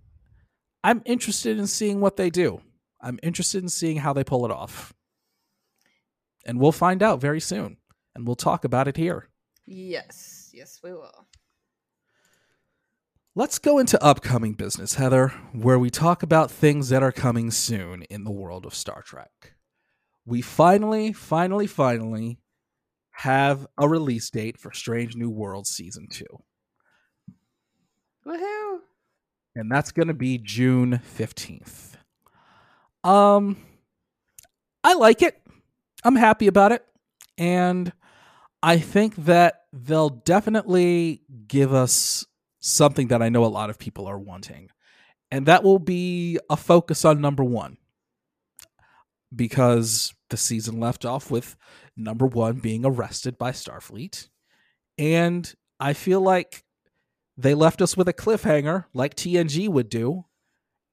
I'm 0.83 1.03
interested 1.05 1.59
in 1.59 1.67
seeing 1.67 1.99
what 1.99 2.17
they 2.17 2.31
do. 2.31 2.61
I'm 2.99 3.19
interested 3.21 3.61
in 3.61 3.69
seeing 3.69 3.97
how 3.97 4.13
they 4.13 4.23
pull 4.23 4.45
it 4.45 4.51
off. 4.51 4.93
And 6.45 6.59
we'll 6.59 6.71
find 6.71 7.03
out 7.03 7.21
very 7.21 7.39
soon. 7.41 7.77
And 8.19 8.27
we'll 8.27 8.35
talk 8.35 8.65
about 8.65 8.89
it 8.89 8.97
here. 8.97 9.29
yes 9.65 10.51
yes 10.53 10.81
we 10.83 10.91
will 10.91 11.25
Let's 13.35 13.59
go 13.59 13.77
into 13.77 14.03
upcoming 14.03 14.53
business, 14.53 14.95
Heather, 14.95 15.29
where 15.53 15.79
we 15.79 15.89
talk 15.89 16.23
about 16.23 16.51
things 16.51 16.89
that 16.89 17.01
are 17.01 17.13
coming 17.13 17.51
soon 17.51 18.01
in 18.09 18.25
the 18.25 18.31
world 18.31 18.65
of 18.65 18.75
Star 18.75 19.01
Trek. 19.01 19.53
We 20.25 20.41
finally, 20.41 21.13
finally, 21.13 21.65
finally 21.65 22.39
have 23.11 23.65
a 23.77 23.87
release 23.87 24.29
date 24.29 24.57
for 24.57 24.73
Strange 24.73 25.15
New 25.15 25.29
Worlds 25.29 25.69
Season 25.69 26.07
2. 26.11 26.25
woohoo 28.27 28.79
And 29.55 29.71
that's 29.71 29.93
going 29.93 30.09
to 30.09 30.13
be 30.13 30.37
June 30.37 30.99
15th. 31.17 31.93
Um 33.05 33.55
I 34.83 34.95
like 34.95 35.21
it. 35.21 35.41
I'm 36.03 36.17
happy 36.17 36.47
about 36.47 36.73
it. 36.73 36.83
And 37.37 37.93
I 38.61 38.77
think 38.77 39.15
that 39.15 39.61
they'll 39.71 40.09
definitely 40.09 41.23
give 41.47 41.73
us 41.73 42.25
something 42.59 43.07
that 43.07 43.21
I 43.21 43.29
know 43.29 43.45
a 43.45 43.47
lot 43.47 43.69
of 43.69 43.79
people 43.79 44.05
are 44.07 44.19
wanting. 44.19 44.69
And 45.31 45.45
that 45.45 45.63
will 45.63 45.79
be 45.79 46.39
a 46.49 46.57
focus 46.57 47.05
on 47.05 47.21
number 47.21 47.43
one. 47.43 47.77
Because 49.33 50.13
the 50.29 50.37
season 50.37 50.79
left 50.79 51.05
off 51.05 51.29
with 51.29 51.55
number 51.95 52.25
one 52.25 52.59
being 52.59 52.85
arrested 52.85 53.37
by 53.37 53.51
Starfleet. 53.51 54.27
And 54.97 55.53
I 55.79 55.93
feel 55.93 56.19
like 56.19 56.63
they 57.37 57.53
left 57.53 57.81
us 57.81 57.95
with 57.95 58.09
a 58.09 58.13
cliffhanger 58.13 58.85
like 58.93 59.15
TNG 59.15 59.69
would 59.69 59.89
do. 59.89 60.25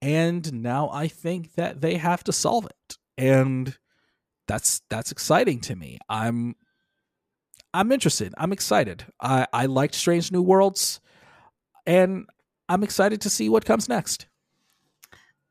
And 0.01 0.61
now 0.61 0.89
I 0.91 1.07
think 1.07 1.55
that 1.55 1.81
they 1.81 1.95
have 1.95 2.23
to 2.25 2.31
solve 2.31 2.65
it. 2.65 2.97
And 3.17 3.75
that's 4.47 4.81
that's 4.89 5.11
exciting 5.11 5.59
to 5.61 5.75
me. 5.75 5.97
I'm 6.07 6.55
I'm 7.77 7.91
interested. 7.91 8.33
I'm 8.39 8.51
excited. 8.51 9.05
I, 9.21 9.45
I 9.53 9.67
liked 9.67 9.93
Strange 9.93 10.31
New 10.31 10.41
Worlds 10.41 10.99
and 11.85 12.25
I'm 12.67 12.81
excited 12.81 13.21
to 13.21 13.29
see 13.29 13.49
what 13.49 13.65
comes 13.65 13.87
next. 13.87 14.25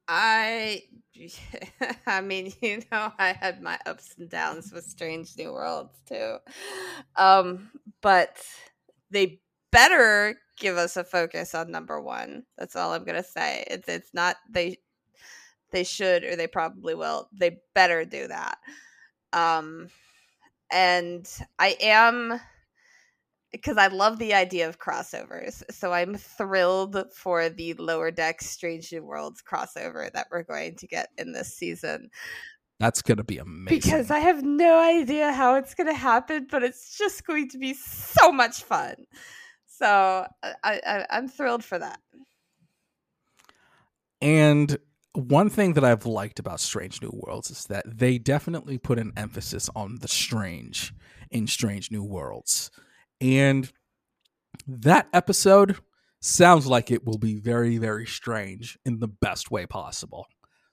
I 0.08 0.82
I 2.06 2.20
mean, 2.22 2.52
you 2.60 2.82
know, 2.90 3.12
I 3.16 3.32
had 3.32 3.62
my 3.62 3.78
ups 3.86 4.16
and 4.18 4.28
downs 4.28 4.72
with 4.72 4.84
Strange 4.84 5.36
New 5.38 5.52
Worlds 5.52 5.94
too. 6.08 6.38
Um, 7.14 7.70
but 8.02 8.36
they 9.12 9.40
better 9.70 10.34
give 10.58 10.76
us 10.76 10.96
a 10.96 11.04
focus 11.04 11.54
on 11.54 11.70
number 11.70 12.00
1. 12.00 12.42
That's 12.58 12.74
all 12.74 12.92
I'm 12.92 13.04
to 13.04 13.22
say. 13.22 13.64
It's 13.68 13.88
it's 13.88 14.12
not 14.12 14.34
they 14.50 14.78
they 15.70 15.84
should 15.84 16.24
or 16.24 16.34
they 16.34 16.48
probably 16.48 16.96
will. 16.96 17.28
They 17.32 17.58
better 17.72 18.04
do 18.04 18.26
that. 18.26 18.58
Um 19.32 19.90
and 20.70 21.28
I 21.58 21.76
am 21.80 22.40
because 23.52 23.78
I 23.78 23.86
love 23.86 24.18
the 24.18 24.34
idea 24.34 24.68
of 24.68 24.78
crossovers. 24.78 25.62
So 25.70 25.92
I'm 25.92 26.16
thrilled 26.16 27.04
for 27.14 27.48
the 27.48 27.74
Lower 27.74 28.10
Deck 28.10 28.42
Strange 28.42 28.92
New 28.92 29.04
Worlds 29.04 29.42
crossover 29.42 30.12
that 30.12 30.26
we're 30.30 30.42
going 30.42 30.76
to 30.76 30.86
get 30.86 31.08
in 31.16 31.32
this 31.32 31.54
season. 31.54 32.10
That's 32.78 33.00
going 33.00 33.18
to 33.18 33.24
be 33.24 33.38
amazing. 33.38 33.78
Because 33.78 34.10
I 34.10 34.18
have 34.18 34.42
no 34.42 34.78
idea 34.78 35.32
how 35.32 35.54
it's 35.54 35.74
going 35.74 35.86
to 35.86 35.94
happen, 35.94 36.46
but 36.50 36.62
it's 36.62 36.98
just 36.98 37.26
going 37.26 37.48
to 37.50 37.58
be 37.58 37.72
so 37.72 38.30
much 38.30 38.62
fun. 38.62 38.96
So 39.66 40.26
I, 40.42 40.52
I, 40.62 41.06
I'm 41.10 41.28
thrilled 41.28 41.64
for 41.64 41.78
that. 41.78 42.00
And 44.20 44.76
one 45.16 45.48
thing 45.48 45.72
that 45.72 45.84
I've 45.84 46.06
liked 46.06 46.38
about 46.38 46.60
Strange 46.60 47.00
New 47.00 47.10
Worlds 47.12 47.50
is 47.50 47.64
that 47.64 47.84
they 47.86 48.18
definitely 48.18 48.78
put 48.78 48.98
an 48.98 49.12
emphasis 49.16 49.70
on 49.74 49.96
the 50.00 50.08
strange 50.08 50.92
in 51.30 51.46
Strange 51.46 51.90
New 51.90 52.04
Worlds. 52.04 52.70
And 53.20 53.70
that 54.66 55.08
episode 55.12 55.76
sounds 56.20 56.66
like 56.66 56.90
it 56.90 57.04
will 57.04 57.18
be 57.18 57.34
very, 57.36 57.78
very 57.78 58.06
strange 58.06 58.78
in 58.84 58.98
the 58.98 59.08
best 59.08 59.50
way 59.50 59.66
possible. 59.66 60.26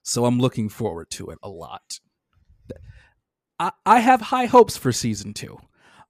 So 0.04 0.26
I'm 0.26 0.40
looking 0.40 0.68
forward 0.68 1.10
to 1.12 1.30
it 1.30 1.40
a 1.42 1.50
lot. 1.50 2.00
I, 3.86 4.00
have 4.00 4.20
high 4.20 4.46
hopes 4.46 4.76
for 4.76 4.92
season 4.92 5.34
two. 5.34 5.58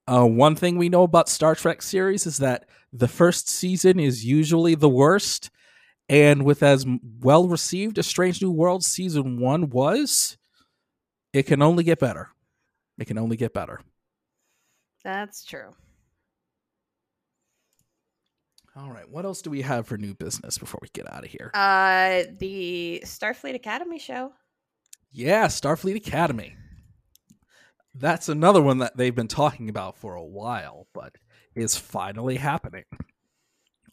Uh, 0.07 0.25
one 0.25 0.55
thing 0.55 0.77
we 0.77 0.89
know 0.89 1.03
about 1.03 1.29
Star 1.29 1.53
Trek 1.53 1.83
series 1.83 2.25
is 2.25 2.37
that 2.37 2.65
the 2.91 3.07
first 3.07 3.47
season 3.47 3.99
is 3.99 4.25
usually 4.25 4.73
the 4.73 4.89
worst, 4.89 5.51
and 6.09 6.43
with 6.43 6.63
as 6.63 6.85
well 7.19 7.47
received 7.47 7.97
as 7.97 8.07
Strange 8.07 8.41
New 8.41 8.51
World 8.51 8.83
season 8.83 9.39
one 9.39 9.69
was, 9.69 10.37
it 11.31 11.43
can 11.43 11.61
only 11.61 11.83
get 11.83 11.99
better. 11.99 12.29
It 12.97 13.05
can 13.05 13.17
only 13.17 13.37
get 13.37 13.53
better. 13.53 13.81
That's 15.03 15.43
true. 15.43 15.71
All 18.75 18.91
right. 18.91 19.07
What 19.07 19.25
else 19.25 19.41
do 19.41 19.49
we 19.49 19.61
have 19.61 19.85
for 19.85 19.97
new 19.97 20.15
business 20.15 20.57
before 20.57 20.79
we 20.81 20.87
get 20.93 21.11
out 21.11 21.23
of 21.23 21.29
here? 21.29 21.51
Uh, 21.53 22.23
the 22.39 23.01
Starfleet 23.05 23.53
Academy 23.53 23.99
show. 23.99 24.33
Yeah, 25.11 25.45
Starfleet 25.45 25.95
Academy. 25.95 26.55
That's 27.93 28.29
another 28.29 28.61
one 28.63 28.79
that 28.79 28.97
they've 28.97 29.13
been 29.13 29.27
talking 29.27 29.69
about 29.69 29.97
for 29.97 30.15
a 30.15 30.23
while, 30.23 30.87
but 30.93 31.15
is 31.53 31.77
finally 31.77 32.37
happening. 32.37 32.85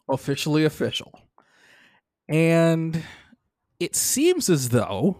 Officially 0.09 0.65
official. 0.65 1.19
And 2.27 3.03
it 3.79 3.95
seems 3.95 4.49
as 4.49 4.69
though 4.69 5.17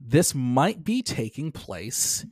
this 0.00 0.34
might 0.34 0.84
be 0.84 1.02
taking 1.02 1.52
place 1.52 2.24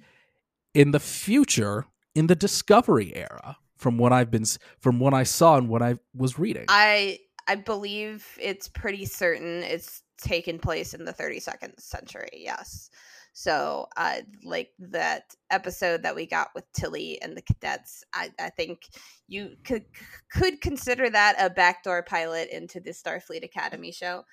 in 0.75 0.91
the 0.93 1.01
future 1.01 1.87
in 2.15 2.27
the 2.27 2.35
Discovery 2.35 3.15
era 3.15 3.57
from 3.77 3.99
what 3.99 4.13
I've 4.13 4.31
been 4.31 4.45
from 4.79 5.01
what 5.01 5.15
I 5.15 5.23
saw 5.23 5.57
and 5.57 5.69
what 5.69 5.83
I 5.83 5.97
was 6.15 6.39
reading. 6.39 6.67
I 6.69 7.19
I 7.49 7.57
believe 7.57 8.27
it's 8.41 8.69
pretty 8.69 9.05
certain 9.05 9.63
it's 9.63 10.03
taken 10.19 10.59
place 10.59 10.95
in 10.95 11.05
the 11.05 11.13
32nd 11.13 11.81
century. 11.81 12.29
Yes. 12.35 12.91
So, 13.33 13.87
uh, 13.97 14.17
like 14.45 14.71
that 14.79 15.35
episode 15.51 16.03
that 16.03 16.17
we 16.17 16.27
got 16.27 16.49
with 16.55 16.65
Tilly 16.73 17.21
and 17.23 17.37
the 17.37 17.43
cadets, 17.43 18.05
I, 18.13 18.31
I 18.41 18.51
think 18.51 18.81
you 19.29 19.57
could 19.65 19.85
could 20.31 20.61
consider 20.61 21.09
that 21.11 21.37
a 21.39 21.49
backdoor 21.51 22.03
pilot 22.03 22.49
into 22.51 22.81
the 22.81 22.91
Starfleet 22.91 23.45
Academy 23.45 23.93
show. 23.93 24.25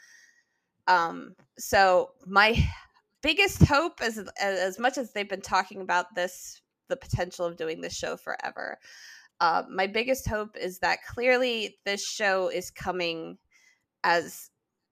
Um, 0.88 1.36
so 1.58 2.12
my 2.26 2.58
biggest 3.22 3.64
hope, 3.64 4.02
as 4.02 4.18
as 4.42 4.80
much 4.80 4.98
as 4.98 5.14
they've 5.14 5.30
been 5.30 5.42
talking 5.42 5.82
about 5.82 6.16
this, 6.16 6.62
the 6.90 6.98
potential 6.98 7.46
of 7.46 7.58
doing 7.58 7.82
this 7.82 7.96
show 7.96 8.18
forever, 8.18 8.80
uh, 9.40 9.64
my 9.70 9.86
biggest 9.86 10.28
hope 10.28 10.58
is 10.58 10.80
that 10.80 11.04
clearly 11.08 11.78
this 11.86 12.04
show 12.04 12.50
is 12.50 12.72
coming 12.72 13.38
as 14.04 14.50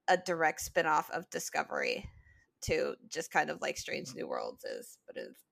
a 0.07 0.17
direct 0.17 0.61
spin-off 0.61 1.09
of 1.09 1.29
Discovery 1.31 2.07
to 2.67 2.95
just 3.09 3.31
kind 3.31 3.49
of 3.49 3.61
like 3.61 3.77
Strange 3.77 4.13
New 4.15 4.27
Worlds 4.27 4.63
is, 4.63 4.97
but 5.07 5.17
it's 5.17 5.43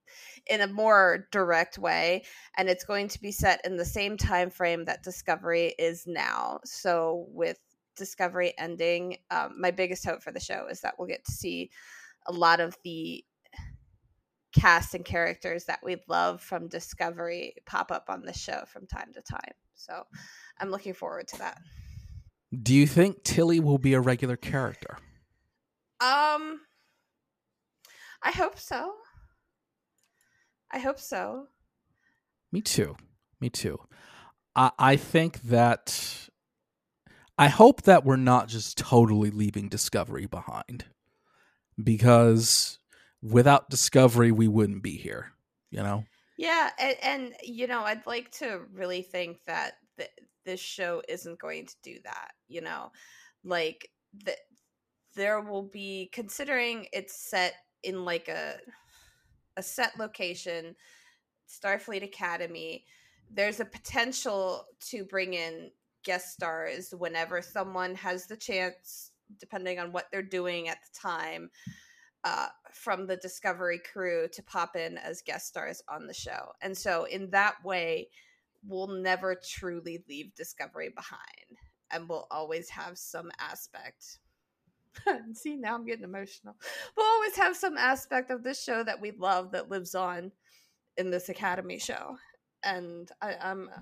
in 0.48 0.62
a 0.62 0.68
more 0.68 1.28
direct 1.32 1.78
way 1.78 2.24
and 2.58 2.70
it's 2.70 2.84
going 2.84 3.08
to 3.08 3.22
be 3.22 3.32
set 3.32 3.62
in 3.66 3.78
the 3.78 3.86
same 3.86 4.18
time 4.18 4.50
frame 4.50 4.86
that 4.86 5.04
Discovery 5.04 5.74
is 5.80 6.06
now. 6.06 6.60
So 6.66 7.26
with 7.30 7.58
Discovery 7.96 8.54
ending, 8.58 9.18
um, 9.32 9.56
my 9.60 9.72
biggest 9.72 10.06
hope 10.06 10.22
for 10.22 10.32
the 10.32 10.40
show 10.40 10.68
is 10.70 10.82
that 10.82 10.96
we'll 10.98 11.08
get 11.08 11.26
to 11.26 11.32
see 11.32 11.70
a 12.28 12.32
lot 12.32 12.60
of 12.60 12.78
the 12.84 13.24
cast 14.54 14.94
and 14.94 15.04
characters 15.04 15.66
that 15.66 15.80
we 15.84 15.98
love 16.08 16.42
from 16.42 16.68
Discovery 16.68 17.56
pop 17.66 17.92
up 17.92 18.06
on 18.10 18.22
the 18.22 18.34
show 18.34 18.64
from 18.68 18.86
time 18.86 19.12
to 19.14 19.22
time. 19.22 19.54
So 19.74 20.04
I'm 20.60 20.70
looking 20.70 20.94
forward 20.94 21.28
to 21.30 21.38
that. 21.40 21.58
Do 22.62 22.74
you 22.74 22.86
think 22.86 23.24
Tilly 23.24 23.60
will 23.60 23.80
be 23.80 23.94
a 23.94 24.00
regular 24.00 24.38
character? 24.38 24.98
Um 26.00 26.60
I 28.24 28.32
hope 28.32 28.58
so. 28.60 28.94
I 30.72 30.80
hope 30.80 31.00
so. 31.00 31.48
Me 32.52 32.62
too. 32.62 32.96
Me 33.40 33.50
too. 33.50 33.80
I 34.56 34.72
I 34.80 34.96
think 34.96 35.42
that 35.44 36.30
I 37.38 37.48
hope 37.48 37.84
that 37.84 38.06
we're 38.06 38.16
not 38.16 38.48
just 38.48 38.78
totally 38.78 39.32
leaving 39.32 39.70
Discovery 39.70 40.26
behind. 40.26 40.86
Because 41.84 42.80
without 43.24 43.70
discovery 43.70 44.32
we 44.32 44.48
wouldn't 44.48 44.84
be 44.84 44.98
here 44.98 45.32
you 45.72 45.82
know 45.82 46.04
yeah 46.38 46.70
and, 46.78 46.98
and 47.02 47.34
you 47.42 47.66
know 47.66 47.82
i'd 47.84 48.06
like 48.06 48.30
to 48.32 48.62
really 48.74 49.02
think 49.02 49.42
that 49.46 49.76
th- 49.98 50.10
this 50.46 50.60
show 50.60 51.02
isn't 51.08 51.40
going 51.40 51.66
to 51.66 51.76
do 51.82 51.96
that 52.04 52.32
you 52.50 52.60
know 52.60 52.92
like 53.46 53.90
that 54.26 54.38
there 55.16 55.40
will 55.40 55.64
be 55.64 56.10
considering 56.12 56.86
it's 56.92 57.16
set 57.16 57.54
in 57.84 58.06
like 58.06 58.28
a 58.28 58.56
a 59.58 59.64
set 59.64 59.98
location 60.00 60.76
starfleet 61.48 62.04
academy 62.04 62.86
there's 63.30 63.60
a 63.60 63.66
potential 63.66 64.66
to 64.80 65.06
bring 65.06 65.34
in 65.34 65.70
guest 66.04 66.34
stars 66.34 66.94
whenever 66.98 67.42
someone 67.42 67.96
has 67.96 68.28
the 68.28 68.38
chance 68.38 69.12
depending 69.40 69.80
on 69.80 69.92
what 69.92 70.08
they're 70.12 70.22
doing 70.22 70.70
at 70.70 70.78
the 70.82 71.00
time 71.00 71.50
uh, 72.24 72.48
from 72.72 73.06
the 73.06 73.18
Discovery 73.18 73.82
crew 73.92 74.28
to 74.32 74.44
pop 74.44 74.76
in 74.76 74.98
as 74.98 75.22
guest 75.22 75.48
stars 75.48 75.82
on 75.90 76.08
the 76.08 76.14
show. 76.14 76.52
And 76.62 76.78
so, 76.78 77.06
in 77.06 77.30
that 77.32 77.56
way, 77.64 78.08
we'll 78.66 78.88
never 78.88 79.36
truly 79.36 80.04
leave 80.08 80.34
Discovery 80.36 80.90
behind 80.96 81.60
and 81.92 82.08
we'll 82.08 82.28
always 82.32 82.70
have 82.70 82.98
some 82.98 83.30
aspect. 83.40 84.20
See, 85.34 85.56
now 85.56 85.76
I'm 85.76 85.86
getting 85.86 86.04
emotional. 86.04 86.56
We'll 86.96 87.06
always 87.06 87.36
have 87.38 87.56
some 87.56 87.78
aspect 87.78 88.32
of 88.32 88.44
this 88.44 88.62
show 88.64 88.84
that 88.84 89.02
we 89.02 89.12
love 89.12 89.52
that 89.52 89.70
lives 89.70 89.96
on 89.96 90.32
in 90.98 91.10
this 91.10 91.30
Academy 91.30 91.80
show. 91.80 92.18
And 92.64 93.10
I, 93.22 93.36
I'm 93.42 93.70
uh, 93.70 93.80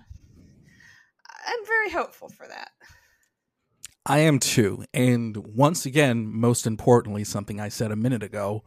I'm 1.45 1.65
very 1.65 1.89
hopeful 1.89 2.29
for 2.29 2.47
that. 2.47 2.71
I 4.05 4.19
am 4.19 4.39
too. 4.39 4.83
And 4.93 5.37
once 5.37 5.85
again, 5.85 6.25
most 6.27 6.65
importantly, 6.65 7.23
something 7.23 7.59
I 7.59 7.69
said 7.69 7.91
a 7.91 7.95
minute 7.95 8.23
ago, 8.23 8.63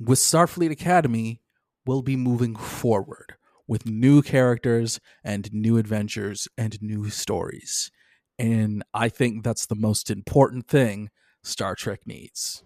with 0.00 0.18
Starfleet 0.18 0.70
Academy, 0.70 1.42
we'll 1.84 2.02
be 2.02 2.16
moving 2.16 2.56
forward 2.56 3.34
with 3.66 3.86
new 3.86 4.22
characters 4.22 4.98
and 5.22 5.52
new 5.52 5.76
adventures 5.76 6.48
and 6.56 6.80
new 6.80 7.10
stories. 7.10 7.90
And 8.38 8.82
I 8.94 9.08
think 9.08 9.44
that's 9.44 9.66
the 9.66 9.74
most 9.74 10.10
important 10.10 10.68
thing 10.68 11.10
Star 11.48 11.74
Trek 11.74 12.06
needs. 12.06 12.62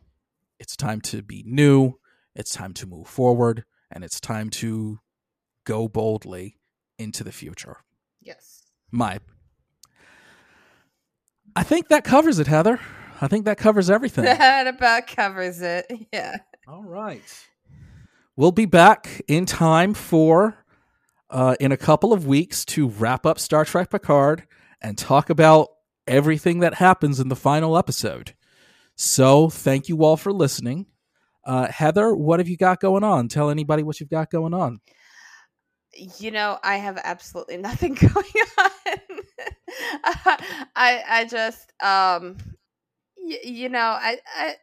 It's 0.58 0.76
time 0.76 1.00
to 1.02 1.22
be 1.22 1.44
new, 1.46 1.94
it's 2.34 2.52
time 2.52 2.72
to 2.74 2.86
move 2.86 3.06
forward, 3.06 3.64
and 3.90 4.04
it's 4.04 4.20
time 4.20 4.50
to 4.50 5.00
go 5.64 5.88
boldly 5.88 6.58
into 6.98 7.24
the 7.24 7.32
future. 7.32 7.78
Yes. 8.20 8.64
My 8.90 9.20
I 11.54 11.62
think 11.62 11.88
that 11.88 12.04
covers 12.04 12.38
it, 12.38 12.46
Heather. 12.46 12.80
I 13.20 13.28
think 13.28 13.44
that 13.44 13.58
covers 13.58 13.90
everything. 13.90 14.24
That 14.42 14.66
about 14.66 15.06
covers 15.06 15.60
it. 15.60 15.86
Yeah. 16.12 16.38
All 16.66 16.82
right. 16.82 17.22
We'll 18.36 18.52
be 18.52 18.66
back 18.66 19.22
in 19.28 19.46
time 19.46 19.94
for 19.94 20.64
uh, 21.30 21.54
in 21.60 21.72
a 21.72 21.76
couple 21.76 22.12
of 22.12 22.26
weeks 22.26 22.64
to 22.66 22.88
wrap 22.88 23.26
up 23.26 23.38
Star 23.38 23.64
Trek 23.64 23.90
Picard 23.90 24.44
and 24.80 24.96
talk 24.96 25.28
about 25.30 25.68
everything 26.06 26.60
that 26.60 26.74
happens 26.74 27.20
in 27.20 27.28
the 27.28 27.36
final 27.36 27.76
episode. 27.76 28.34
So, 28.96 29.48
thank 29.48 29.88
you 29.88 30.04
all 30.04 30.16
for 30.16 30.32
listening. 30.32 30.86
Uh, 31.44 31.68
Heather, 31.68 32.14
what 32.14 32.40
have 32.40 32.48
you 32.48 32.56
got 32.56 32.80
going 32.80 33.04
on? 33.04 33.28
Tell 33.28 33.50
anybody 33.50 33.82
what 33.82 33.98
you've 34.00 34.10
got 34.10 34.30
going 34.30 34.54
on. 34.54 34.80
You 36.18 36.30
know, 36.30 36.58
I 36.62 36.76
have 36.76 36.98
absolutely 37.02 37.56
nothing 37.58 37.94
going 37.94 38.14
on. 38.58 38.70
I 40.76 41.02
I 41.08 41.26
just 41.28 41.72
um 41.82 42.36
y- 43.18 43.40
you 43.44 43.68
know, 43.68 43.78
I 43.78 44.18
I 44.36 44.56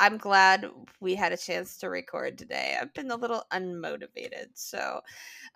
I'm 0.00 0.18
glad 0.18 0.68
we 1.00 1.14
had 1.14 1.32
a 1.32 1.36
chance 1.36 1.78
to 1.78 1.88
record 1.88 2.36
today. 2.36 2.76
I've 2.80 2.92
been 2.94 3.10
a 3.12 3.16
little 3.16 3.44
unmotivated, 3.52 4.48
so 4.54 5.00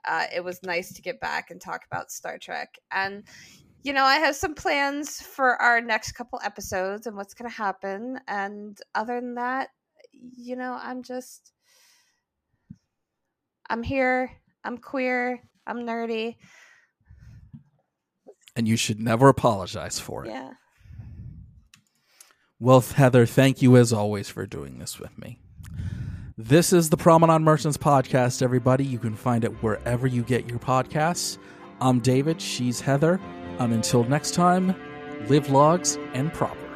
uh, 0.06 0.26
it 0.34 0.42
was 0.44 0.62
nice 0.62 0.92
to 0.94 1.02
get 1.02 1.20
back 1.20 1.50
and 1.50 1.61
talk 1.61 1.82
about 1.90 2.12
Star 2.12 2.38
Trek. 2.38 2.78
And 2.92 3.24
you 3.83 3.93
know, 3.93 4.05
I 4.05 4.16
have 4.16 4.35
some 4.35 4.55
plans 4.55 5.20
for 5.20 5.61
our 5.62 5.81
next 5.81 6.12
couple 6.12 6.41
episodes 6.45 7.07
and 7.07 7.16
what's 7.16 7.35
going 7.35 7.51
to 7.51 7.57
happen. 7.57 8.18
And 8.26 8.79
other 8.95 9.20
than 9.20 9.35
that, 9.37 9.68
you 10.12 10.57
know, 10.57 10.79
I'm 10.81 11.03
just, 11.03 11.53
I'm 13.70 13.83
here. 13.83 14.33
I'm 14.64 14.79
queer. 14.79 15.41
I'm 15.66 15.79
nerdy. 15.79 16.37
And 18.57 18.66
you 18.66 18.76
should 18.76 19.01
never 19.01 19.29
apologize 19.29 20.01
for 20.01 20.24
it. 20.24 20.31
Yeah. 20.31 20.51
Well, 22.59 22.81
Heather, 22.81 23.24
thank 23.24 23.62
you 23.62 23.76
as 23.76 23.93
always 23.93 24.29
for 24.29 24.45
doing 24.45 24.81
this 24.81 24.99
with 24.99 25.16
me. 25.16 25.39
This 26.37 26.72
is 26.72 26.91
the 26.91 26.97
Promenade 26.97 27.43
Merchants 27.43 27.76
podcast, 27.76 28.43
everybody. 28.43 28.85
You 28.85 28.99
can 28.99 29.14
find 29.14 29.45
it 29.45 29.62
wherever 29.62 30.09
you 30.09 30.22
get 30.22 30.49
your 30.49 30.59
podcasts. 30.59 31.39
I'm 31.81 32.01
David. 32.01 32.41
She's 32.41 32.81
Heather. 32.81 33.20
And 33.59 33.72
until 33.72 34.04
next 34.04 34.34
time, 34.34 34.74
live 35.28 35.50
logs 35.50 35.98
and 36.14 36.32
proper. 36.32 36.68